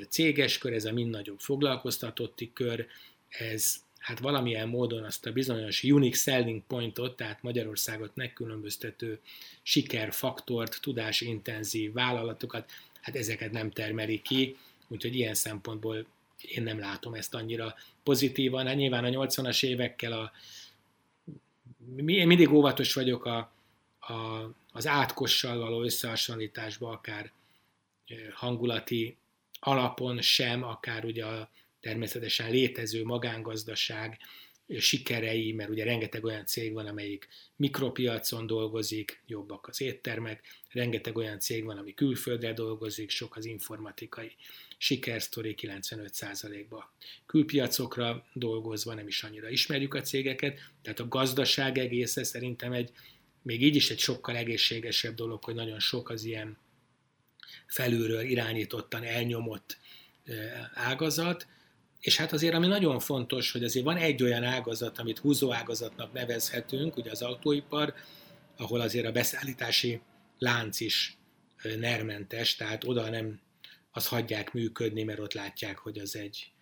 céges 0.08 0.58
kör, 0.58 0.72
ez 0.72 0.84
a 0.84 0.92
mind 0.92 1.10
nagyobb 1.10 1.38
foglalkoztatotti 1.38 2.50
kör, 2.52 2.86
ez 3.28 3.74
hát 3.98 4.18
valamilyen 4.18 4.68
módon 4.68 5.04
azt 5.04 5.26
a 5.26 5.32
bizonyos 5.32 5.84
unique 5.84 6.16
selling 6.16 6.62
pointot, 6.66 7.16
tehát 7.16 7.42
Magyarországot 7.42 8.10
megkülönböztető 8.14 9.18
sikerfaktort, 9.62 10.80
tudásintenzív 10.80 11.92
vállalatokat, 11.92 12.70
hát 13.00 13.16
ezeket 13.16 13.52
nem 13.52 13.70
termeli 13.70 14.22
ki, 14.22 14.56
úgyhogy 14.88 15.14
ilyen 15.14 15.34
szempontból 15.34 16.06
én 16.42 16.62
nem 16.62 16.78
látom 16.78 17.14
ezt 17.14 17.34
annyira 17.34 17.74
pozitívan. 18.02 18.66
Hát 18.66 18.76
nyilván 18.76 19.04
a 19.04 19.08
80-as 19.08 19.64
évekkel 19.64 20.12
a, 20.12 20.32
én 21.96 22.26
mindig 22.26 22.52
óvatos 22.52 22.94
vagyok 22.94 23.24
a, 23.24 23.52
a, 23.98 24.50
az 24.72 24.86
átkossal 24.86 25.58
való 25.58 25.82
összehasonlításba, 25.82 26.90
akár 26.90 27.32
hangulati 28.34 29.16
alapon 29.60 30.20
sem, 30.20 30.62
akár 30.62 31.04
ugye 31.04 31.24
a 31.26 31.50
természetesen 31.80 32.50
létező 32.50 33.04
magángazdaság 33.04 34.18
sikerei, 34.78 35.52
mert 35.52 35.70
ugye 35.70 35.84
rengeteg 35.84 36.24
olyan 36.24 36.46
cég 36.46 36.72
van, 36.72 36.86
amelyik 36.86 37.28
mikropiacon 37.56 38.46
dolgozik, 38.46 39.22
jobbak 39.26 39.68
az 39.68 39.80
éttermek, 39.80 40.42
rengeteg 40.72 41.16
olyan 41.16 41.38
cég 41.38 41.64
van, 41.64 41.78
ami 41.78 41.94
külföldre 41.94 42.52
dolgozik, 42.52 43.10
sok 43.10 43.36
az 43.36 43.44
informatikai 43.44 44.32
sikersztori 44.78 45.54
95%-ba. 45.60 46.92
Külpiacokra 47.26 48.26
dolgozva 48.32 48.94
nem 48.94 49.06
is 49.06 49.22
annyira 49.22 49.48
ismerjük 49.48 49.94
a 49.94 50.00
cégeket, 50.00 50.58
tehát 50.82 51.00
a 51.00 51.08
gazdaság 51.08 51.78
egésze 51.78 52.24
szerintem 52.24 52.72
egy, 52.72 52.90
még 53.42 53.62
így 53.62 53.76
is 53.76 53.90
egy 53.90 53.98
sokkal 53.98 54.36
egészségesebb 54.36 55.14
dolog, 55.14 55.44
hogy 55.44 55.54
nagyon 55.54 55.80
sok 55.80 56.10
az 56.10 56.24
ilyen 56.24 56.58
felülről 57.66 58.20
irányítottan 58.20 59.02
elnyomott 59.02 59.78
ágazat, 60.74 61.46
és 62.00 62.16
hát 62.16 62.32
azért, 62.32 62.54
ami 62.54 62.66
nagyon 62.66 62.98
fontos, 62.98 63.52
hogy 63.52 63.64
azért 63.64 63.84
van 63.84 63.96
egy 63.96 64.22
olyan 64.22 64.44
ágazat, 64.44 64.98
amit 64.98 65.18
húzó 65.18 65.52
ágazatnak 65.52 66.12
nevezhetünk, 66.12 66.96
ugye 66.96 67.10
az 67.10 67.22
autóipar, 67.22 67.94
ahol 68.56 68.80
azért 68.80 69.06
a 69.06 69.12
beszállítási 69.12 70.00
lánc 70.38 70.80
is 70.80 71.18
nermentes, 71.78 72.56
tehát 72.56 72.84
oda 72.84 73.10
nem 73.10 73.40
az 73.90 74.06
hagyják 74.06 74.52
működni, 74.52 75.02
mert 75.02 75.18
ott 75.18 75.32
látják, 75.32 75.78
hogy 75.78 75.98
az 75.98 76.16
egy, 76.16 76.52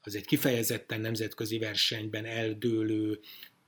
az 0.00 0.14
egy 0.14 0.26
kifejezetten 0.26 1.00
nemzetközi 1.00 1.58
versenyben 1.58 2.24
eldőlő 2.24 3.20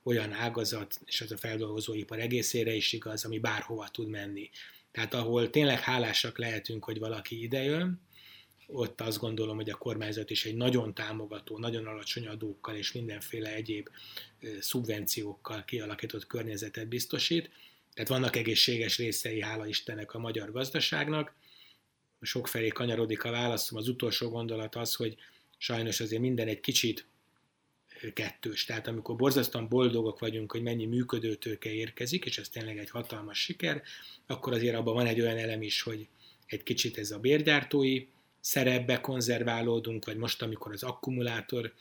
olyan 0.02 0.32
ágazat, 0.32 1.00
és 1.04 1.20
az 1.20 1.32
a 1.32 1.36
feldolgozóipar 1.36 2.18
egészére 2.18 2.72
is 2.72 2.92
igaz, 2.92 3.24
ami 3.24 3.38
bárhova 3.38 3.88
tud 3.88 4.08
menni. 4.08 4.50
Tehát 4.92 5.14
ahol 5.14 5.50
tényleg 5.50 5.80
hálásak 5.80 6.38
lehetünk, 6.38 6.84
hogy 6.84 6.98
valaki 6.98 7.42
idejön, 7.42 8.00
ott 8.66 9.00
azt 9.00 9.18
gondolom, 9.18 9.56
hogy 9.56 9.70
a 9.70 9.76
kormányzat 9.76 10.30
is 10.30 10.44
egy 10.44 10.56
nagyon 10.56 10.94
támogató, 10.94 11.58
nagyon 11.58 11.86
alacsony 11.86 12.26
adókkal 12.26 12.76
és 12.76 12.92
mindenféle 12.92 13.54
egyéb 13.54 13.88
szubvenciókkal 14.60 15.64
kialakított 15.64 16.26
környezetet 16.26 16.88
biztosít. 16.88 17.50
Tehát 17.94 18.08
vannak 18.08 18.36
egészséges 18.36 18.96
részei, 18.98 19.40
hála 19.40 19.66
Istennek 19.66 20.14
a 20.14 20.18
magyar 20.18 20.52
gazdaságnak. 20.52 21.34
Sokfelé 22.20 22.68
kanyarodik 22.68 23.24
a 23.24 23.30
válaszom. 23.30 23.78
Az 23.78 23.88
utolsó 23.88 24.28
gondolat 24.28 24.74
az, 24.74 24.94
hogy 24.94 25.16
sajnos 25.58 26.00
azért 26.00 26.22
minden 26.22 26.48
egy 26.48 26.60
kicsit 26.60 27.06
kettős. 28.14 28.64
Tehát 28.64 28.86
amikor 28.86 29.16
borzasztóan 29.16 29.68
boldogok 29.68 30.18
vagyunk, 30.18 30.52
hogy 30.52 30.62
mennyi 30.62 30.86
működőtőke 30.86 31.72
érkezik, 31.72 32.24
és 32.24 32.38
ez 32.38 32.48
tényleg 32.48 32.78
egy 32.78 32.90
hatalmas 32.90 33.38
siker, 33.38 33.82
akkor 34.26 34.52
azért 34.52 34.74
abban 34.74 34.94
van 34.94 35.06
egy 35.06 35.20
olyan 35.20 35.36
elem 35.36 35.62
is, 35.62 35.82
hogy 35.82 36.08
egy 36.46 36.62
kicsit 36.62 36.98
ez 36.98 37.10
a 37.10 37.18
bérgyártói 37.18 38.06
szerepbe 38.46 39.00
konzerválódunk, 39.00 40.04
vagy 40.04 40.16
most, 40.16 40.42
amikor 40.42 40.72
az 40.72 40.82
akkumulátor 40.82 41.72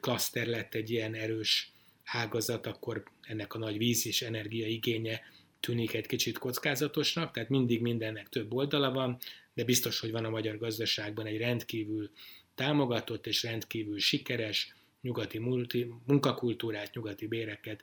klaszter 0.00 0.46
lett 0.46 0.74
egy 0.74 0.90
ilyen 0.90 1.14
erős 1.14 1.72
ágazat, 2.04 2.66
akkor 2.66 3.02
ennek 3.20 3.54
a 3.54 3.58
nagy 3.58 3.78
víz 3.78 4.06
és 4.06 4.22
energia 4.22 4.66
igénye 4.66 5.20
tűnik 5.60 5.94
egy 5.94 6.06
kicsit 6.06 6.38
kockázatosnak, 6.38 7.32
tehát 7.32 7.48
mindig 7.48 7.80
mindennek 7.80 8.28
több 8.28 8.52
oldala 8.52 8.90
van, 8.90 9.18
de 9.54 9.64
biztos, 9.64 10.00
hogy 10.00 10.10
van 10.10 10.24
a 10.24 10.30
magyar 10.30 10.58
gazdaságban 10.58 11.26
egy 11.26 11.38
rendkívül 11.38 12.10
támogatott 12.54 13.26
és 13.26 13.42
rendkívül 13.42 13.98
sikeres 13.98 14.74
nyugati 15.00 15.38
multi, 15.38 15.92
munkakultúrát, 16.06 16.94
nyugati 16.94 17.26
béreket, 17.26 17.82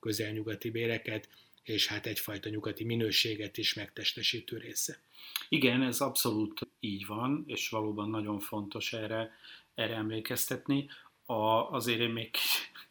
közelnyugati 0.00 0.70
béreket, 0.70 1.28
és 1.62 1.86
hát 1.86 2.06
egyfajta 2.06 2.48
nyugati 2.48 2.84
minőséget 2.84 3.58
is 3.58 3.74
megtestesítő 3.74 4.56
része. 4.56 5.00
Igen, 5.48 5.82
ez 5.82 6.00
abszolút 6.00 6.60
így 6.80 7.06
van, 7.06 7.44
és 7.46 7.68
valóban 7.68 8.10
nagyon 8.10 8.38
fontos 8.38 8.92
erre, 8.92 9.30
erre 9.74 9.94
emlékeztetni. 9.94 10.88
A, 11.26 11.70
azért 11.70 12.00
én 12.00 12.10
még 12.10 12.30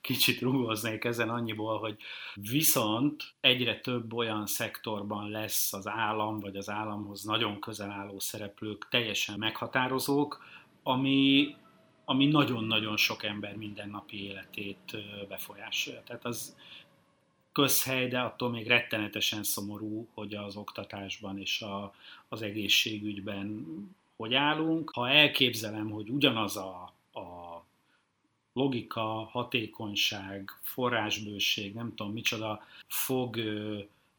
kicsit 0.01 0.41
rúgoznék 0.41 1.03
ezen 1.03 1.29
annyiból, 1.29 1.79
hogy 1.79 1.97
viszont 2.33 3.23
egyre 3.39 3.79
több 3.79 4.13
olyan 4.13 4.45
szektorban 4.45 5.29
lesz 5.29 5.73
az 5.73 5.87
állam, 5.87 6.39
vagy 6.39 6.55
az 6.55 6.69
államhoz 6.69 7.23
nagyon 7.23 7.59
közel 7.59 7.91
álló 7.91 8.19
szereplők 8.19 8.87
teljesen 8.89 9.37
meghatározók, 9.37 10.43
ami, 10.83 11.55
ami 12.05 12.25
nagyon-nagyon 12.25 12.97
sok 12.97 13.23
ember 13.23 13.55
mindennapi 13.55 14.23
életét 14.23 14.97
befolyásolja. 15.27 16.03
Tehát 16.03 16.25
az 16.25 16.55
közhely, 17.57 18.07
de 18.07 18.19
attól 18.19 18.49
még 18.49 18.67
rettenetesen 18.67 19.43
szomorú, 19.43 20.07
hogy 20.13 20.33
az 20.33 20.55
oktatásban 20.55 21.39
és 21.39 21.61
a, 21.61 21.93
az 22.27 22.41
egészségügyben 22.41 23.65
hogy 24.15 24.33
állunk. 24.33 24.89
Ha 24.89 25.09
elképzelem, 25.09 25.89
hogy 25.89 26.09
ugyanaz 26.09 26.57
a, 26.57 26.93
a 27.13 27.63
logika, 28.53 29.01
hatékonyság, 29.31 30.49
forrásbőség, 30.61 31.73
nem 31.73 31.93
tudom 31.95 32.13
micsoda, 32.13 32.63
fog, 32.87 33.37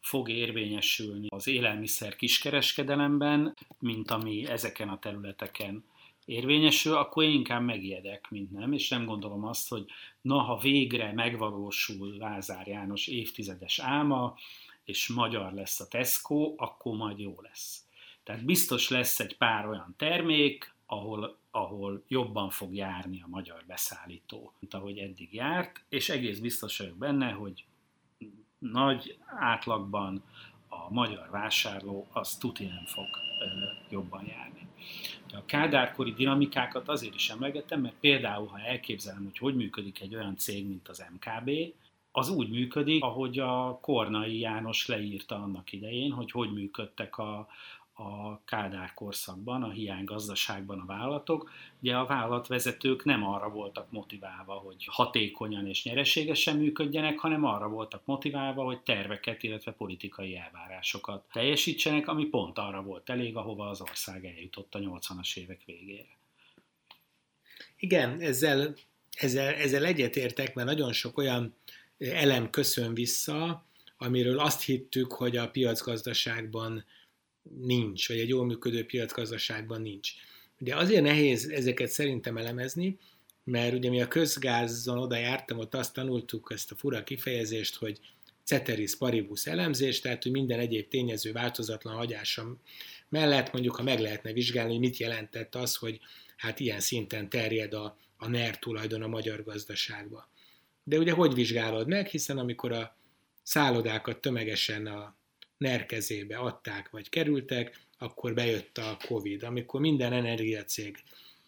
fog 0.01 0.28
érvényesülni 0.28 1.26
az 1.30 1.47
élelmiszer 1.47 2.16
kiskereskedelemben, 2.16 3.57
mint 3.78 4.11
ami 4.11 4.47
ezeken 4.47 4.89
a 4.89 4.99
területeken 4.99 5.84
érvényesül, 6.29 6.97
akkor 6.97 7.24
én 7.24 7.31
inkább 7.31 7.62
megijedek, 7.62 8.31
mint 8.31 8.51
nem, 8.51 8.72
és 8.72 8.89
nem 8.89 9.05
gondolom 9.05 9.45
azt, 9.45 9.68
hogy 9.68 9.85
na, 10.20 10.39
ha 10.39 10.59
végre 10.59 11.12
megvalósul 11.12 12.16
Lázár 12.16 12.66
János 12.66 13.07
évtizedes 13.07 13.79
álma, 13.79 14.37
és 14.85 15.09
magyar 15.09 15.53
lesz 15.53 15.81
a 15.81 15.89
Tesco, 15.89 16.55
akkor 16.57 16.97
majd 16.97 17.18
jó 17.18 17.35
lesz. 17.41 17.85
Tehát 18.22 18.45
biztos 18.45 18.89
lesz 18.89 19.20
egy 19.20 19.37
pár 19.37 19.68
olyan 19.68 19.95
termék, 19.97 20.74
ahol, 20.87 21.39
ahol 21.51 22.05
jobban 22.09 22.51
fog 22.51 22.74
járni 22.74 23.22
a 23.22 23.29
magyar 23.29 23.64
beszállító, 23.66 24.53
mint 24.61 24.74
ahogy 24.74 24.99
eddig 24.99 25.35
járt, 25.35 25.85
és 25.89 26.09
egész 26.09 26.39
biztos 26.39 26.79
vagyok 26.79 26.97
benne, 26.97 27.31
hogy 27.31 27.64
nagy 28.59 29.18
átlagban 29.26 30.24
a 30.87 30.89
magyar 30.91 31.29
vásárló 31.31 32.07
az 32.12 32.37
tuti 32.37 32.64
nem 32.64 32.85
fog 32.87 33.07
jobban 33.91 34.24
járni. 34.26 34.66
A 35.33 35.45
kádárkori 35.47 36.12
dinamikákat 36.12 36.89
azért 36.89 37.14
is 37.14 37.31
emlegettem, 37.31 37.81
mert 37.81 37.95
például, 38.01 38.47
ha 38.47 38.61
elképzelem, 38.61 39.24
hogy 39.24 39.39
hogy 39.39 39.55
működik 39.55 40.01
egy 40.01 40.14
olyan 40.14 40.37
cég, 40.37 40.66
mint 40.66 40.89
az 40.89 41.05
MKB, 41.12 41.51
az 42.12 42.29
úgy 42.29 42.49
működik, 42.49 43.03
ahogy 43.03 43.39
a 43.39 43.79
Kornai 43.83 44.39
János 44.39 44.87
leírta 44.87 45.35
annak 45.35 45.72
idején, 45.72 46.12
hogy 46.12 46.31
hogy 46.31 46.53
működtek 46.53 47.18
a, 47.18 47.49
a 47.99 48.41
Kádár 48.45 48.95
korszakban, 48.95 49.63
a 49.63 49.71
hiánygazdaságban 49.71 50.81
a 50.81 50.87
vállalatok. 50.87 51.51
Ugye 51.83 51.97
a 51.97 52.07
vállalatvezetők 52.07 53.05
nem 53.05 53.25
arra 53.25 53.49
voltak 53.49 53.91
motiválva, 53.91 54.53
hogy 54.53 54.87
hatékonyan 54.91 55.67
és 55.67 55.85
nyereségesen 55.85 56.57
működjenek, 56.57 57.19
hanem 57.19 57.45
arra 57.45 57.69
voltak 57.69 58.03
motiválva, 58.05 58.65
hogy 58.65 58.81
terveket, 58.81 59.43
illetve 59.43 59.73
politikai 59.73 60.37
elvárásokat 60.37 61.25
teljesítsenek, 61.33 62.09
ami 62.09 62.25
pont 62.25 62.59
arra 62.59 62.83
volt 62.83 63.11
elég, 63.11 63.37
ahova 63.37 63.69
az 63.69 63.81
ország 63.81 64.25
eljutott 64.25 64.75
a 64.75 64.79
80-as 64.79 65.37
évek 65.37 65.61
végére. 65.65 66.17
Igen, 67.79 68.21
ezzel, 68.21 68.75
ezzel, 69.13 69.55
ezzel 69.55 69.85
egyetértek, 69.85 70.55
mert 70.55 70.69
nagyon 70.69 70.93
sok 70.93 71.19
olyan 71.19 71.55
elem 71.99 72.51
köszön 72.51 72.95
vissza, 72.95 73.65
amiről 73.97 74.39
azt 74.39 74.63
hittük, 74.63 75.13
hogy 75.13 75.37
a 75.37 75.51
piacgazdaságban 75.51 76.85
nincs, 77.43 78.09
vagy 78.09 78.18
egy 78.18 78.28
jól 78.28 78.45
működő 78.45 78.86
piacgazdaságban 78.86 79.82
nincs. 79.82 80.12
De 80.59 80.76
azért 80.76 81.03
nehéz 81.03 81.49
ezeket 81.49 81.89
szerintem 81.89 82.36
elemezni, 82.36 82.99
mert 83.45 83.74
ugye 83.74 83.91
mi 83.91 84.01
a 84.01 84.09
közgázon 84.09 84.99
oda 84.99 85.16
jártam, 85.16 85.59
ott 85.59 85.74
azt 85.74 85.93
tanultuk 85.93 86.51
ezt 86.55 86.70
a 86.70 86.76
fura 86.76 87.05
kifejezést, 87.05 87.76
hogy 87.76 88.01
ceteris 88.45 88.97
paribus 88.97 89.47
elemzés, 89.47 90.01
tehát 90.01 90.22
hogy 90.22 90.32
minden 90.32 90.59
egyéb 90.59 90.89
tényező 90.89 91.32
változatlan 91.32 91.95
hagyása 91.95 92.57
mellett 93.09 93.53
mondjuk, 93.53 93.76
ha 93.76 93.82
meg 93.82 94.01
lehetne 94.01 94.32
vizsgálni, 94.32 94.70
hogy 94.70 94.80
mit 94.80 94.97
jelentett 94.97 95.55
az, 95.55 95.76
hogy 95.76 96.01
hát 96.36 96.61
ilyen 96.61 96.80
szinten 96.80 97.28
terjed 97.28 97.74
a, 97.74 97.97
a 98.16 98.28
NER 98.28 98.59
tulajdon 98.59 99.03
a 99.03 99.09
magyar 99.09 99.45
gazdaságba. 99.45 100.28
De 100.84 100.99
ugye 100.99 101.12
hogy 101.12 101.34
vizsgálod 101.34 101.89
meg, 101.89 102.07
hiszen 102.07 102.39
amikor 102.39 102.72
a 102.72 102.97
szállodákat 103.43 104.20
tömegesen 104.20 104.86
a 104.86 105.16
NER 105.59 105.87
kezébe 105.87 106.37
adták 106.37 106.91
vagy 106.91 107.09
kerültek, 107.09 107.81
akkor 107.99 108.35
bejött 108.35 108.79
a 108.79 108.99
Covid. 109.07 109.43
Amikor 109.43 109.81
minden 109.81 110.13
energiacég 110.13 110.97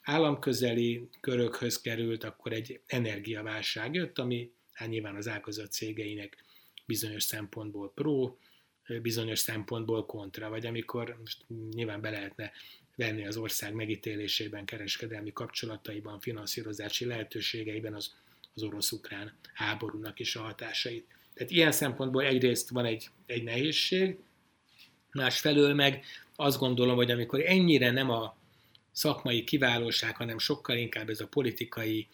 államközeli 0.03 1.09
körökhöz 1.21 1.81
került, 1.81 2.25
akkor 2.25 2.53
egy 2.53 2.81
energiaválság 2.87 3.95
jött, 3.95 4.19
ami 4.19 4.51
hát 4.73 4.89
nyilván 4.89 5.17
az 5.17 5.29
ágazat 5.29 5.73
cégeinek 5.73 6.45
bizonyos 6.87 7.23
szempontból 7.23 7.93
pro, 7.95 8.37
bizonyos 9.03 9.39
szempontból 9.39 10.07
kontra, 10.07 10.49
vagy 10.49 10.67
amikor 10.67 11.17
most 11.19 11.45
nyilván 11.75 12.01
be 12.01 12.11
lehetne 12.11 12.53
venni 12.97 13.27
az 13.27 13.37
ország 13.37 13.75
megítélésében, 13.75 14.65
kereskedelmi 14.65 15.33
kapcsolataiban, 15.33 16.21
finanszírozási 16.21 17.05
lehetőségeiben 17.05 17.95
az, 17.95 18.15
az 18.55 18.63
orosz-ukrán 18.63 19.39
háborúnak 19.55 20.21
is 20.21 20.37
a 20.37 20.43
hatásait. 20.43 21.07
Tehát 21.35 21.51
ilyen 21.51 21.73
szempontból 21.73 22.25
egyrészt 22.25 22.71
van 22.71 22.85
egy, 22.85 23.11
egy 23.27 23.43
nehézség, 23.43 24.19
másfelől 25.13 25.75
meg 25.75 26.05
azt 26.37 26.59
gondolom, 26.59 26.97
hogy 26.97 27.11
amikor 27.11 27.41
ennyire 27.41 27.91
nem 27.91 28.11
a 28.11 28.37
szakmai 28.93 29.45
kiválóság, 29.45 30.17
hanem 30.17 30.39
sokkal 30.39 30.77
inkább 30.77 31.09
ez 31.09 31.21
a 31.21 31.27
politikai 31.27 32.09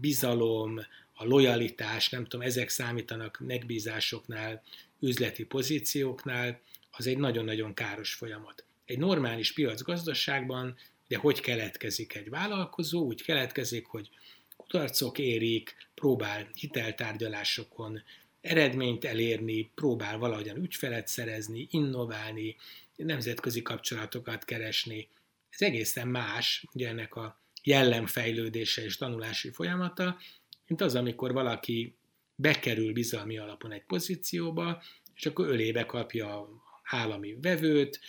bizalom, 0.00 0.80
a 1.14 1.24
lojalitás, 1.24 2.08
nem 2.08 2.24
tudom, 2.24 2.46
ezek 2.46 2.68
számítanak 2.68 3.40
megbízásoknál, 3.46 4.62
üzleti 5.00 5.44
pozícióknál, 5.44 6.60
az 6.90 7.06
egy 7.06 7.18
nagyon-nagyon 7.18 7.74
káros 7.74 8.14
folyamat. 8.14 8.64
Egy 8.84 8.98
normális 8.98 9.52
piacgazdaságban, 9.52 10.76
de 11.08 11.16
hogy 11.16 11.40
keletkezik 11.40 12.14
egy 12.14 12.28
vállalkozó? 12.28 13.04
Úgy 13.04 13.22
keletkezik, 13.22 13.86
hogy 13.86 14.10
kudarcok 14.56 15.18
érik, 15.18 15.85
próbál 15.96 16.48
hiteltárgyalásokon 16.54 18.02
eredményt 18.40 19.04
elérni, 19.04 19.70
próbál 19.74 20.18
valahogyan 20.18 20.56
ügyfelet 20.56 21.08
szerezni, 21.08 21.66
innoválni, 21.70 22.56
nemzetközi 22.96 23.62
kapcsolatokat 23.62 24.44
keresni. 24.44 25.08
Ez 25.50 25.62
egészen 25.62 26.08
más, 26.08 26.64
ugye 26.72 26.88
ennek 26.88 27.14
a 27.14 27.40
jellemfejlődése 27.62 28.84
és 28.84 28.96
tanulási 28.96 29.50
folyamata, 29.50 30.18
mint 30.66 30.80
az, 30.80 30.94
amikor 30.94 31.32
valaki 31.32 31.94
bekerül 32.34 32.92
bizalmi 32.92 33.38
alapon 33.38 33.72
egy 33.72 33.84
pozícióba, 33.84 34.82
és 35.14 35.26
akkor 35.26 35.48
ölébe 35.48 35.86
kapja 35.86 36.48
állami 36.82 37.36
vevőt. 37.40 38.00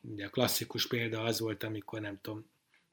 Ugye 0.00 0.26
a 0.26 0.30
klasszikus 0.30 0.86
példa 0.86 1.22
az 1.22 1.40
volt, 1.40 1.62
amikor 1.62 2.00
nem 2.00 2.18
tudom, 2.22 2.46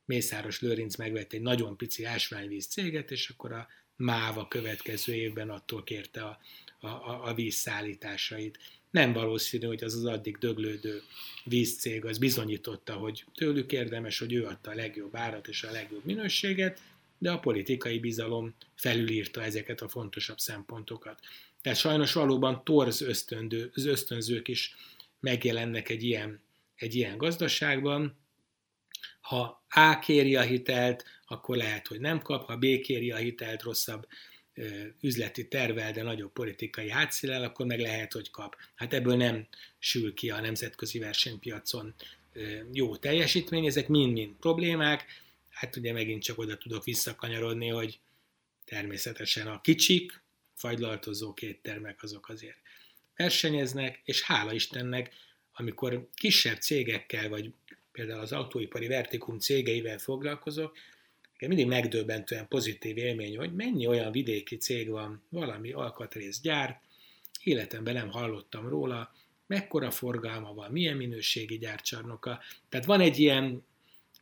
Mészáros 0.05 0.61
Lőrinc 0.61 0.95
megvett 0.95 1.33
egy 1.33 1.41
nagyon 1.41 1.77
pici 1.77 2.03
ásványvíz 2.03 2.67
céget, 2.67 3.11
és 3.11 3.29
akkor 3.29 3.51
a 3.51 3.67
MÁV 4.03 4.37
a 4.37 4.47
következő 4.47 5.13
évben 5.13 5.49
attól 5.49 5.83
kérte 5.83 6.23
a, 6.23 6.39
a, 6.79 7.27
a 7.27 7.33
vízszállításait. 7.33 8.59
Nem 8.91 9.13
valószínű, 9.13 9.65
hogy 9.65 9.83
az 9.83 9.95
az 9.95 10.05
addig 10.05 10.37
döglődő 10.37 11.01
vízcég 11.43 12.05
az 12.05 12.17
bizonyította, 12.17 12.93
hogy 12.93 13.25
tőlük 13.35 13.71
érdemes, 13.71 14.19
hogy 14.19 14.33
ő 14.33 14.45
adta 14.45 14.71
a 14.71 14.75
legjobb 14.75 15.15
árat 15.15 15.47
és 15.47 15.63
a 15.63 15.71
legjobb 15.71 16.05
minőséget, 16.05 16.81
de 17.17 17.31
a 17.31 17.39
politikai 17.39 17.99
bizalom 17.99 18.55
felülírta 18.75 19.43
ezeket 19.43 19.81
a 19.81 19.87
fontosabb 19.87 20.39
szempontokat. 20.39 21.19
Tehát 21.61 21.79
sajnos 21.79 22.13
valóban 22.13 22.63
torz 22.63 23.01
ösztöndő, 23.01 23.71
az 23.75 23.85
ösztönzők 23.85 24.47
is 24.47 24.75
megjelennek 25.19 25.89
egy 25.89 26.03
ilyen, 26.03 26.41
egy 26.75 26.95
ilyen 26.95 27.17
gazdaságban, 27.17 28.17
ha 29.21 29.63
A 29.69 29.99
kéri 29.99 30.35
a 30.35 30.41
hitelt, 30.41 31.03
akkor 31.25 31.57
lehet, 31.57 31.87
hogy 31.87 31.99
nem 31.99 32.21
kap, 32.21 32.45
ha 32.45 32.57
B 32.57 32.65
kéri 32.81 33.11
a 33.11 33.15
hitelt 33.15 33.61
rosszabb 33.61 34.07
üzleti 35.01 35.47
tervel, 35.47 35.91
de 35.91 36.03
nagyobb 36.03 36.31
politikai 36.31 36.89
hátszílel, 36.89 37.43
akkor 37.43 37.65
meg 37.65 37.79
lehet, 37.79 38.13
hogy 38.13 38.31
kap. 38.31 38.55
Hát 38.75 38.93
ebből 38.93 39.15
nem 39.15 39.47
sül 39.79 40.13
ki 40.13 40.29
a 40.29 40.41
nemzetközi 40.41 40.99
versenypiacon 40.99 41.93
jó 42.71 42.95
teljesítmény, 42.95 43.65
ezek 43.65 43.87
mind-mind 43.87 44.35
problémák. 44.35 45.05
Hát 45.49 45.75
ugye 45.75 45.93
megint 45.93 46.23
csak 46.23 46.37
oda 46.37 46.57
tudok 46.57 46.83
visszakanyarodni, 46.83 47.67
hogy 47.67 47.99
természetesen 48.65 49.47
a 49.47 49.61
kicsik, 49.61 50.21
fagylaltozó 50.53 51.33
termek 51.61 52.03
azok 52.03 52.29
azért 52.29 52.57
versenyeznek, 53.15 54.01
és 54.05 54.21
hála 54.21 54.53
Istennek, 54.53 55.13
amikor 55.53 56.07
kisebb 56.13 56.57
cégekkel 56.57 57.29
vagy 57.29 57.51
például 57.91 58.19
az 58.19 58.31
autóipari 58.31 58.87
vertikum 58.87 59.39
cégeivel 59.39 59.97
foglalkozok, 59.97 60.77
mindig 61.47 61.67
megdöbbentően 61.67 62.47
pozitív 62.47 62.97
élmény, 62.97 63.37
hogy 63.37 63.53
mennyi 63.53 63.87
olyan 63.87 64.11
vidéki 64.11 64.57
cég 64.57 64.89
van, 64.89 65.21
valami 65.29 65.71
alkatrész 65.71 66.39
gyárt, 66.41 66.81
életemben 67.43 67.93
nem 67.93 68.09
hallottam 68.09 68.67
róla, 68.67 69.13
mekkora 69.47 69.91
forgalma 69.91 70.53
van, 70.53 70.71
milyen 70.71 70.97
minőségi 70.97 71.57
gyárcsarnoka. 71.57 72.39
Tehát 72.69 72.85
van 72.85 72.99
egy 72.99 73.19
ilyen, 73.19 73.63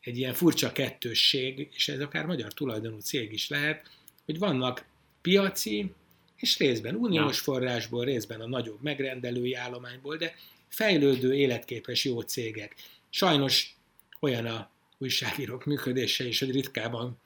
egy 0.01 0.17
ilyen 0.17 0.33
furcsa 0.33 0.71
kettősség, 0.71 1.69
és 1.73 1.87
ez 1.87 1.99
akár 1.99 2.25
magyar 2.25 2.53
tulajdonú 2.53 2.99
cég 2.99 3.31
is 3.31 3.49
lehet, 3.49 3.89
hogy 4.25 4.39
vannak 4.39 4.85
piaci, 5.21 5.91
és 6.35 6.57
részben 6.57 6.95
uniós 6.95 7.39
forrásból, 7.39 8.05
részben 8.05 8.41
a 8.41 8.47
nagyobb 8.47 8.81
megrendelői 8.81 9.53
állományból, 9.53 10.17
de 10.17 10.35
fejlődő, 10.67 11.35
életképes 11.35 12.05
jó 12.05 12.21
cégek. 12.21 12.75
Sajnos 13.09 13.75
olyan 14.19 14.45
a 14.45 14.69
újságírók 15.01 15.65
működése 15.65 16.27
is, 16.27 16.39
hogy 16.39 16.51
ritkában 16.51 17.19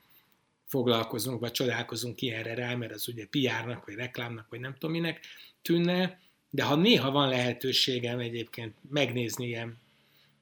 foglalkozunk, 0.66 1.40
vagy 1.40 1.52
csodálkozunk 1.52 2.22
ilyenre 2.22 2.54
rá, 2.54 2.76
mert 2.76 2.94
az 2.94 3.08
ugye 3.08 3.26
PR-nak, 3.26 3.86
vagy 3.86 3.96
reklámnak, 3.96 4.50
vagy 4.50 4.60
nem 4.60 4.74
tudom 4.74 4.92
minek 4.92 5.20
tűnne, 5.62 6.20
de 6.50 6.64
ha 6.64 6.76
néha 6.76 7.12
van 7.12 7.30
lehetőségem 7.30 8.20
egyébként 8.20 8.76
megnézni 8.90 9.48
ilyen, 9.48 9.78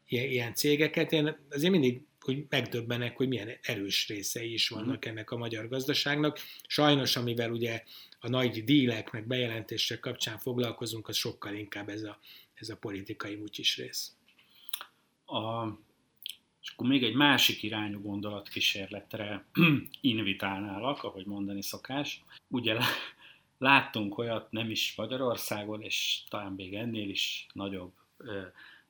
ilyen, 0.07 0.29
ilyen 0.29 0.53
cégeket, 0.53 1.11
én 1.11 1.35
azért 1.49 1.71
mindig 1.71 2.01
hogy 2.23 2.45
megdöbbenek, 2.49 3.17
hogy 3.17 3.27
milyen 3.27 3.57
erős 3.61 4.07
részei 4.07 4.53
is 4.53 4.69
vannak 4.69 4.99
mhm. 4.99 5.09
ennek 5.09 5.31
a 5.31 5.37
magyar 5.37 5.67
gazdaságnak. 5.67 6.39
Sajnos, 6.67 7.15
amivel 7.15 7.51
ugye 7.51 7.83
a 8.19 8.29
nagy 8.29 8.63
dílek, 8.63 9.11
meg 9.11 9.27
bejelentések 9.27 9.99
kapcsán 9.99 10.37
foglalkozunk, 10.37 11.07
az 11.07 11.15
sokkal 11.15 11.53
inkább 11.53 11.89
ez 11.89 12.03
a, 12.03 12.19
ez 12.53 12.69
a 12.69 12.75
politikai 12.75 13.35
mutyis 13.35 13.77
rész. 13.77 14.11
A, 15.25 15.67
és 16.63 16.69
akkor 16.69 16.87
még 16.87 17.03
egy 17.03 17.15
másik 17.15 17.63
irányú 17.63 18.01
gondolatkísérletre 18.01 19.45
invitálnálak, 20.01 21.03
ahogy 21.03 21.25
mondani 21.25 21.61
szokás. 21.61 22.23
Ugye 22.47 22.77
láttunk 23.57 24.17
olyat 24.17 24.51
nem 24.51 24.69
is 24.69 24.93
Magyarországon, 24.97 25.81
és 25.81 26.19
talán 26.29 26.51
még 26.51 26.73
ennél 26.75 27.09
is 27.09 27.47
nagyobb 27.53 27.91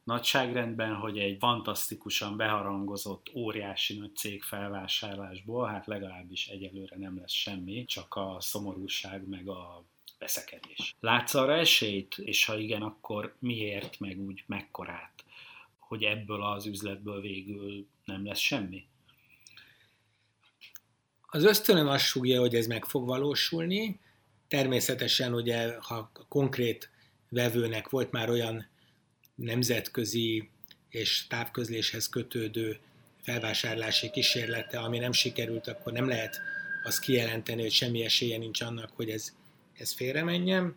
nagyságrendben, 0.04 0.96
hogy 0.96 1.18
egy 1.18 1.38
fantasztikusan 1.40 2.38
beharangozott, 2.38 3.32
óriási 3.34 3.98
nagy 3.98 4.16
cég 4.16 4.44
felvásárlásból, 4.44 5.68
hát 5.68 5.88
legalábbis 5.88 6.48
egyelőre 6.48 6.98
nem 6.98 7.18
lesz 7.20 7.32
semmi, 7.32 7.86
csak 7.86 8.16
a 8.16 8.38
szomorúság 8.40 9.28
meg 9.28 9.48
a 9.48 9.84
veszekedés. 10.20 10.96
Látsz 11.00 11.34
arra 11.34 11.54
esélyt, 11.56 12.18
és 12.18 12.46
ha 12.46 12.58
igen, 12.58 12.82
akkor 12.82 13.36
miért, 13.40 14.00
meg 14.00 14.20
úgy 14.20 14.44
mekkorát, 14.46 15.24
hogy 15.94 16.04
ebből 16.04 16.44
az 16.44 16.66
üzletből 16.66 17.22
végül 17.22 17.88
nem 18.06 18.26
lesz 18.26 18.40
semmi? 18.40 18.86
Az 21.22 21.44
ösztönöm 21.44 21.88
azt 21.88 22.06
súgja, 22.06 22.40
hogy 22.40 22.56
ez 22.56 22.68
meg 22.68 22.86
fog 22.86 23.06
valósulni. 23.06 24.00
Természetesen 24.48 25.34
ugye, 25.34 25.76
ha 25.80 26.12
konkrét 26.28 26.90
vevőnek 27.30 27.90
volt 27.90 28.12
már 28.12 28.30
olyan 28.30 28.68
nemzetközi 29.36 30.50
és 30.90 31.28
távközléshez 31.28 32.10
kötődő 32.10 32.80
felvásárlási 33.22 34.10
kísérlete, 34.10 34.80
ami 34.80 34.98
nem 34.98 35.12
sikerült, 35.12 35.68
akkor 35.68 35.94
nem 35.94 36.08
lehet 36.08 36.40
azt 36.84 37.00
kijelenteni, 37.00 37.62
hogy 37.62 37.72
semmi 37.72 38.04
esélye 38.04 38.38
nincs 38.38 38.62
annak, 38.62 38.92
hogy 38.96 39.10
ez, 39.10 39.36
ez 39.74 39.94
félre 39.94 40.24
menjen. 40.24 40.76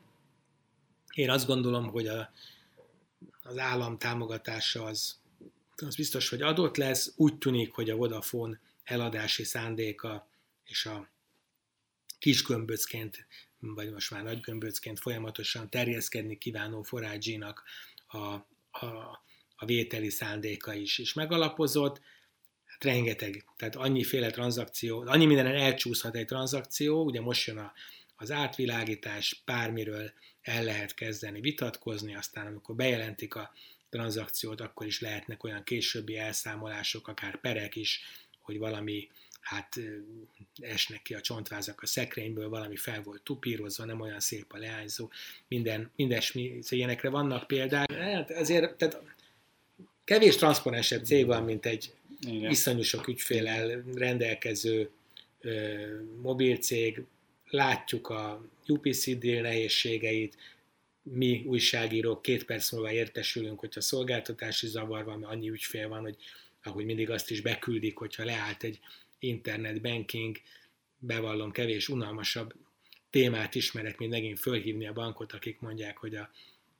Én 1.14 1.30
azt 1.30 1.46
gondolom, 1.46 1.88
hogy 1.88 2.06
a, 2.06 2.30
az 3.48 3.58
állam 3.58 3.98
támogatása 3.98 4.84
az, 4.84 5.18
az 5.76 5.96
biztos, 5.96 6.28
hogy 6.28 6.42
adott 6.42 6.76
lesz. 6.76 7.12
Úgy 7.16 7.38
tűnik, 7.38 7.72
hogy 7.72 7.90
a 7.90 7.96
Vodafone 7.96 8.60
eladási 8.84 9.44
szándéka 9.44 10.28
és 10.64 10.86
a 10.86 11.08
kis 12.18 12.42
gömböcként, 12.42 13.26
vagy 13.58 13.92
most 13.92 14.10
már 14.10 14.22
nagy 14.22 14.40
gömböcként 14.40 14.98
folyamatosan 14.98 15.70
terjeszkedni 15.70 16.38
kívánó 16.38 16.82
forágyinak 16.82 17.62
a, 18.06 18.16
a, 18.70 18.86
a 19.56 19.64
vételi 19.64 20.10
szándéka 20.10 20.74
is, 20.74 20.98
is 20.98 21.12
megalapozott. 21.12 22.00
Hát 22.64 22.84
rengeteg, 22.84 23.44
tehát 23.56 23.76
annyiféle 23.76 24.30
tranzakció, 24.30 25.00
annyi 25.06 25.26
mindenen 25.26 25.54
elcsúszhat 25.54 26.16
egy 26.16 26.26
tranzakció, 26.26 27.04
ugye 27.04 27.20
most 27.20 27.46
jön 27.46 27.58
a, 27.58 27.72
az 28.16 28.30
átvilágítás, 28.30 29.42
bármiről 29.44 30.12
el 30.46 30.64
lehet 30.64 30.94
kezdeni 30.94 31.40
vitatkozni, 31.40 32.14
aztán 32.14 32.46
amikor 32.46 32.74
bejelentik 32.74 33.34
a 33.34 33.52
tranzakciót, 33.90 34.60
akkor 34.60 34.86
is 34.86 35.00
lehetnek 35.00 35.44
olyan 35.44 35.62
későbbi 35.62 36.16
elszámolások, 36.16 37.08
akár 37.08 37.40
perek 37.40 37.76
is, 37.76 38.00
hogy 38.40 38.58
valami 38.58 39.08
hát 39.40 39.80
esnek 40.58 41.02
ki 41.02 41.14
a 41.14 41.20
csontvázak 41.20 41.82
a 41.82 41.86
szekrényből, 41.86 42.48
valami 42.48 42.76
fel 42.76 43.02
volt 43.02 43.22
tupírozva, 43.22 43.84
nem 43.84 44.00
olyan 44.00 44.20
szép 44.20 44.52
a 44.52 44.58
leányzó, 44.58 45.10
minden, 45.48 45.90
mindesmi, 45.96 46.42
szóval 46.48 46.78
ilyenekre 46.78 47.08
vannak 47.08 47.46
példák. 47.46 47.92
Hát 47.92 48.30
azért, 48.30 48.74
tehát 48.74 49.02
kevés 50.04 50.36
transzponensebb 50.36 51.04
cég 51.04 51.26
van, 51.26 51.44
mint 51.44 51.66
egy 51.66 51.92
Igen. 52.20 52.50
iszonyú 52.50 52.82
sok 52.82 53.08
ügyfélel 53.08 53.82
rendelkező 53.94 54.90
ö, 55.40 55.74
mobilcég, 56.22 57.02
látjuk 57.50 58.08
a 58.08 58.44
UPC 58.66 59.18
deal 59.18 59.42
nehézségeit, 59.42 60.36
mi 61.02 61.42
újságírók 61.46 62.22
két 62.22 62.44
perc 62.44 62.72
múlva 62.72 62.92
értesülünk, 62.92 63.58
hogyha 63.58 63.80
szolgáltatási 63.80 64.66
zavar 64.66 65.04
van, 65.04 65.18
mert 65.18 65.32
annyi 65.32 65.48
ügyfél 65.48 65.88
van, 65.88 66.00
hogy 66.00 66.16
ahogy 66.62 66.84
mindig 66.84 67.10
azt 67.10 67.30
is 67.30 67.40
beküldik, 67.40 67.96
hogyha 67.96 68.24
leállt 68.24 68.62
egy 68.62 68.80
internet 69.18 69.80
banking, 69.80 70.36
bevallom, 70.98 71.50
kevés 71.50 71.88
unalmasabb 71.88 72.54
témát 73.10 73.54
ismerek, 73.54 73.98
mint 73.98 74.10
megint 74.10 74.38
fölhívni 74.38 74.86
a 74.86 74.92
bankot, 74.92 75.32
akik 75.32 75.60
mondják, 75.60 75.96
hogy 75.96 76.14
a 76.14 76.30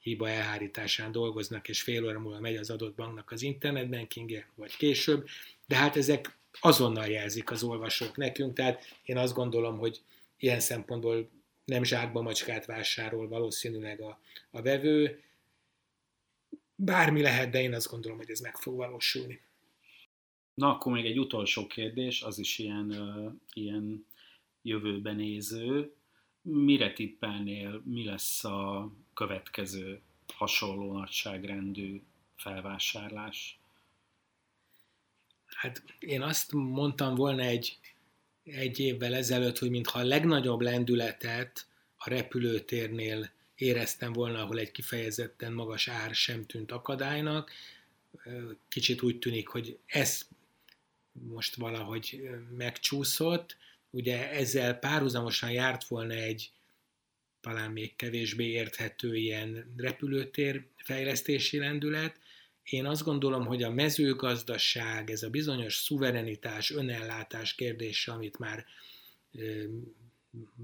hiba 0.00 0.28
elhárításán 0.28 1.12
dolgoznak, 1.12 1.68
és 1.68 1.82
fél 1.82 2.04
óra 2.04 2.18
múlva 2.18 2.40
megy 2.40 2.56
az 2.56 2.70
adott 2.70 2.94
banknak 2.94 3.30
az 3.30 3.42
internetbankingje, 3.42 4.48
vagy 4.54 4.76
később, 4.76 5.28
de 5.66 5.76
hát 5.76 5.96
ezek 5.96 6.36
azonnal 6.60 7.06
jelzik 7.06 7.50
az 7.50 7.62
olvasók 7.62 8.16
nekünk, 8.16 8.54
tehát 8.54 8.82
én 9.04 9.16
azt 9.16 9.34
gondolom, 9.34 9.78
hogy 9.78 10.00
ilyen 10.38 10.60
szempontból 10.60 11.30
nem 11.64 11.84
zsákba 11.84 12.22
macskát 12.22 12.66
vásárol 12.66 13.28
valószínűleg 13.28 14.00
a, 14.00 14.20
a 14.50 14.62
vevő, 14.62 15.22
bármi 16.74 17.22
lehet, 17.22 17.50
de 17.50 17.62
én 17.62 17.74
azt 17.74 17.90
gondolom, 17.90 18.16
hogy 18.16 18.30
ez 18.30 18.40
meg 18.40 18.56
fog 18.56 18.76
valósulni. 18.76 19.40
Na, 20.54 20.74
akkor 20.74 20.92
még 20.92 21.04
egy 21.04 21.18
utolsó 21.18 21.66
kérdés, 21.66 22.22
az 22.22 22.38
is 22.38 22.58
ilyen, 22.58 22.90
uh, 22.90 23.32
ilyen 23.52 24.06
jövőbe 24.62 25.12
néző. 25.12 25.94
Mire 26.42 26.92
tippelnél, 26.92 27.82
mi 27.84 28.04
lesz 28.04 28.44
a 28.44 28.90
következő 29.14 30.00
hasonló 30.34 30.92
nagyságrendű 30.92 32.02
felvásárlás? 32.36 33.58
Hát 35.46 35.82
én 35.98 36.22
azt 36.22 36.52
mondtam 36.52 37.14
volna 37.14 37.42
egy, 37.42 37.78
egy 38.46 38.78
évvel 38.78 39.14
ezelőtt, 39.14 39.58
hogy 39.58 39.70
mintha 39.70 39.98
a 39.98 40.04
legnagyobb 40.04 40.60
lendületet 40.60 41.66
a 41.96 42.08
repülőtérnél 42.08 43.30
éreztem 43.54 44.12
volna, 44.12 44.42
ahol 44.42 44.58
egy 44.58 44.70
kifejezetten 44.70 45.52
magas 45.52 45.88
ár 45.88 46.14
sem 46.14 46.46
tűnt 46.46 46.72
akadálynak. 46.72 47.50
Kicsit 48.68 49.02
úgy 49.02 49.18
tűnik, 49.18 49.48
hogy 49.48 49.78
ez 49.86 50.20
most 51.12 51.54
valahogy 51.54 52.28
megcsúszott. 52.56 53.56
Ugye 53.90 54.30
ezzel 54.30 54.74
párhuzamosan 54.74 55.50
járt 55.50 55.84
volna 55.84 56.14
egy 56.14 56.50
talán 57.40 57.70
még 57.70 57.96
kevésbé 57.96 58.44
érthető 58.44 59.16
ilyen 59.16 59.74
repülőtér 59.76 60.64
fejlesztési 60.76 61.58
lendület. 61.58 62.16
Én 62.70 62.86
azt 62.86 63.04
gondolom, 63.04 63.46
hogy 63.46 63.62
a 63.62 63.70
mezőgazdaság, 63.70 65.10
ez 65.10 65.22
a 65.22 65.30
bizonyos 65.30 65.74
szuverenitás, 65.74 66.70
önellátás 66.70 67.54
kérdése, 67.54 68.12
amit 68.12 68.38
már 68.38 68.64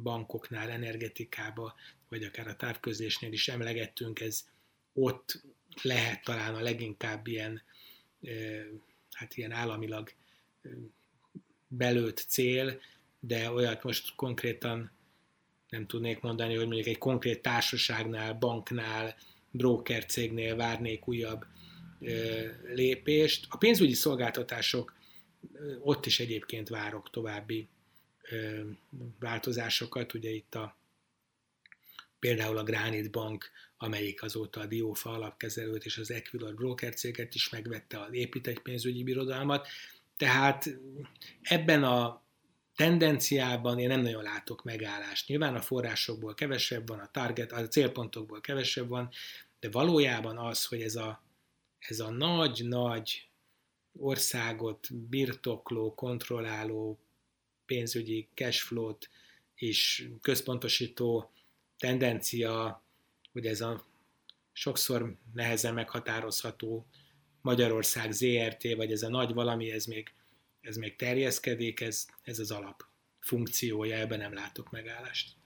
bankoknál, 0.02 0.70
energetikába, 0.70 1.74
vagy 2.08 2.22
akár 2.22 2.46
a 2.46 2.56
távközlésnél 2.56 3.32
is 3.32 3.48
emlegettünk, 3.48 4.20
ez 4.20 4.48
ott 4.92 5.42
lehet 5.82 6.24
talán 6.24 6.54
a 6.54 6.60
leginkább 6.60 7.26
ilyen, 7.26 7.62
hát 9.10 9.36
ilyen 9.36 9.52
államilag 9.52 10.12
belőtt 11.68 12.24
cél, 12.28 12.80
de 13.20 13.50
olyat 13.50 13.82
most 13.82 14.14
konkrétan 14.14 14.90
nem 15.68 15.86
tudnék 15.86 16.20
mondani, 16.20 16.54
hogy 16.54 16.66
mondjuk 16.66 16.86
egy 16.86 16.98
konkrét 16.98 17.42
társaságnál, 17.42 18.32
banknál, 18.34 19.16
broker 19.50 20.04
cégnél 20.04 20.56
várnék 20.56 21.08
újabb 21.08 21.46
lépést. 22.74 23.46
A 23.48 23.56
pénzügyi 23.56 23.94
szolgáltatások, 23.94 24.94
ott 25.80 26.06
is 26.06 26.20
egyébként 26.20 26.68
várok 26.68 27.10
további 27.10 27.68
változásokat, 29.18 30.14
ugye 30.14 30.30
itt 30.30 30.54
a 30.54 30.76
például 32.18 32.58
a 32.58 32.62
Granite 32.62 33.08
Bank, 33.08 33.50
amelyik 33.76 34.22
azóta 34.22 34.60
a 34.60 34.66
Diófa 34.66 35.10
alapkezelőt 35.10 35.84
és 35.84 35.98
az 35.98 36.10
Equilor 36.10 36.54
broker 36.54 36.94
céget 36.94 37.34
is 37.34 37.48
megvette, 37.48 38.00
az 38.00 38.12
épít 38.12 38.46
egy 38.46 38.58
pénzügyi 38.58 39.02
birodalmat, 39.02 39.68
tehát 40.16 40.78
ebben 41.42 41.84
a 41.84 42.22
tendenciában 42.76 43.78
én 43.78 43.88
nem 43.88 44.00
nagyon 44.00 44.22
látok 44.22 44.64
megállást. 44.64 45.28
Nyilván 45.28 45.54
a 45.54 45.60
forrásokból 45.60 46.34
kevesebb 46.34 46.88
van, 46.88 46.98
a 46.98 47.10
target, 47.10 47.52
a 47.52 47.68
célpontokból 47.68 48.40
kevesebb 48.40 48.88
van, 48.88 49.10
de 49.60 49.70
valójában 49.70 50.38
az, 50.38 50.64
hogy 50.64 50.80
ez 50.80 50.96
a, 50.96 51.21
ez 51.88 52.00
a 52.00 52.10
nagy-nagy 52.10 53.28
országot 53.98 54.94
birtokló, 54.94 55.94
kontrolláló 55.94 56.98
pénzügyi 57.66 58.28
cashflow-t 58.34 59.10
és 59.54 60.08
központosító 60.20 61.30
tendencia, 61.78 62.82
hogy 63.32 63.46
ez 63.46 63.60
a 63.60 63.86
sokszor 64.52 65.16
nehezen 65.34 65.74
meghatározható 65.74 66.86
Magyarország 67.40 68.12
ZRT, 68.12 68.74
vagy 68.76 68.92
ez 68.92 69.02
a 69.02 69.08
nagy 69.08 69.32
valami, 69.32 69.70
ez 69.70 69.84
még, 69.84 70.12
ez 70.60 70.76
még 70.76 70.96
terjeszkedik, 70.96 71.80
ez, 71.80 72.06
ez 72.22 72.38
az 72.38 72.50
alap. 72.50 72.84
funkciója, 73.20 73.96
ebben 73.96 74.18
nem 74.18 74.32
látok 74.32 74.70
megállást. 74.70 75.36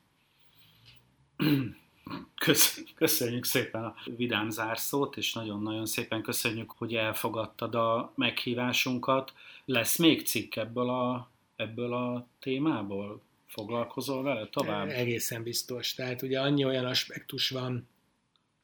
Köszönjük 2.94 3.44
szépen 3.44 3.84
a 3.84 3.94
vidám 4.16 4.50
zárszót, 4.50 5.16
és 5.16 5.32
nagyon-nagyon 5.32 5.86
szépen 5.86 6.22
köszönjük, 6.22 6.70
hogy 6.70 6.94
elfogadtad 6.94 7.74
a 7.74 8.12
meghívásunkat. 8.14 9.32
Lesz 9.64 9.96
még 9.96 10.26
cikk 10.26 10.56
ebből 10.56 10.88
a, 10.88 11.30
ebből 11.56 11.92
a 11.92 12.26
témából? 12.40 13.20
Foglalkozol 13.46 14.22
vele 14.22 14.48
tovább? 14.48 14.88
Egészen 14.88 15.42
biztos. 15.42 15.94
Tehát 15.94 16.22
ugye 16.22 16.40
annyi 16.40 16.64
olyan 16.64 16.84
aspektus 16.84 17.50
van, 17.50 17.88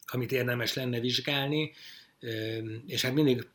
amit 0.06 0.32
érdemes 0.32 0.74
lenne 0.74 1.00
vizsgálni, 1.00 1.72
és 2.86 3.02
hát 3.02 3.14
mindig 3.14 3.48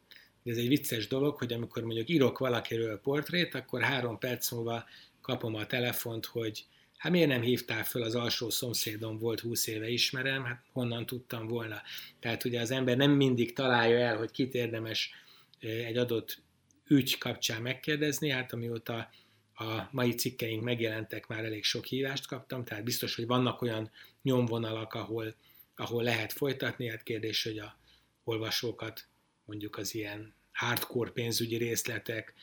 ez 0.43 0.57
egy 0.57 0.67
vicces 0.67 1.07
dolog, 1.07 1.37
hogy 1.37 1.53
amikor 1.53 1.83
mondjuk 1.83 2.09
írok 2.09 2.37
valakiről 2.37 2.99
portrét, 2.99 3.55
akkor 3.55 3.81
három 3.81 4.17
perc 4.17 4.51
múlva 4.51 4.85
kapom 5.21 5.55
a 5.55 5.65
telefont, 5.65 6.25
hogy 6.25 6.65
hát 6.97 7.11
miért 7.11 7.27
nem 7.27 7.41
hívtál 7.41 7.83
föl, 7.83 8.03
az 8.03 8.15
alsó 8.15 8.49
szomszédom 8.49 9.17
volt 9.17 9.39
20 9.39 9.67
éve 9.67 9.89
ismerem, 9.89 10.43
hát 10.43 10.63
honnan 10.71 11.05
tudtam 11.05 11.47
volna. 11.47 11.81
Tehát 12.19 12.43
ugye 12.43 12.61
az 12.61 12.71
ember 12.71 12.97
nem 12.97 13.11
mindig 13.11 13.53
találja 13.53 13.97
el, 13.97 14.17
hogy 14.17 14.31
kit 14.31 14.53
érdemes 14.53 15.11
egy 15.59 15.97
adott 15.97 16.41
ügy 16.87 17.17
kapcsán 17.17 17.61
megkérdezni, 17.61 18.29
hát 18.29 18.53
amióta 18.53 19.09
a 19.55 19.87
mai 19.91 20.13
cikkeink 20.13 20.63
megjelentek, 20.63 21.27
már 21.27 21.45
elég 21.45 21.63
sok 21.63 21.85
hívást 21.85 22.27
kaptam, 22.27 22.63
tehát 22.63 22.83
biztos, 22.83 23.15
hogy 23.15 23.27
vannak 23.27 23.61
olyan 23.61 23.91
nyomvonalak, 24.21 24.93
ahol, 24.93 25.35
ahol 25.75 26.03
lehet 26.03 26.33
folytatni, 26.33 26.89
hát 26.89 27.03
kérdés, 27.03 27.43
hogy 27.43 27.57
a 27.57 27.77
olvasókat 28.23 29.07
mondjuk 29.45 29.77
az 29.77 29.95
ilyen 29.95 30.33
hardcore 30.51 31.11
pénzügyi 31.11 31.55
részletek 31.57 32.33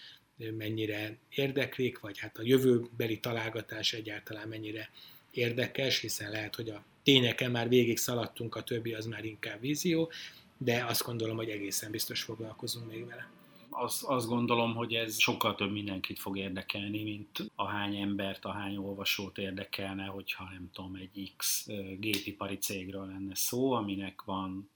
mennyire 0.57 1.18
érdeklik, 1.28 2.01
vagy 2.01 2.18
hát 2.18 2.39
a 2.39 2.43
jövőbeli 2.45 3.20
találgatás 3.20 3.93
egyáltalán 3.93 4.49
mennyire 4.49 4.91
érdekes, 5.30 6.01
hiszen 6.01 6.30
lehet, 6.30 6.55
hogy 6.55 6.68
a 6.68 6.85
tényeken 7.03 7.51
már 7.51 7.68
végig 7.68 7.99
szaladtunk, 7.99 8.55
a 8.55 8.62
többi 8.62 8.95
az 8.95 9.07
már 9.07 9.24
inkább 9.24 9.61
vízió, 9.61 10.11
de 10.59 10.85
azt 10.85 11.05
gondolom, 11.05 11.37
hogy 11.37 11.49
egészen 11.49 11.91
biztos 11.91 12.22
foglalkozunk 12.22 12.91
még 12.91 13.07
vele. 13.07 13.28
Azt, 13.70 14.03
azt 14.03 14.26
gondolom, 14.26 14.74
hogy 14.74 14.95
ez 14.95 15.18
sokkal 15.18 15.55
több 15.55 15.72
mindenkit 15.72 16.18
fog 16.18 16.39
érdekelni, 16.39 17.03
mint 17.03 17.53
a 17.55 17.66
hány 17.66 17.97
embert, 17.97 18.45
a 18.45 18.53
hány 18.53 18.76
olvasót 18.76 19.39
érdekelne, 19.39 20.05
hogyha 20.05 20.45
nem 20.53 20.70
tudom, 20.72 20.95
egy 20.95 21.32
X 21.37 21.66
gépipari 21.99 22.57
cégről 22.57 23.07
lenne 23.07 23.35
szó, 23.35 23.72
aminek 23.72 24.22
van 24.22 24.70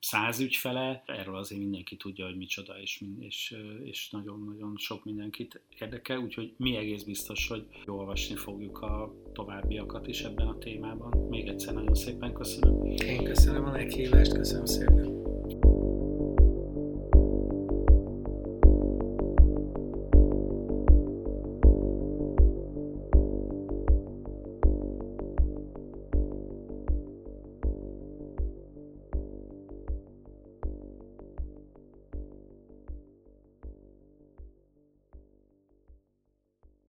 száz 0.00 0.40
ügyfele, 0.40 1.02
erről 1.06 1.36
azért 1.36 1.60
mindenki 1.60 1.96
tudja, 1.96 2.24
hogy 2.24 2.36
micsoda, 2.36 2.80
és, 2.80 3.04
és, 3.18 3.56
és 3.84 4.10
nagyon-nagyon 4.10 4.76
sok 4.76 5.04
mindenkit 5.04 5.60
érdekel, 5.78 6.18
úgyhogy 6.18 6.54
mi 6.56 6.76
egész 6.76 7.02
biztos, 7.02 7.48
hogy 7.48 7.66
olvasni 7.86 8.36
fogjuk 8.36 8.78
a 8.78 9.14
továbbiakat 9.32 10.06
is 10.06 10.22
ebben 10.22 10.46
a 10.46 10.58
témában. 10.58 11.28
Még 11.28 11.48
egyszer 11.48 11.74
nagyon 11.74 11.94
szépen 11.94 12.32
köszönöm. 12.32 12.84
Én 12.84 13.24
köszönöm 13.24 13.64
a 13.64 13.70
meghívást, 13.70 14.32
köszönöm 14.32 14.64
szépen. 14.64 15.17